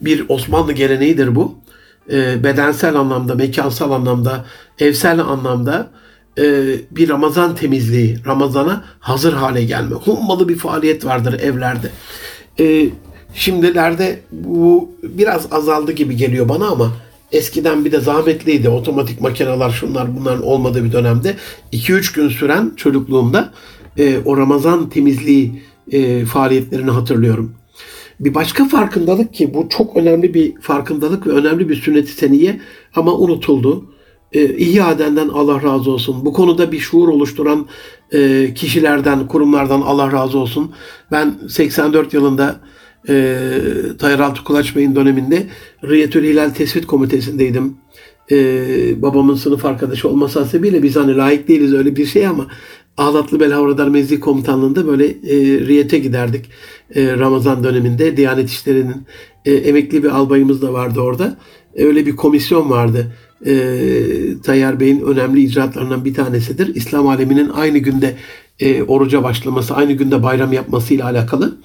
Bir 0.00 0.24
Osmanlı 0.28 0.72
geleneğidir 0.72 1.34
bu. 1.34 1.54
E, 2.12 2.44
bedensel 2.44 2.96
anlamda, 2.96 3.34
mekansal 3.34 3.90
anlamda, 3.90 4.44
evsel 4.78 5.20
anlamda 5.20 5.90
e, 6.38 6.64
bir 6.90 7.08
Ramazan 7.08 7.54
temizliği, 7.54 8.18
Ramazan'a 8.26 8.84
hazır 9.00 9.32
hale 9.32 9.64
gelme. 9.64 9.94
Hummalı 9.94 10.48
bir 10.48 10.56
faaliyet 10.56 11.04
vardır 11.04 11.40
evlerde. 11.40 11.90
Şimdilerde 13.34 14.20
bu 14.32 14.90
biraz 15.02 15.52
azaldı 15.52 15.92
gibi 15.92 16.16
geliyor 16.16 16.48
bana 16.48 16.66
ama 16.66 16.92
eskiden 17.32 17.84
bir 17.84 17.92
de 17.92 18.00
zahmetliydi. 18.00 18.68
Otomatik 18.68 19.20
makineler 19.20 19.70
şunlar 19.70 20.16
bunların 20.16 20.42
olmadığı 20.42 20.84
bir 20.84 20.92
dönemde 20.92 21.34
2-3 21.72 22.14
gün 22.14 22.28
süren 22.28 22.72
çocukluğumda 22.76 23.52
e, 23.98 24.18
o 24.24 24.36
Ramazan 24.36 24.88
temizliği 24.88 25.62
e, 25.92 26.24
faaliyetlerini 26.24 26.90
hatırlıyorum. 26.90 27.54
Bir 28.20 28.34
başka 28.34 28.68
farkındalık 28.68 29.34
ki 29.34 29.54
bu 29.54 29.68
çok 29.68 29.96
önemli 29.96 30.34
bir 30.34 30.60
farkındalık 30.60 31.26
ve 31.26 31.30
önemli 31.30 31.68
bir 31.68 31.76
sünnet-i 31.76 32.12
seniye 32.12 32.60
ama 32.94 33.14
unutuldu 33.14 33.94
e, 34.32 34.56
ihya 34.56 34.90
edenden 34.90 35.28
Allah 35.28 35.62
razı 35.62 35.90
olsun. 35.90 36.24
Bu 36.24 36.32
konuda 36.32 36.72
bir 36.72 36.78
şuur 36.78 37.08
oluşturan 37.08 37.66
e, 38.12 38.54
kişilerden, 38.54 39.26
kurumlardan 39.26 39.80
Allah 39.80 40.12
razı 40.12 40.38
olsun. 40.38 40.72
Ben 41.12 41.34
84 41.48 42.14
yılında 42.14 42.60
e, 43.08 43.48
Tayyar 43.98 44.18
Altı 44.18 44.44
Kulaç 44.44 44.76
Bey'in 44.76 44.96
döneminde 44.96 45.46
Riyetül 45.84 46.24
Hilal 46.24 46.50
Tespit 46.50 46.86
Komitesi'ndeydim. 46.86 47.74
E, 48.30 48.36
babamın 49.02 49.34
sınıf 49.34 49.64
arkadaşı 49.64 50.08
olması 50.08 50.38
hasebiyle 50.38 50.82
biz 50.82 50.96
hani 50.96 51.16
layık 51.16 51.48
değiliz 51.48 51.74
öyle 51.74 51.96
bir 51.96 52.06
şey 52.06 52.26
ama 52.26 52.46
Ağlatlı 52.96 53.40
Belhavradar 53.40 53.88
Mezli 53.88 54.20
Komutanlığı'nda 54.20 54.86
böyle 54.86 55.06
e, 55.06 55.60
Riyet'e 55.66 55.98
giderdik 55.98 56.50
e, 56.94 57.16
Ramazan 57.16 57.64
döneminde. 57.64 58.16
Diyanet 58.16 58.50
İşleri'nin 58.50 59.06
e, 59.44 59.52
emekli 59.52 60.02
bir 60.02 60.08
albayımız 60.08 60.62
da 60.62 60.72
vardı 60.72 61.00
orada. 61.00 61.38
E, 61.74 61.84
öyle 61.84 62.06
bir 62.06 62.16
komisyon 62.16 62.70
vardı 62.70 63.12
e, 63.46 63.54
Tayyar 64.42 64.80
Bey'in 64.80 65.00
önemli 65.00 65.42
icraatlarından 65.42 66.04
bir 66.04 66.14
tanesidir. 66.14 66.74
İslam 66.74 67.08
aleminin 67.08 67.48
aynı 67.48 67.78
günde 67.78 68.16
e, 68.60 68.82
oruca 68.82 69.22
başlaması, 69.22 69.74
aynı 69.74 69.92
günde 69.92 70.22
bayram 70.22 70.52
yapmasıyla 70.52 71.04
alakalı. 71.04 71.56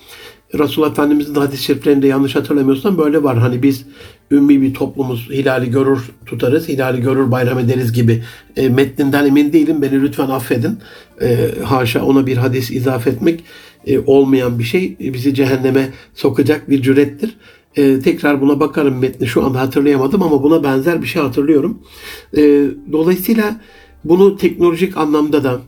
Resulullah 0.53 0.91
Efendimiz'in 0.91 1.35
de 1.35 1.39
hadis-i 1.39 1.63
şeriflerinde 1.63 2.07
yanlış 2.07 2.35
hatırlamıyorsam 2.35 2.97
böyle 2.97 3.23
var. 3.23 3.37
Hani 3.37 3.63
biz 3.63 3.85
ümmi 4.31 4.61
bir 4.61 4.73
toplumuz, 4.73 5.29
hilali 5.29 5.71
görür 5.71 6.11
tutarız, 6.25 6.69
hilali 6.69 7.01
görür 7.01 7.31
bayram 7.31 7.59
ederiz 7.59 7.93
gibi. 7.93 8.23
E, 8.55 8.69
metninden 8.69 9.25
emin 9.25 9.53
değilim, 9.53 9.81
beni 9.81 10.01
lütfen 10.01 10.29
affedin. 10.29 10.77
E, 11.21 11.51
haşa 11.63 12.05
ona 12.05 12.25
bir 12.25 12.37
hadis 12.37 12.71
izafe 12.71 13.09
etmek 13.09 13.43
e, 13.87 13.99
olmayan 13.99 14.59
bir 14.59 14.63
şey. 14.63 14.97
Bizi 14.99 15.33
cehenneme 15.33 15.89
sokacak 16.13 16.69
bir 16.69 16.81
cürettir. 16.81 17.37
E, 17.75 17.99
tekrar 17.99 18.41
buna 18.41 18.59
bakarım 18.59 18.99
metni 18.99 19.27
şu 19.27 19.45
anda 19.45 19.59
hatırlayamadım 19.59 20.23
ama 20.23 20.43
buna 20.43 20.63
benzer 20.63 21.01
bir 21.01 21.07
şey 21.07 21.21
hatırlıyorum. 21.21 21.81
E, 22.37 22.41
dolayısıyla 22.91 23.61
bunu 24.03 24.37
teknolojik 24.37 24.97
anlamda 24.97 25.43
da 25.43 25.59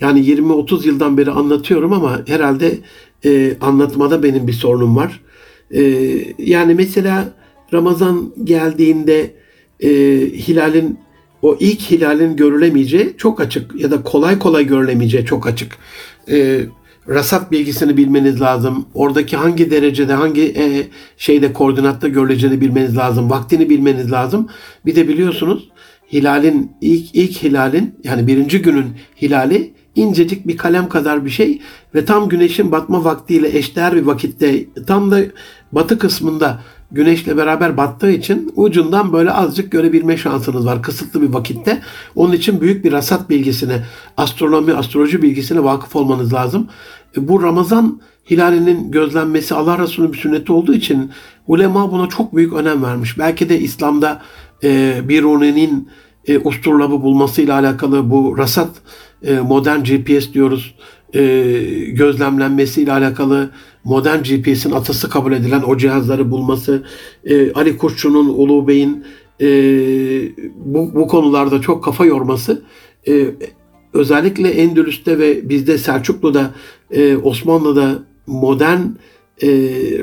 yani 0.00 0.20
20-30 0.20 0.86
yıldan 0.86 1.18
beri 1.18 1.30
anlatıyorum 1.30 1.92
ama 1.92 2.20
herhalde 2.26 2.78
e, 3.24 3.56
anlatmada 3.60 4.22
benim 4.22 4.46
bir 4.46 4.52
sorunum 4.52 4.96
var. 4.96 5.20
E, 5.70 5.82
yani 6.38 6.74
mesela 6.74 7.28
Ramazan 7.72 8.32
geldiğinde 8.44 9.34
e, 9.80 9.90
hilalin 10.48 10.98
o 11.42 11.56
ilk 11.60 11.80
hilalin 11.80 12.36
görülemeyeceği 12.36 13.14
çok 13.18 13.40
açık 13.40 13.80
ya 13.80 13.90
da 13.90 14.02
kolay 14.02 14.38
kolay 14.38 14.66
görülemeyeceği 14.66 15.24
çok 15.24 15.46
açık. 15.46 15.76
E, 16.30 16.60
rasat 17.08 17.52
bilgisini 17.52 17.96
bilmeniz 17.96 18.40
lazım. 18.40 18.86
Oradaki 18.94 19.36
hangi 19.36 19.70
derecede, 19.70 20.12
hangi 20.12 20.42
e, 20.42 20.86
şeyde 21.16 21.52
koordinatta 21.52 22.08
görüleceğini 22.08 22.60
bilmeniz 22.60 22.96
lazım. 22.96 23.30
Vaktini 23.30 23.70
bilmeniz 23.70 24.12
lazım. 24.12 24.48
Bir 24.86 24.96
de 24.96 25.08
biliyorsunuz 25.08 25.68
hilalin 26.12 26.72
ilk 26.80 27.14
ilk 27.14 27.42
hilalin 27.42 27.94
yani 28.04 28.26
birinci 28.26 28.62
günün 28.62 28.86
hilali 29.22 29.72
incecik 29.94 30.46
bir 30.46 30.56
kalem 30.56 30.88
kadar 30.88 31.24
bir 31.24 31.30
şey 31.30 31.60
ve 31.94 32.04
tam 32.04 32.28
güneşin 32.28 32.72
batma 32.72 33.04
vaktiyle 33.04 33.58
eşdeğer 33.58 33.96
bir 33.96 34.02
vakitte 34.02 34.64
tam 34.86 35.10
da 35.10 35.20
batı 35.72 35.98
kısmında 35.98 36.60
güneşle 36.92 37.36
beraber 37.36 37.76
battığı 37.76 38.10
için 38.10 38.52
ucundan 38.56 39.12
böyle 39.12 39.32
azıcık 39.32 39.72
görebilme 39.72 40.16
şansınız 40.16 40.66
var 40.66 40.82
kısıtlı 40.82 41.22
bir 41.22 41.28
vakitte. 41.28 41.82
Onun 42.16 42.32
için 42.32 42.60
büyük 42.60 42.84
bir 42.84 42.92
rasat 42.92 43.30
bilgisine, 43.30 43.84
astronomi, 44.16 44.74
astroloji 44.74 45.22
bilgisine 45.22 45.64
vakıf 45.64 45.96
olmanız 45.96 46.32
lazım. 46.32 46.68
E, 47.16 47.28
bu 47.28 47.42
Ramazan 47.42 48.00
hilalinin 48.30 48.90
gözlenmesi 48.90 49.54
Allah 49.54 49.78
Resulü'nün 49.78 50.12
bir 50.12 50.18
sünneti 50.18 50.52
olduğu 50.52 50.74
için 50.74 51.10
ulema 51.46 51.92
buna 51.92 52.08
çok 52.08 52.36
büyük 52.36 52.52
önem 52.52 52.82
vermiş. 52.82 53.18
Belki 53.18 53.48
de 53.48 53.60
İslam'da 53.60 54.22
e, 54.64 55.00
Biruni'nin 55.08 55.88
e, 56.26 56.38
usturlabı 56.38 57.02
bulmasıyla 57.02 57.54
alakalı 57.54 58.10
bu 58.10 58.38
rasat 58.38 58.70
modern 59.30 59.80
GPS 59.84 60.32
diyoruz. 60.32 60.74
E, 61.14 61.20
gözlemlenmesiyle 61.88 62.92
alakalı 62.92 63.50
modern 63.84 64.22
GPS'in 64.22 64.70
atası 64.70 65.10
kabul 65.10 65.32
edilen 65.32 65.62
o 65.62 65.76
cihazları 65.76 66.30
bulması, 66.30 66.82
e, 67.24 67.52
Ali 67.52 67.78
Kurtçu'nun, 67.78 68.28
Ulu 68.28 68.68
Bey'in 68.68 69.04
e, 69.40 69.46
bu, 70.56 70.94
bu 70.94 71.08
konularda 71.08 71.60
çok 71.60 71.84
kafa 71.84 72.04
yorması. 72.04 72.62
E, 73.08 73.26
özellikle 73.92 74.48
Endülüs'te 74.48 75.18
ve 75.18 75.48
bizde 75.48 75.78
Selçuklu'da, 75.78 76.50
e, 76.90 77.16
Osmanlı'da 77.16 77.98
modern 78.26 78.80
e, 79.42 79.48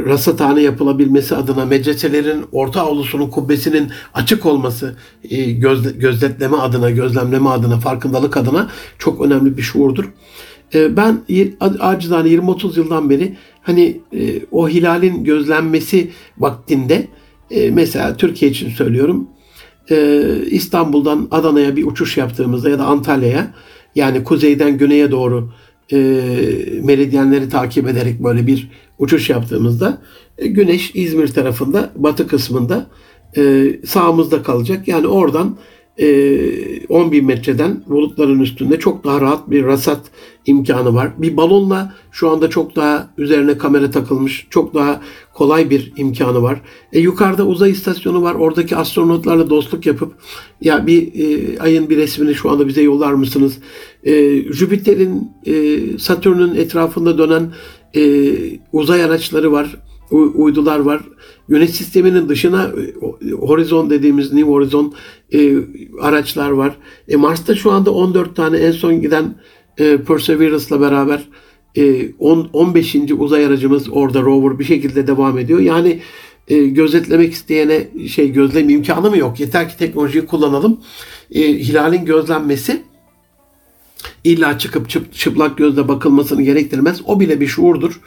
rasathane 0.06 0.62
yapılabilmesi 0.62 1.36
adına 1.36 1.66
medreselerin 1.66 2.46
orta 2.52 2.82
avlusunun 2.82 3.30
kubbesinin 3.30 3.92
açık 4.14 4.46
olması 4.46 4.96
e, 5.30 5.52
göz, 5.52 6.00
gözetleme 6.00 6.58
adına, 6.58 6.90
gözlemleme 6.90 7.50
adına, 7.50 7.80
farkındalık 7.80 8.38
adına 8.38 8.70
çok 8.98 9.22
önemli 9.22 9.58
bir 9.58 9.62
şuurdur. 9.62 10.06
E, 10.74 10.98
ben 10.98 11.22
acizane 11.80 12.30
20-30 12.30 12.80
yıldan 12.80 13.10
beri 13.10 13.38
hani 13.62 14.02
e, 14.14 14.42
o 14.52 14.70
hilalin 14.70 15.24
gözlenmesi 15.24 16.12
vaktinde 16.38 17.08
e, 17.52 17.72
mesela 17.72 18.18
Türkiye 18.18 18.52
için 18.52 18.70
söylüyorum 18.70 19.28
e, 19.92 20.24
İstanbul'dan 20.50 21.28
Adana'ya 21.32 21.76
bir 21.76 21.86
uçuş 21.86 22.18
yaptığımızda 22.18 22.70
ya 22.70 22.80
da 22.80 22.86
Antalya'ya 22.86 23.54
yani 23.96 24.24
kuzeyden 24.24 24.78
güneye 24.78 25.12
doğru 25.12 25.54
e, 25.92 25.98
meridyenleri 26.84 27.50
takip 27.50 27.88
ederek 27.88 28.24
böyle 28.24 28.48
bir 28.48 28.70
uçuş 29.00 29.30
yaptığımızda 29.30 30.02
e, 30.38 30.48
güneş 30.48 30.92
İzmir 30.96 31.28
tarafında 31.28 31.90
batı 31.96 32.28
kısmında 32.28 32.88
e, 33.38 33.74
sağımızda 33.86 34.44
kalacak. 34.44 34.88
Yani 34.88 35.08
oradan 35.08 35.58
10 36.00 36.06
ee, 36.06 37.12
bin 37.12 37.26
metreden 37.26 37.84
bulutların 37.88 38.40
üstünde 38.40 38.80
çok 38.80 39.04
daha 39.04 39.22
rahat 39.22 39.50
bir 39.50 39.66
rasat 39.66 40.02
imkanı 40.46 40.94
var. 40.94 41.12
Bir 41.18 41.38
balonla 41.38 41.94
şu 42.12 42.30
anda 42.30 42.50
çok 42.50 42.76
daha 42.76 43.10
üzerine 43.18 43.58
kamera 43.58 43.92
takılmış, 43.92 44.48
çok 44.50 44.74
daha 44.74 45.02
kolay 45.34 45.70
bir 45.70 45.94
imkanı 45.98 46.42
var. 46.42 46.62
E, 46.94 47.00
yukarıda 47.00 47.48
uzay 47.48 47.72
istasyonu 47.72 48.22
var. 48.22 48.36
Oradaki 48.36 48.76
astronotlarla 48.76 49.50
dostluk 49.50 49.86
yapıp 49.86 50.14
ya 50.62 50.88
bir 50.88 51.14
e, 51.14 51.60
ayın 51.60 51.90
bir 51.90 51.98
resmini 51.98 52.36
şu 52.36 52.50
anda 52.50 52.68
bize 52.68 52.82
yollar 52.82 53.14
mısınız? 53.14 53.58
E, 54.04 54.42
Jüpiter'in, 54.54 55.32
e, 55.46 55.80
Satürn'ün 55.98 56.56
etrafında 56.56 57.18
dönen 57.18 57.52
e, 57.96 58.34
uzay 58.74 59.04
araçları 59.04 59.52
var 59.52 59.80
uydular 60.12 60.80
var. 60.80 61.02
Güneş 61.50 61.70
sisteminin 61.70 62.30
dışına 62.30 62.64
e, 62.64 63.32
horizon 63.32 63.90
dediğimiz 63.90 64.34
New 64.34 64.52
Horizon 64.52 64.94
e, 65.34 65.54
araçlar 66.02 66.50
var. 66.50 66.76
E, 67.08 67.16
Mars'ta 67.16 67.56
şu 67.56 67.72
anda 67.72 67.92
14 67.92 68.36
tane 68.36 68.58
en 68.58 68.72
son 68.72 69.02
giden 69.02 69.36
e, 69.78 69.98
Perseverance'la 69.98 70.82
beraber 70.82 71.22
e, 71.76 72.12
10, 72.20 72.50
15. 72.54 72.96
uzay 73.18 73.46
aracımız 73.46 73.90
orada 73.92 74.22
rover 74.22 74.60
bir 74.60 74.64
şekilde 74.64 75.08
devam 75.08 75.38
ediyor. 75.38 75.60
Yani 75.60 76.00
e, 76.48 76.68
gözetlemek 76.68 77.34
isteyene 77.34 77.88
şey 78.08 78.32
gözlem 78.32 78.70
imkanı 78.70 79.10
mı 79.10 79.18
yok? 79.18 79.40
Yeter 79.40 79.70
ki 79.70 79.78
teknolojiyi 79.78 80.26
kullanalım. 80.26 80.80
E, 81.32 81.42
hilalin 81.42 82.06
gözlenmesi 82.06 82.82
illa 84.24 84.58
çıkıp 84.58 84.90
çıp, 84.90 85.14
çıplak 85.14 85.58
gözle 85.58 85.88
bakılmasını 85.88 86.42
gerektirmez. 86.42 87.02
O 87.06 87.20
bile 87.20 87.42
bir 87.42 87.48
şuurdur. 87.48 88.02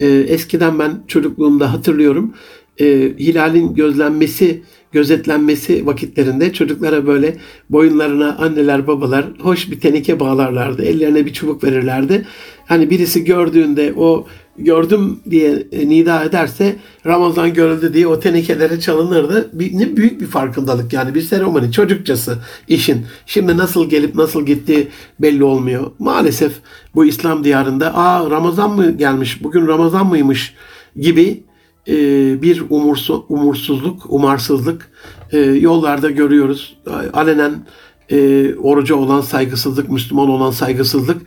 E, 0.00 0.06
eskiden 0.06 0.78
ben 0.78 1.02
çocukluğumda 1.08 1.72
hatırlıyorum. 1.72 2.34
E, 2.80 2.84
hilalin 3.18 3.74
gözlenmesi, 3.74 4.62
gözetlenmesi 4.92 5.86
vakitlerinde 5.86 6.52
çocuklara 6.52 7.06
böyle 7.06 7.36
boyunlarına 7.70 8.36
anneler 8.36 8.86
babalar 8.86 9.26
hoş 9.40 9.70
bir 9.70 9.80
teneke 9.80 10.20
bağlarlardı. 10.20 10.82
Ellerine 10.82 11.26
bir 11.26 11.32
çubuk 11.32 11.64
verirlerdi. 11.64 12.26
Hani 12.66 12.90
birisi 12.90 13.24
gördüğünde 13.24 13.94
o 13.96 14.26
gördüm 14.58 15.20
diye 15.30 15.66
e, 15.72 15.88
nida 15.88 16.24
ederse 16.24 16.76
Ramazan 17.06 17.54
görüldü 17.54 17.94
diye 17.94 18.06
o 18.06 18.20
tenekelere 18.20 18.80
çalınırdı. 18.80 19.50
Bir, 19.52 19.78
ne 19.78 19.96
büyük 19.96 20.20
bir 20.20 20.26
farkındalık 20.26 20.92
yani 20.92 21.14
bir 21.14 21.20
seremoni 21.20 21.72
çocukçası 21.72 22.38
işin. 22.68 23.06
Şimdi 23.26 23.56
nasıl 23.56 23.90
gelip 23.90 24.14
nasıl 24.14 24.46
gitti 24.46 24.88
belli 25.20 25.44
olmuyor. 25.44 25.90
Maalesef 25.98 26.52
bu 26.94 27.04
İslam 27.04 27.44
diyarında 27.44 27.94
aa 27.94 28.30
Ramazan 28.30 28.70
mı 28.70 28.90
gelmiş 28.90 29.44
bugün 29.44 29.66
Ramazan 29.66 30.06
mıymış 30.06 30.54
gibi 30.96 31.42
e, 31.88 31.94
bir 32.42 32.64
umursu, 32.70 33.24
umursuzluk, 33.28 34.02
umarsızlık 34.08 34.90
e, 35.32 35.38
yollarda 35.38 36.10
görüyoruz. 36.10 36.76
Alenen 37.12 37.66
e, 38.10 38.54
oruca 38.54 38.96
olan 38.96 39.20
saygısızlık, 39.20 39.90
Müslüman 39.90 40.28
olan 40.28 40.50
saygısızlık 40.50 41.22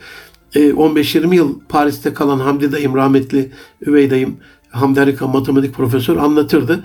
15-20 0.55 1.33
e, 1.33 1.35
yıl 1.35 1.59
Paris'te 1.69 2.13
kalan 2.13 2.39
Hamdi 2.39 2.71
dayım, 2.71 2.95
rahmetli 2.95 3.51
üvey 3.85 4.09
dayım, 4.09 4.37
Hamdi 4.69 4.99
Harika 4.99 5.27
matematik 5.27 5.73
profesör 5.73 6.17
anlatırdı. 6.17 6.83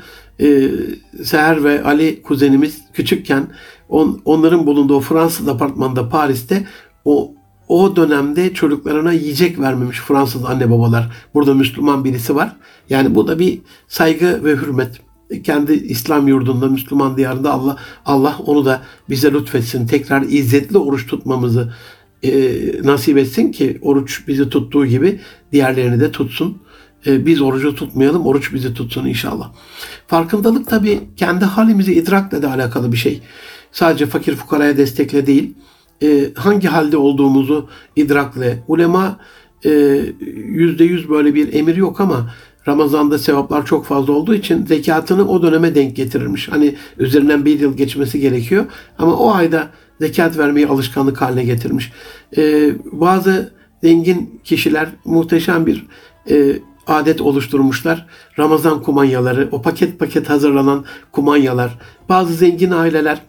Seher 1.22 1.64
ve 1.64 1.84
Ali 1.84 2.22
kuzenimiz 2.22 2.80
küçükken 2.92 3.46
on, 3.88 4.20
onların 4.24 4.66
bulunduğu 4.66 5.00
Fransız 5.00 5.48
apartmanda 5.48 6.08
Paris'te 6.08 6.66
o 7.04 7.34
o 7.68 7.96
dönemde 7.96 8.55
çocuklarına 8.55 9.12
yiyecek 9.12 9.61
vermemiş 9.61 9.98
Fransız 9.98 10.44
anne 10.44 10.70
babalar. 10.70 11.12
Burada 11.35 11.55
Müslüman 11.55 12.05
birisi 12.05 12.35
var. 12.35 12.57
Yani 12.90 13.14
bu 13.14 13.29
da 13.29 13.38
bir 13.38 13.59
saygı 13.88 14.44
ve 14.44 14.57
hürmet. 14.57 15.00
Kendi 15.44 15.72
İslam 15.72 16.29
yurdunda, 16.29 16.68
Müslüman 16.68 17.16
diyarında 17.16 17.52
Allah 17.52 17.76
Allah 18.05 18.37
onu 18.46 18.64
da 18.64 18.83
bize 19.11 19.33
lütfetsin. 19.33 19.87
Tekrar 19.87 20.22
izzetli 20.22 20.79
oruç 20.79 21.07
tutmamızı 21.07 21.72
e, 22.22 22.33
nasip 22.85 23.18
etsin 23.18 23.52
ki 23.52 23.79
oruç 23.83 24.29
bizi 24.29 24.48
tuttuğu 24.48 24.87
gibi 24.87 25.20
diğerlerini 25.52 26.00
de 26.00 26.12
tutsun. 26.12 26.59
E, 27.07 27.26
biz 27.26 27.40
orucu 27.40 27.74
tutmayalım, 27.74 28.26
oruç 28.26 28.55
bizi 28.55 28.74
tutsun 28.74 29.07
inşallah. 29.07 29.52
Farkındalık 30.07 30.68
tabii 30.68 31.00
kendi 31.16 31.44
halimizi 31.44 31.94
idrakle 31.94 32.42
de 32.42 32.48
alakalı 32.48 32.92
bir 32.92 32.96
şey. 32.96 33.22
Sadece 33.72 34.07
fakir 34.07 34.35
fukaraya 34.35 34.76
destekle 34.76 35.26
değil, 35.26 35.55
e, 36.02 36.30
hangi 36.35 36.68
halde 36.68 36.96
olduğumuzu 36.96 37.68
idrakle. 37.96 38.62
Ulema 38.68 39.18
e, 39.64 40.00
yüzde 40.37 40.85
yüz 40.85 41.11
böyle 41.11 41.35
bir 41.35 41.54
emir 41.54 41.76
yok 41.76 42.00
ama 42.00 42.30
Ramazan'da 42.68 43.18
sevaplar 43.18 43.66
çok 43.66 43.85
fazla 43.87 44.12
olduğu 44.12 44.35
için 44.35 44.66
zekatını 44.66 45.28
o 45.28 45.42
döneme 45.42 45.74
denk 45.74 45.96
getirirmiş. 45.96 46.48
Hani 46.48 46.74
üzerinden 46.98 47.44
bir 47.44 47.61
yıl 47.61 47.76
geçmesi 47.76 48.20
gerekiyor. 48.20 48.64
Ama 48.98 49.16
o 49.16 49.32
ayda 49.32 49.70
zekat 50.00 50.38
vermeyi 50.38 50.66
alışkanlık 50.66 51.22
haline 51.22 51.44
getirmiş. 51.44 51.92
Ee, 52.37 52.70
bazı 52.92 53.52
zengin 53.82 54.40
kişiler 54.44 54.88
muhteşem 55.04 55.66
bir 55.66 55.87
e, 56.30 56.59
adet 56.87 57.21
oluşturmuşlar. 57.21 58.06
Ramazan 58.38 58.83
kumanyaları, 58.83 59.48
o 59.52 59.62
paket 59.62 59.98
paket 59.98 60.31
hazırlanan 60.31 60.85
kumanyalar. 61.12 61.79
Bazı 62.08 62.35
zengin 62.35 62.71
aileler 62.71 63.23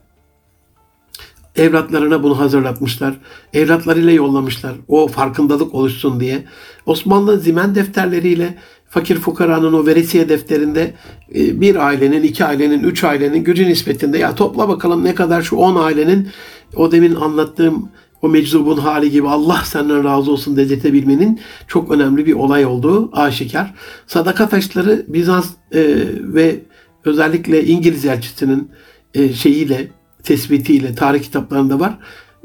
evlatlarına 1.58 2.24
bunu 2.24 2.40
hazırlatmışlar. 2.40 3.14
Evlatlarıyla 3.54 4.12
yollamışlar. 4.12 4.74
O 4.88 5.08
farkındalık 5.08 5.76
oluşsun 5.76 6.20
diye. 6.20 6.44
Osmanlı 6.86 7.40
zimen 7.40 7.76
defterleriyle 7.76 8.58
fakir 8.90 9.16
fukaranın 9.16 9.74
o 9.74 9.86
veresiye 9.86 10.30
defterinde 10.30 10.94
e, 11.36 11.62
bir 11.62 11.76
ailenin, 11.76 12.24
iki 12.24 12.46
ailenin, 12.46 12.84
üç 12.84 13.04
ailenin 13.04 13.44
gücü 13.44 13.68
nispetinde 13.68 14.18
ya 14.18 14.36
topla 14.36 14.70
bakalım 14.70 15.04
ne 15.04 15.16
kadar 15.16 15.42
şu 15.42 15.56
on 15.56 15.76
ailenin 15.76 16.28
o 16.76 16.92
demin 16.92 17.16
anlattığım 17.16 17.90
o 18.22 18.30
meczubun 18.30 18.78
hali 18.78 19.12
gibi 19.12 19.28
Allah 19.28 19.62
senden 19.66 20.04
razı 20.04 20.32
olsun 20.32 20.58
dedirtebilmenin 20.58 21.40
çok 21.68 21.92
önemli 21.92 22.26
bir 22.26 22.34
olay 22.34 22.66
olduğu 22.66 23.10
aşikar. 23.14 23.74
Sadaka 24.08 24.50
taşları 24.50 25.06
Bizans 25.08 25.50
e, 25.72 25.84
ve 26.20 26.62
özellikle 27.06 27.66
İngiliz 27.66 28.06
elçisinin 28.06 28.72
e, 29.14 29.34
şeyiyle, 29.34 29.88
tespitiyle 30.28 30.96
tarih 30.96 31.24
kitaplarında 31.24 31.80
var. 31.80 31.98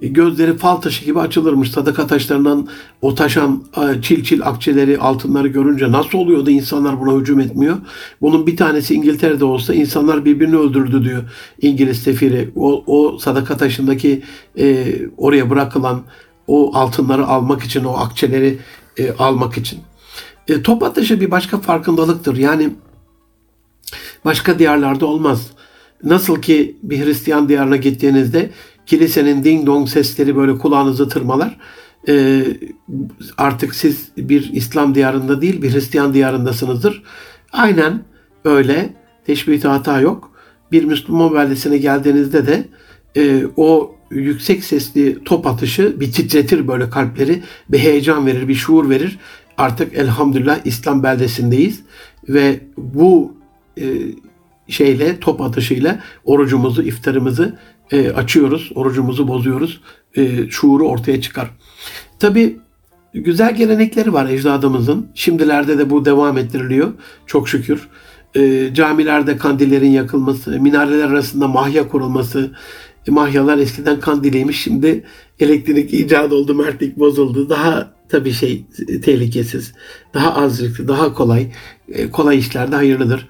E, 0.02 0.08
gözleri 0.08 0.56
fal 0.56 0.76
taşı 0.76 1.04
gibi 1.04 1.20
açılırmış. 1.20 1.70
Sadaka 1.70 2.06
taşlarından 2.06 2.68
o 3.02 3.14
taşan 3.14 3.64
e, 3.76 4.02
çil 4.02 4.24
çil 4.24 4.42
akçeleri, 4.42 4.98
altınları 4.98 5.48
görünce 5.48 5.92
nasıl 5.92 6.18
oluyor 6.18 6.46
da 6.46 6.50
insanlar 6.50 7.00
buna 7.00 7.20
hücum 7.20 7.40
etmiyor? 7.40 7.76
Bunun 8.20 8.46
bir 8.46 8.56
tanesi 8.56 8.94
İngiltere'de 8.94 9.44
olsa 9.44 9.74
insanlar 9.74 10.24
birbirini 10.24 10.56
öldürdü 10.56 11.04
diyor 11.04 11.22
İngiliz 11.62 12.02
sefiri. 12.02 12.50
O, 12.56 12.84
o 12.86 13.18
sadaka 13.18 13.56
taşındaki 13.56 14.22
e, 14.58 14.86
oraya 15.16 15.50
bırakılan 15.50 16.02
o 16.46 16.76
altınları 16.76 17.26
almak 17.26 17.62
için, 17.62 17.84
o 17.84 17.92
akçeleri 17.92 18.58
e, 18.96 19.12
almak 19.12 19.58
için. 19.58 19.78
E, 20.48 20.62
top 20.62 20.82
atışı 20.82 21.20
bir 21.20 21.30
başka 21.30 21.58
farkındalıktır. 21.58 22.36
Yani 22.36 22.70
başka 24.24 24.58
diyarlarda 24.58 25.06
olmaz. 25.06 25.50
Nasıl 26.02 26.42
ki 26.42 26.76
bir 26.82 27.04
Hristiyan 27.04 27.48
diyarına 27.48 27.76
gittiğinizde 27.76 28.50
kilisenin 28.86 29.44
ding 29.44 29.66
dong 29.66 29.88
sesleri 29.88 30.36
böyle 30.36 30.58
kulağınızı 30.58 31.08
tırmalar. 31.08 31.58
Ee, 32.08 32.44
artık 33.38 33.74
siz 33.74 34.08
bir 34.16 34.52
İslam 34.52 34.94
diyarında 34.94 35.42
değil 35.42 35.62
bir 35.62 35.72
Hristiyan 35.72 36.14
diyarındasınızdır. 36.14 37.02
Aynen 37.52 38.02
öyle. 38.44 38.94
Teşbihte 39.26 39.68
hata 39.68 40.00
yok. 40.00 40.30
Bir 40.72 40.84
Müslüman 40.84 41.34
beldesine 41.34 41.78
geldiğinizde 41.78 42.46
de 42.46 42.68
e, 43.16 43.46
o 43.56 43.94
yüksek 44.10 44.64
sesli 44.64 45.24
top 45.24 45.46
atışı 45.46 46.00
bir 46.00 46.12
titretir 46.12 46.68
böyle 46.68 46.90
kalpleri, 46.90 47.42
bir 47.68 47.78
heyecan 47.78 48.26
verir, 48.26 48.48
bir 48.48 48.54
şuur 48.54 48.90
verir. 48.90 49.18
Artık 49.56 49.94
elhamdülillah 49.94 50.58
İslam 50.64 51.02
beldesindeyiz 51.02 51.80
ve 52.28 52.60
bu 52.76 53.34
e, 53.80 53.84
şeyle 54.68 55.20
top 55.20 55.40
atışıyla 55.40 56.00
orucumuzu, 56.24 56.82
iftarımızı 56.82 57.58
e, 57.90 58.10
açıyoruz, 58.10 58.70
orucumuzu 58.74 59.28
bozuyoruz, 59.28 59.80
e, 60.16 60.50
şuuru 60.50 60.88
ortaya 60.88 61.20
çıkar. 61.20 61.50
Tabi 62.18 62.56
güzel 63.14 63.56
gelenekleri 63.56 64.12
var 64.12 64.28
ecdadımızın. 64.28 65.06
Şimdilerde 65.14 65.78
de 65.78 65.90
bu 65.90 66.04
devam 66.04 66.38
ettiriliyor 66.38 66.92
çok 67.26 67.48
şükür. 67.48 67.88
E, 68.34 68.74
camilerde 68.74 69.36
kandillerin 69.36 69.90
yakılması, 69.90 70.50
minareler 70.50 71.08
arasında 71.08 71.48
mahya 71.48 71.88
kurulması, 71.88 72.50
e, 73.08 73.10
mahyalar 73.10 73.58
eskiden 73.58 74.00
kandiliymiş, 74.00 74.62
şimdi 74.62 75.04
elektrik 75.40 75.94
icat 75.94 76.32
oldu, 76.32 76.54
mertlik 76.54 76.98
bozuldu. 76.98 77.48
Daha 77.50 77.92
tabii 78.08 78.32
şey 78.32 78.64
tehlikesiz, 79.04 79.72
daha 80.14 80.34
az 80.34 80.62
riskli, 80.62 80.88
daha 80.88 81.14
kolay, 81.14 81.52
e, 81.88 82.10
kolay 82.10 82.38
işler 82.38 82.72
de 82.72 82.76
hayırlıdır 82.76 83.28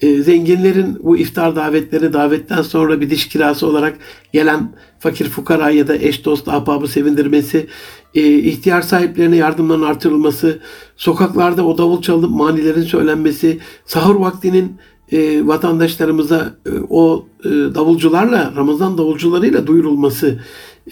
e, 0.00 0.22
zenginlerin 0.22 0.98
bu 1.02 1.16
iftar 1.16 1.56
davetleri 1.56 2.12
davetten 2.12 2.62
sonra 2.62 3.00
bir 3.00 3.10
diş 3.10 3.28
kirası 3.28 3.66
olarak 3.66 3.98
gelen 4.32 4.72
fakir 4.98 5.28
fukara 5.28 5.70
ya 5.70 5.88
da 5.88 5.96
eş 5.96 6.24
dost 6.24 6.48
ahbabı 6.48 6.88
sevindirmesi, 6.88 7.66
e, 8.14 8.38
ihtiyar 8.38 8.82
sahiplerine 8.82 9.36
yardımların 9.36 9.82
artırılması, 9.82 10.58
sokaklarda 10.96 11.66
o 11.66 11.78
davul 11.78 12.02
çalıp 12.02 12.30
manilerin 12.30 12.82
söylenmesi, 12.82 13.58
sahur 13.86 14.16
vaktinin 14.16 14.76
e, 15.12 15.46
vatandaşlarımıza 15.46 16.54
e, 16.66 16.70
o 16.90 17.26
e, 17.44 17.48
davulcularla, 17.48 18.52
Ramazan 18.56 18.98
davulcularıyla 18.98 19.66
duyurulması, 19.66 20.40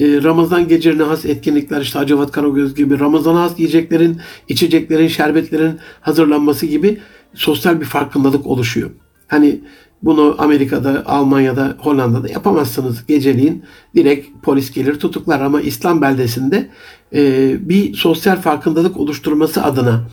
Ramazan 0.00 0.68
gecelerine 0.68 1.02
has 1.02 1.24
etkinlikler 1.24 1.80
işte 1.80 1.98
Hacavat 1.98 2.32
Karagöz 2.32 2.74
gibi, 2.74 3.00
Ramazan 3.00 3.34
has 3.34 3.58
yiyeceklerin, 3.58 4.20
içeceklerin, 4.48 5.08
şerbetlerin 5.08 5.78
hazırlanması 6.00 6.66
gibi 6.66 6.98
sosyal 7.34 7.80
bir 7.80 7.86
farkındalık 7.86 8.46
oluşuyor. 8.46 8.90
Hani 9.28 9.60
bunu 10.02 10.34
Amerika'da, 10.38 11.02
Almanya'da, 11.06 11.76
Hollanda'da 11.78 12.28
yapamazsınız. 12.28 13.06
Geceliğin 13.06 13.62
direkt 13.94 14.28
polis 14.42 14.72
gelir 14.72 14.98
tutuklar 14.98 15.40
ama 15.40 15.60
İslam 15.60 16.02
beldesinde 16.02 16.68
e, 17.14 17.54
bir 17.68 17.94
sosyal 17.94 18.36
farkındalık 18.36 18.96
oluşturması 18.96 19.62
adına 19.62 20.04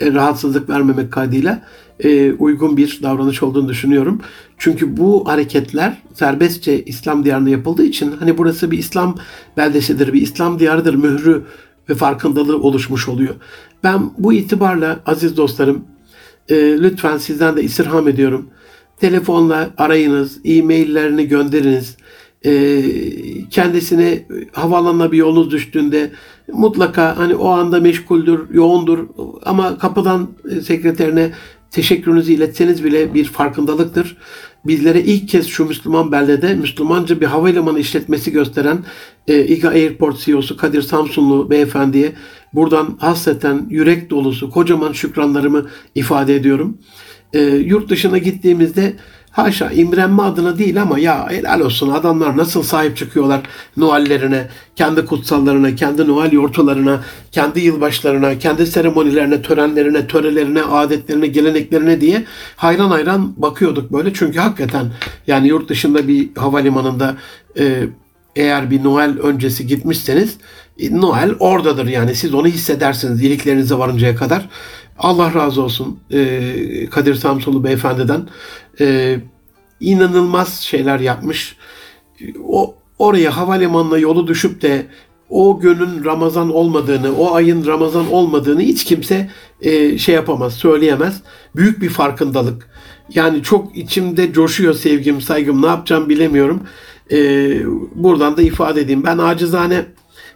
e, 0.00 0.12
rahatsızlık 0.12 0.68
vermemek 0.68 1.12
kaydıyla 1.12 1.62
e, 2.00 2.32
uygun 2.32 2.76
bir 2.76 3.00
davranış 3.02 3.42
olduğunu 3.42 3.68
düşünüyorum. 3.68 4.20
Çünkü 4.58 4.96
bu 4.96 5.28
hareketler 5.28 6.02
serbestçe 6.14 6.84
İslam 6.84 7.24
diyarında 7.24 7.50
yapıldığı 7.50 7.84
için 7.84 8.12
hani 8.18 8.38
burası 8.38 8.70
bir 8.70 8.78
İslam 8.78 9.16
beldesidir, 9.56 10.12
bir 10.12 10.22
İslam 10.22 10.58
diyarıdır 10.58 10.94
mührü 10.94 11.42
ve 11.88 11.94
farkındalığı 11.94 12.62
oluşmuş 12.62 13.08
oluyor. 13.08 13.34
Ben 13.84 14.10
bu 14.18 14.32
itibarla 14.32 15.00
aziz 15.06 15.36
dostlarım 15.36 15.84
e, 16.48 16.54
lütfen 16.56 17.18
sizden 17.18 17.56
de 17.56 17.62
istirham 17.62 18.08
ediyorum. 18.08 18.48
Telefonla 19.00 19.70
arayınız, 19.76 20.38
e-maillerini 20.44 21.28
gönderiniz. 21.28 21.96
E, 22.44 22.82
kendisine 23.50 24.24
havaalanına 24.52 25.12
bir 25.12 25.18
yolunuz 25.18 25.50
düştüğünde 25.50 26.10
mutlaka 26.52 27.18
hani 27.18 27.34
o 27.34 27.48
anda 27.48 27.80
meşguldür, 27.80 28.54
yoğundur 28.54 28.98
ama 29.44 29.78
kapıdan 29.78 30.28
e, 30.50 30.60
sekreterine 30.60 31.32
teşekkürünüzü 31.70 32.32
iletseniz 32.32 32.84
bile 32.84 33.14
bir 33.14 33.24
farkındalıktır. 33.24 34.16
Bizlere 34.64 35.00
ilk 35.00 35.28
kez 35.28 35.46
şu 35.46 35.64
Müslüman 35.64 36.12
beldede 36.12 36.54
Müslümanca 36.54 37.20
bir 37.20 37.26
havalimanı 37.26 37.80
işletmesi 37.80 38.32
gösteren 38.32 38.78
e, 39.28 39.44
İGA 39.44 39.68
Airport 39.68 40.18
CEO'su 40.18 40.56
Kadir 40.56 40.82
Samsunlu 40.82 41.50
beyefendiye 41.50 42.12
buradan 42.52 42.96
hasreten 42.98 43.66
yürek 43.70 44.10
dolusu 44.10 44.50
kocaman 44.50 44.92
şükranlarımı 44.92 45.66
ifade 45.94 46.36
ediyorum. 46.36 46.78
E, 47.32 47.40
yurt 47.42 47.90
dışına 47.90 48.18
gittiğimizde 48.18 48.96
Haşa 49.34 49.70
imrenme 49.70 50.22
adına 50.22 50.58
değil 50.58 50.82
ama 50.82 50.98
ya 50.98 51.30
helal 51.30 51.60
olsun 51.60 51.90
adamlar 51.90 52.36
nasıl 52.36 52.62
sahip 52.62 52.96
çıkıyorlar 52.96 53.40
Noel'lerine, 53.76 54.48
kendi 54.76 55.04
kutsallarına, 55.06 55.74
kendi 55.74 56.08
Noel 56.08 56.32
yortularına, 56.32 57.00
kendi 57.32 57.60
yılbaşlarına, 57.60 58.38
kendi 58.38 58.66
seremonilerine, 58.66 59.42
törenlerine, 59.42 60.06
törelerine, 60.06 60.62
adetlerine, 60.62 61.26
geleneklerine 61.26 62.00
diye 62.00 62.24
hayran 62.56 62.90
hayran 62.90 63.34
bakıyorduk 63.36 63.92
böyle. 63.92 64.12
Çünkü 64.12 64.38
hakikaten 64.38 64.86
yani 65.26 65.48
yurt 65.48 65.68
dışında 65.68 66.08
bir 66.08 66.28
havalimanında 66.36 67.16
e, 67.58 67.82
eğer 68.36 68.70
bir 68.70 68.84
Noel 68.84 69.18
öncesi 69.18 69.66
gitmişseniz 69.66 70.36
e, 70.78 70.96
Noel 71.00 71.34
oradadır 71.38 71.86
yani 71.86 72.14
siz 72.14 72.34
onu 72.34 72.46
hissedersiniz 72.46 73.22
iliklerinize 73.22 73.74
varıncaya 73.74 74.16
kadar. 74.16 74.48
Allah 74.98 75.34
razı 75.34 75.62
olsun 75.62 76.00
e, 76.10 76.90
Kadir 76.90 77.14
Samsunlu 77.14 77.64
beyefendiden. 77.64 78.28
E, 78.80 79.18
inanılmaz 79.80 80.60
şeyler 80.60 81.00
yapmış. 81.00 81.56
O 82.48 82.74
oraya 82.98 83.36
havalimanına 83.36 83.98
yolu 83.98 84.26
düşüp 84.26 84.62
de 84.62 84.86
o 85.30 85.60
günün 85.60 86.04
Ramazan 86.04 86.54
olmadığını, 86.54 87.16
o 87.16 87.34
ayın 87.34 87.66
Ramazan 87.66 88.12
olmadığını 88.12 88.60
hiç 88.60 88.84
kimse 88.84 89.30
e, 89.60 89.98
şey 89.98 90.14
yapamaz, 90.14 90.54
söyleyemez. 90.54 91.22
Büyük 91.56 91.82
bir 91.82 91.88
farkındalık. 91.88 92.70
Yani 93.14 93.42
çok 93.42 93.76
içimde 93.76 94.32
coşuyor 94.32 94.74
sevgim, 94.74 95.20
saygım. 95.20 95.62
Ne 95.62 95.66
yapacağım 95.66 96.08
bilemiyorum. 96.08 96.62
E, 97.12 97.16
buradan 97.94 98.36
da 98.36 98.42
ifade 98.42 98.80
edeyim. 98.80 99.04
Ben 99.04 99.18
acizane 99.18 99.84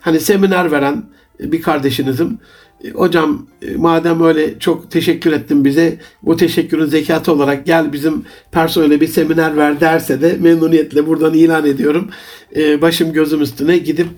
hani 0.01 0.21
seminer 0.21 0.73
veren 0.73 1.05
bir 1.41 1.63
kardeşinizim. 1.63 2.39
E, 2.85 2.91
hocam 2.91 3.47
e, 3.63 3.77
madem 3.77 4.23
öyle 4.23 4.59
çok 4.59 4.91
teşekkür 4.91 5.33
ettin 5.33 5.65
bize 5.65 5.99
bu 6.23 6.37
teşekkürün 6.37 6.87
zekatı 6.87 7.33
olarak 7.33 7.67
gel 7.67 7.93
bizim 7.93 8.25
personele 8.53 9.01
bir 9.01 9.07
seminer 9.07 9.57
ver 9.57 9.81
derse 9.81 10.23
de 10.23 10.37
memnuniyetle 10.41 11.07
buradan 11.07 11.35
ilan 11.35 11.67
ediyorum. 11.67 12.11
E, 12.57 12.83
başım 12.83 13.13
gözüm 13.13 13.43
üstüne 13.43 13.79
gidip 13.79 14.09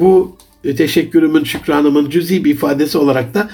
bu 0.00 0.36
teşekkürümün, 0.76 1.44
şükranımın 1.44 2.10
cüzi 2.10 2.44
bir 2.44 2.50
ifadesi 2.50 2.98
olarak 2.98 3.34
da 3.34 3.48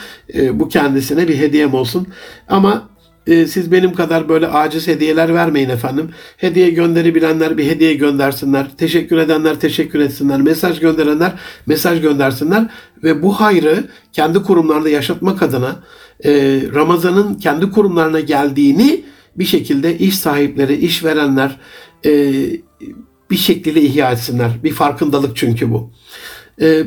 bu 0.52 0.68
kendisine 0.68 1.28
bir 1.28 1.36
hediyem 1.36 1.74
olsun. 1.74 2.06
Ama 2.48 2.88
e, 3.26 3.46
siz 3.46 3.72
benim 3.72 3.94
kadar 3.94 4.28
böyle 4.28 4.48
aciz 4.48 4.88
hediyeler 4.88 5.34
vermeyin 5.34 5.68
efendim. 5.68 6.10
Hediye 6.36 6.70
gönderebilenler 6.70 7.58
bir 7.58 7.66
hediye 7.66 7.94
göndersinler. 7.94 8.66
Teşekkür 8.78 9.18
edenler 9.18 9.60
teşekkür 9.60 10.00
etsinler. 10.00 10.40
Mesaj 10.40 10.80
gönderenler 10.80 11.32
mesaj 11.66 12.00
göndersinler. 12.00 12.66
Ve 13.02 13.22
bu 13.22 13.32
hayrı 13.32 13.84
kendi 14.12 14.42
kurumlarında 14.42 14.88
yaşatmak 14.88 15.42
adına 15.42 15.82
e, 16.24 16.32
Ramazan'ın 16.74 17.34
kendi 17.34 17.70
kurumlarına 17.70 18.20
geldiğini 18.20 19.04
bir 19.36 19.44
şekilde 19.44 19.98
iş 19.98 20.18
sahipleri, 20.18 20.74
işverenler 20.74 21.56
e, 22.06 22.32
bir 23.30 23.36
şekilde 23.36 23.82
ihya 23.82 24.12
etsinler. 24.12 24.50
Bir 24.64 24.72
farkındalık 24.72 25.36
çünkü 25.36 25.70
bu. 25.70 25.90
E, 26.60 26.82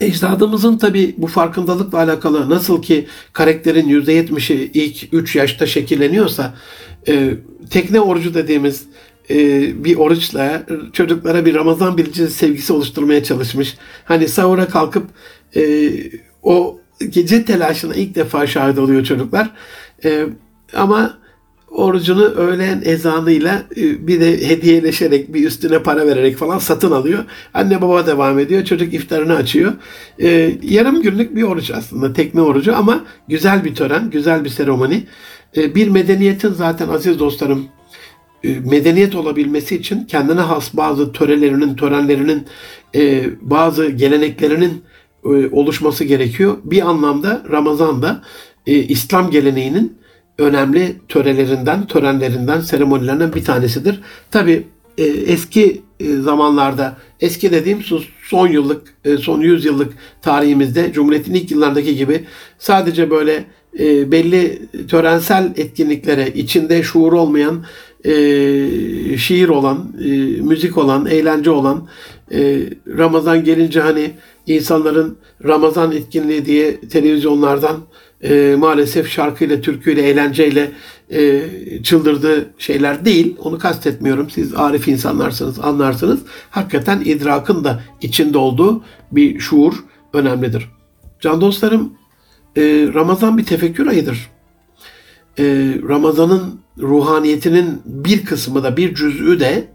Ecdadımızın 0.00 0.78
tabi 0.78 1.14
bu 1.18 1.26
farkındalıkla 1.26 1.98
alakalı 1.98 2.50
nasıl 2.50 2.82
ki 2.82 3.06
karakterin 3.32 3.88
%70'i 3.88 4.70
ilk 4.74 5.14
3 5.14 5.36
yaşta 5.36 5.66
şekilleniyorsa 5.66 6.54
e, 7.08 7.34
tekne 7.70 8.00
orucu 8.00 8.34
dediğimiz 8.34 8.86
e, 9.30 9.84
bir 9.84 9.96
oruçla 9.96 10.62
çocuklara 10.92 11.44
bir 11.44 11.54
Ramazan 11.54 11.98
bilinci 11.98 12.26
sevgisi 12.26 12.72
oluşturmaya 12.72 13.24
çalışmış. 13.24 13.76
Hani 14.04 14.28
sahura 14.28 14.68
kalkıp 14.68 15.06
e, 15.56 15.90
o 16.42 16.80
gece 17.08 17.44
telaşına 17.44 17.94
ilk 17.94 18.14
defa 18.14 18.46
şahit 18.46 18.78
oluyor 18.78 19.04
çocuklar. 19.04 19.50
E, 20.04 20.26
ama 20.74 21.18
orucunu 21.76 22.24
öğlen 22.24 22.82
ezanıyla 22.84 23.62
e, 23.76 24.06
bir 24.06 24.20
de 24.20 24.48
hediyeleşerek 24.48 25.34
bir 25.34 25.46
üstüne 25.46 25.82
para 25.82 26.06
vererek 26.06 26.36
falan 26.36 26.58
satın 26.58 26.92
alıyor. 26.92 27.24
Anne 27.54 27.82
baba 27.82 28.06
devam 28.06 28.38
ediyor. 28.38 28.64
Çocuk 28.64 28.94
iftarını 28.94 29.34
açıyor. 29.34 29.72
Ee, 30.22 30.58
yarım 30.62 31.02
günlük 31.02 31.36
bir 31.36 31.42
oruç 31.42 31.70
aslında. 31.70 32.12
Tekne 32.12 32.40
orucu 32.40 32.76
ama 32.76 33.04
güzel 33.28 33.64
bir 33.64 33.74
tören, 33.74 34.10
güzel 34.10 34.44
bir 34.44 34.48
seremoni. 34.48 35.04
Ee, 35.56 35.74
bir 35.74 35.88
medeniyetin 35.88 36.52
zaten 36.52 36.88
aziz 36.88 37.18
dostlarım 37.18 37.64
e, 38.44 38.48
medeniyet 38.48 39.14
olabilmesi 39.14 39.76
için 39.76 40.04
kendine 40.04 40.40
has 40.40 40.76
bazı 40.76 41.12
törelerinin, 41.12 41.76
törenlerinin, 41.76 42.46
e, 42.94 43.24
bazı 43.40 43.86
geleneklerinin 43.86 44.82
oluşması 45.52 46.04
gerekiyor. 46.04 46.56
Bir 46.64 46.88
anlamda 46.88 47.42
Ramazan'da 47.50 48.22
İslam 48.66 49.30
geleneğinin 49.30 49.98
önemli 50.38 50.96
törelerinden, 51.08 51.86
törenlerinden, 51.86 52.60
seremonilerinden 52.60 53.32
bir 53.32 53.44
tanesidir. 53.44 54.00
Tabi 54.30 54.66
e, 54.98 55.04
eski 55.04 55.82
e, 56.00 56.16
zamanlarda, 56.16 56.96
eski 57.20 57.52
dediğim 57.52 57.82
son 58.22 58.48
yıllık, 58.48 58.94
e, 59.04 59.16
son 59.16 59.40
yüz 59.40 59.64
yıllık 59.64 59.92
tarihimizde 60.22 60.92
Cumhuriyet'in 60.92 61.34
ilk 61.34 61.50
yıllardaki 61.50 61.96
gibi 61.96 62.24
sadece 62.58 63.10
böyle 63.10 63.44
e, 63.78 64.12
belli 64.12 64.62
törensel 64.88 65.52
etkinliklere 65.56 66.28
içinde 66.28 66.82
şuur 66.82 67.12
olmayan, 67.12 67.64
e, 68.04 68.12
şiir 69.18 69.48
olan, 69.48 69.92
e, 70.04 70.08
müzik 70.40 70.78
olan, 70.78 71.06
eğlence 71.06 71.50
olan, 71.50 71.88
e, 72.32 72.60
Ramazan 72.98 73.44
gelince 73.44 73.80
hani 73.80 74.10
insanların 74.46 75.18
Ramazan 75.44 75.92
etkinliği 75.92 76.46
diye 76.46 76.80
televizyonlardan 76.80 77.76
e, 78.22 78.56
maalesef 78.58 79.10
şarkıyla, 79.10 79.60
türküyle, 79.60 80.02
eğlenceyle 80.02 80.72
e, 81.10 81.42
çıldırdığı 81.82 82.50
şeyler 82.58 83.04
değil. 83.04 83.36
Onu 83.38 83.58
kastetmiyorum. 83.58 84.30
Siz 84.30 84.54
arif 84.54 84.88
insanlarsınız, 84.88 85.60
anlarsınız. 85.60 86.20
Hakikaten 86.50 87.02
idrakın 87.04 87.64
da 87.64 87.82
içinde 88.00 88.38
olduğu 88.38 88.84
bir 89.12 89.40
şuur 89.40 89.74
önemlidir. 90.12 90.68
Can 91.20 91.40
dostlarım, 91.40 91.92
e, 92.56 92.62
Ramazan 92.94 93.38
bir 93.38 93.44
tefekkür 93.44 93.86
ayıdır. 93.86 94.30
E, 95.38 95.44
Ramazan'ın 95.88 96.60
ruhaniyetinin 96.78 97.82
bir 97.84 98.24
kısmı 98.24 98.62
da, 98.62 98.76
bir 98.76 98.94
cüz'ü 98.94 99.40
de 99.40 99.68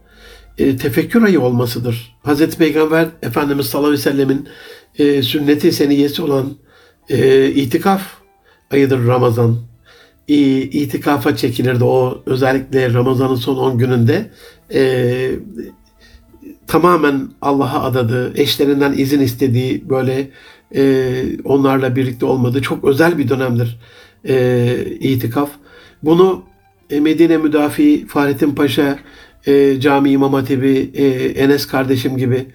e, 0.57 0.77
tefekkür 0.77 1.23
ayı 1.23 1.41
olmasıdır. 1.41 2.15
Hazreti 2.23 2.57
Peygamber 2.57 3.07
Efendimiz 3.21 3.65
sallallahu 3.65 3.89
aleyhi 3.89 4.05
ve 4.05 4.11
sellemin 4.11 4.47
e, 4.99 5.21
sünneti 5.21 5.71
seniyesi 5.71 6.21
olan 6.21 6.53
e, 7.09 7.47
itikaf 7.47 8.20
ayıdır 8.72 9.07
Ramazan. 9.07 9.57
İtikafa 10.28 11.36
çekilirdi 11.36 11.84
o 11.84 12.24
özellikle 12.26 12.93
Ramazan'ın 12.93 13.36
son 13.36 13.57
10 13.57 13.78
gününde. 13.78 14.32
E, 14.74 15.32
tamamen 16.67 17.30
Allah'a 17.41 17.84
adadığı, 17.84 18.38
eşlerinden 18.38 18.93
izin 18.93 19.19
istediği 19.19 19.89
böyle 19.89 20.30
e, 20.76 21.24
onlarla 21.43 21.95
birlikte 21.95 22.26
olmadığı 22.26 22.61
çok 22.61 22.84
özel 22.84 23.17
bir 23.17 23.30
dönemdir 23.30 23.80
e, 24.28 24.86
itikaf. 24.99 25.49
Bunu 26.03 26.43
e, 26.89 26.99
Medine 26.99 27.38
Müdafi 27.38 28.07
Fahrettin 28.07 28.55
Paşa 28.55 28.99
e, 29.47 29.80
Cami 29.80 30.11
İmam 30.11 30.34
Hatibi 30.34 30.91
e, 30.93 31.05
Enes 31.43 31.67
kardeşim 31.67 32.17
gibi 32.17 32.45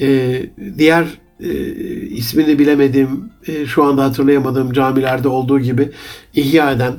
e, 0.00 0.42
diğer 0.78 1.06
e, 1.40 1.48
ismini 2.06 2.58
bilemediğim, 2.58 3.30
e, 3.46 3.66
şu 3.66 3.84
anda 3.84 4.04
hatırlayamadığım 4.04 4.72
camilerde 4.72 5.28
olduğu 5.28 5.60
gibi 5.60 5.90
ihya 6.34 6.72
eden 6.72 6.94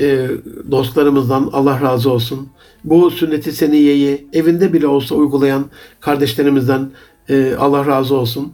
e, 0.00 0.28
dostlarımızdan 0.70 1.50
Allah 1.52 1.80
razı 1.80 2.10
olsun. 2.10 2.48
Bu 2.84 3.10
sünneti 3.10 3.52
seniyeyi 3.52 4.26
evinde 4.32 4.72
bile 4.72 4.86
olsa 4.86 5.14
uygulayan 5.14 5.64
kardeşlerimizden 6.00 6.90
e, 7.28 7.54
Allah 7.58 7.86
razı 7.86 8.14
olsun. 8.14 8.52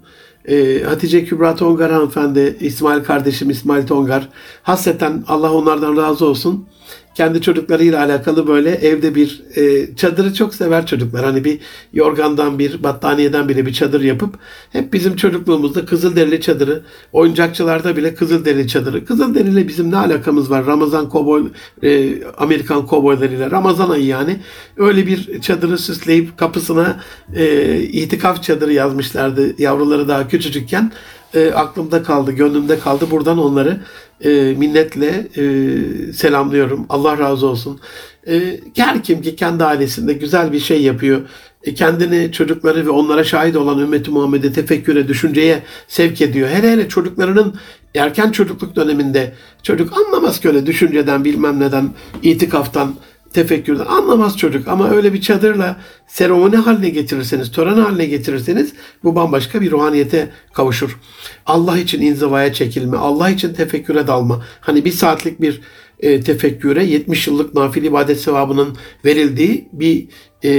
E, 0.49 0.83
Hatice 0.83 1.24
Kübra 1.24 1.57
Tongar 1.57 1.93
hanımefendi, 1.93 2.57
İsmail 2.61 3.03
kardeşim 3.05 3.51
İsmail 3.51 3.87
Tongar. 3.87 4.28
Hasreten 4.62 5.24
Allah 5.28 5.53
onlardan 5.53 5.97
razı 5.97 6.26
olsun 6.26 6.66
kendi 7.15 7.43
çocuklarıyla 7.43 8.05
alakalı 8.05 8.47
böyle 8.47 8.71
evde 8.71 9.15
bir 9.15 9.43
e, 9.57 9.95
çadırı 9.97 10.35
çok 10.35 10.55
sever 10.55 10.87
çocuklar. 10.87 11.25
Hani 11.25 11.45
bir 11.45 11.59
yorgandan 11.93 12.59
bir 12.59 12.83
battaniyeden 12.83 13.49
bile 13.49 13.67
bir 13.67 13.73
çadır 13.73 14.01
yapıp 14.01 14.35
hep 14.73 14.93
bizim 14.93 15.17
çocukluğumuzda 15.17 15.85
Kızılderili 15.85 16.41
çadırı, 16.41 16.83
oyuncakçılarda 17.13 17.97
bile 17.97 18.15
Kızılderili 18.15 18.69
çadırı. 18.69 19.05
Kızılderili 19.05 19.69
bizim 19.69 19.91
ne 19.91 19.97
alakamız 19.97 20.51
var? 20.51 20.67
Ramazan 20.67 21.09
kovboy, 21.09 21.49
e, 21.83 22.23
Amerikan 22.39 22.87
kovboylarıyla 22.87 23.51
Ramazan 23.51 23.91
ayı 23.91 24.07
yani. 24.07 24.37
Öyle 24.77 25.07
bir 25.07 25.41
çadırı 25.41 25.79
süsleyip 25.79 26.39
kapısına 26.39 27.01
e, 27.37 27.77
itikaf 27.83 28.43
çadırı 28.43 28.73
yazmışlardı 28.73 29.63
yavruları 29.63 30.09
daha 30.09 30.29
küçücükken 30.29 30.93
e, 31.35 31.53
aklımda 31.53 32.03
kaldı, 32.03 32.33
gönlümde 32.33 32.78
kaldı. 32.78 33.07
Buradan 33.11 33.39
onları 33.39 33.81
e, 34.24 34.31
minnetle 34.59 35.28
e, 35.37 36.12
selamlıyorum. 36.12 36.87
Allah 36.89 37.18
razı 37.18 37.47
olsun. 37.47 37.81
E, 38.28 38.61
her 38.76 39.03
kim 39.03 39.22
ki 39.22 39.37
kendi 39.37 39.64
ailesinde 39.64 40.12
güzel 40.12 40.53
bir 40.53 40.61
şey 40.61 40.83
yapıyor, 40.83 41.20
e, 41.64 41.74
kendini 41.74 42.33
çocukları 42.33 42.87
ve 42.87 42.91
onlara 42.91 43.24
şahit 43.24 43.57
olan 43.57 43.78
ümmeti 43.78 44.11
Muhammed'e 44.11 44.53
tefekküre, 44.53 45.09
düşünceye 45.09 45.62
sevk 45.89 46.20
ediyor. 46.20 46.49
Hele 46.49 46.72
hele 46.72 46.89
çocuklarının 46.89 47.55
erken 47.95 48.31
çocukluk 48.31 48.76
döneminde 48.76 49.33
çocuk 49.62 49.93
anlamaz 49.99 50.41
ki 50.41 50.49
öyle 50.49 50.66
düşünceden 50.66 51.24
bilmem 51.24 51.61
neden, 51.61 51.91
itikaftan, 52.22 52.95
tefekkürden 53.33 53.87
anlamaz 53.87 54.39
çocuk 54.39 54.68
ama 54.68 54.91
öyle 54.91 55.12
bir 55.12 55.20
çadırla 55.20 55.76
seremoni 56.07 56.57
haline 56.57 56.89
getirirseniz, 56.89 57.53
tören 57.53 57.76
haline 57.76 58.07
getirirseniz 58.07 58.72
bu 59.05 59.14
bambaşka 59.14 59.61
bir 59.61 59.70
ruhaniyete 59.70 60.31
kavuşur. 60.53 60.99
Allah 61.47 61.78
için 61.78 62.01
inzivaya 62.01 62.53
çekilme, 62.53 62.97
Allah 62.97 63.31
için 63.31 63.55
tefekküre 63.55 64.07
dalma. 64.07 64.45
Hani 64.61 64.85
bir 64.85 64.93
saatlik 64.93 65.41
bir 65.41 65.61
e, 66.01 66.20
tefekküre 66.20 66.85
70 66.85 67.26
yıllık 67.26 67.55
nafil 67.55 67.85
ibadet 67.85 68.20
sevabının 68.20 68.76
verildiği 69.05 69.68
bir 69.72 70.09
e, 70.43 70.51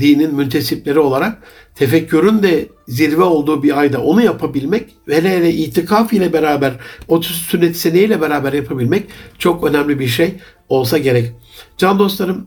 dinin 0.00 0.34
müntesipleri 0.34 0.98
olarak 0.98 1.42
tefekkürün 1.74 2.42
de 2.42 2.68
zirve 2.88 3.22
olduğu 3.22 3.62
bir 3.62 3.80
ayda 3.80 4.02
onu 4.02 4.22
yapabilmek 4.22 4.94
hele 5.08 5.30
hele 5.30 5.52
itikaf 5.52 6.12
ile 6.12 6.32
beraber 6.32 6.72
o 7.08 7.22
sünnet 7.22 7.76
seneyle 7.76 8.20
beraber 8.20 8.52
yapabilmek 8.52 9.04
çok 9.38 9.64
önemli 9.64 9.98
bir 9.98 10.06
şey 10.06 10.34
olsa 10.68 10.98
gerek. 10.98 11.32
Can 11.76 11.98
dostlarım 11.98 12.46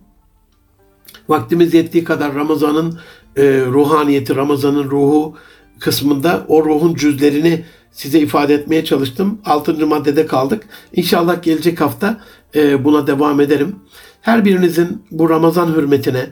vaktimiz 1.30 1.74
yettiği 1.74 2.03
kadar 2.03 2.36
Ramazan'ın 2.36 2.99
e, 3.36 3.43
ruhaniyeti, 3.65 4.36
Ramazan'ın 4.36 4.89
ruhu 4.89 5.36
kısmında 5.80 6.45
o 6.47 6.65
ruhun 6.65 6.95
cüzlerini 6.95 7.65
size 7.91 8.20
ifade 8.20 8.53
etmeye 8.53 8.86
çalıştım. 8.86 9.41
Altıncı 9.45 9.88
maddede 9.88 10.26
kaldık. 10.26 10.63
İnşallah 10.93 11.43
gelecek 11.43 11.82
hafta 11.82 12.22
e, 12.55 12.84
buna 12.84 13.07
devam 13.07 13.41
ederim. 13.41 13.76
Her 14.22 14.45
birinizin 14.45 15.03
bu 15.11 15.30
Ramazan 15.30 15.76
hürmetine 15.76 16.30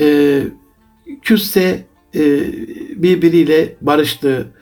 e, 0.00 0.42
küsse 1.22 1.86
e, 2.14 2.20
birbiriyle 3.02 3.76
barıştığı, 3.80 4.52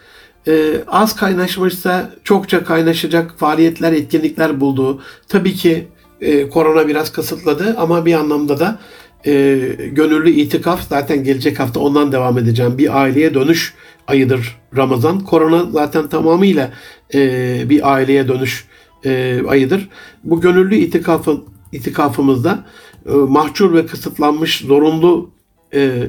e, 0.48 0.74
az 0.86 1.16
kaynaşmışsa 1.16 2.10
çokça 2.24 2.64
kaynaşacak 2.64 3.38
faaliyetler, 3.38 3.92
etkinlikler 3.92 4.60
bulduğu, 4.60 5.02
tabii 5.28 5.54
ki 5.54 5.88
e, 6.20 6.48
korona 6.48 6.88
biraz 6.88 7.12
kısıtladı 7.12 7.74
ama 7.78 8.06
bir 8.06 8.14
anlamda 8.14 8.60
da 8.60 8.78
e, 9.26 9.58
gönüllü 9.92 10.30
itikaf 10.30 10.88
zaten 10.88 11.24
gelecek 11.24 11.60
hafta 11.60 11.80
ondan 11.80 12.12
devam 12.12 12.38
edeceğim. 12.38 12.78
Bir 12.78 13.00
aileye 13.00 13.34
dönüş 13.34 13.74
ayıdır 14.06 14.58
Ramazan. 14.76 15.20
Korona 15.20 15.70
zaten 15.70 16.08
tamamıyla 16.08 16.70
e, 17.14 17.70
bir 17.70 17.92
aileye 17.92 18.28
dönüş 18.28 18.64
e, 19.04 19.42
ayıdır. 19.48 19.88
Bu 20.24 20.40
gönüllü 20.40 20.74
itikafı, 20.76 21.40
itikafımızda 21.72 22.64
e, 23.06 23.12
mahcur 23.12 23.74
ve 23.74 23.86
kısıtlanmış 23.86 24.58
zorunlu 24.58 25.30
e, 25.74 26.02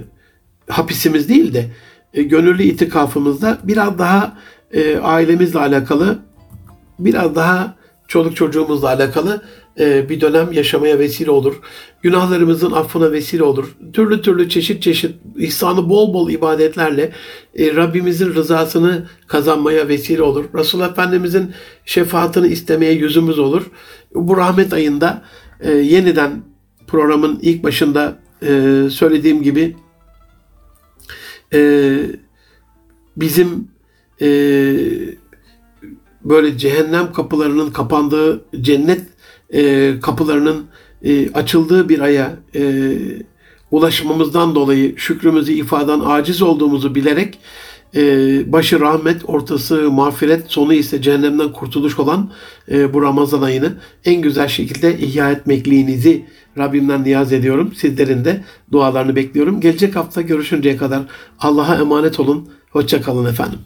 hapisimiz 0.69 1.29
değil 1.29 1.53
de 1.53 1.65
e, 2.13 2.23
gönüllü 2.23 2.63
itikafımızda 2.63 3.57
biraz 3.63 3.99
daha 3.99 4.37
e, 4.73 4.97
ailemizle 4.97 5.59
alakalı 5.59 6.19
biraz 6.99 7.35
daha 7.35 7.75
çoluk 8.07 8.35
çocuğumuzla 8.35 8.87
alakalı 8.87 9.41
bir 9.79 10.21
dönem 10.21 10.51
yaşamaya 10.51 10.99
vesile 10.99 11.31
olur. 11.31 11.59
Günahlarımızın 12.01 12.71
affına 12.71 13.11
vesile 13.11 13.43
olur. 13.43 13.75
Türlü 13.93 14.21
türlü 14.21 14.49
çeşit 14.49 14.83
çeşit 14.83 15.15
ihsanı 15.37 15.89
bol 15.89 16.13
bol 16.13 16.29
ibadetlerle 16.29 17.11
e, 17.55 17.75
Rabbimizin 17.75 18.33
rızasını 18.33 19.07
kazanmaya 19.27 19.87
vesile 19.87 20.21
olur. 20.21 20.45
Resulullah 20.55 20.91
Efendimizin 20.91 21.51
şefaatini 21.85 22.47
istemeye 22.47 22.93
yüzümüz 22.93 23.39
olur. 23.39 23.71
Bu 24.15 24.37
rahmet 24.37 24.73
ayında 24.73 25.21
e, 25.59 25.71
yeniden 25.71 26.43
programın 26.87 27.39
ilk 27.41 27.63
başında 27.63 28.19
e, 28.43 28.87
söylediğim 28.91 29.43
gibi 29.43 29.75
e, 31.53 31.99
bizim 33.17 33.67
e, 34.21 34.27
böyle 36.23 36.57
cehennem 36.57 37.13
kapılarının 37.13 37.71
kapandığı, 37.71 38.45
cennet 38.61 39.01
e, 39.53 39.93
kapılarının 40.01 40.65
e, 41.03 41.31
açıldığı 41.31 41.89
bir 41.89 41.99
aya 41.99 42.35
e, 42.55 42.93
ulaşmamızdan 43.71 44.55
dolayı 44.55 44.93
şükrümüzü 44.97 45.53
ifaden 45.53 46.01
aciz 46.05 46.41
olduğumuzu 46.41 46.95
bilerek 46.95 47.39
e, 47.95 48.01
başı 48.51 48.79
rahmet, 48.79 49.21
ortası 49.29 49.91
mağfiret, 49.91 50.43
sonu 50.47 50.73
ise 50.73 51.01
cehennemden 51.01 51.51
kurtuluş 51.51 51.99
olan 51.99 52.31
e, 52.71 52.93
bu 52.93 53.01
Ramazan 53.01 53.41
ayını 53.41 53.73
en 54.05 54.21
güzel 54.21 54.47
şekilde 54.47 54.97
ihya 54.97 55.31
etmekliğinizi 55.31 56.25
Rabbimden 56.57 57.03
niyaz 57.03 57.33
ediyorum. 57.33 57.73
Sizlerin 57.75 58.25
de 58.25 58.43
dualarını 58.71 59.15
bekliyorum. 59.15 59.61
Gelecek 59.61 59.95
hafta 59.95 60.21
görüşünceye 60.21 60.77
kadar 60.77 61.01
Allah'a 61.39 61.75
emanet 61.75 62.19
olun. 62.19 62.49
Hoşça 62.69 63.01
kalın 63.01 63.25
efendim. 63.25 63.59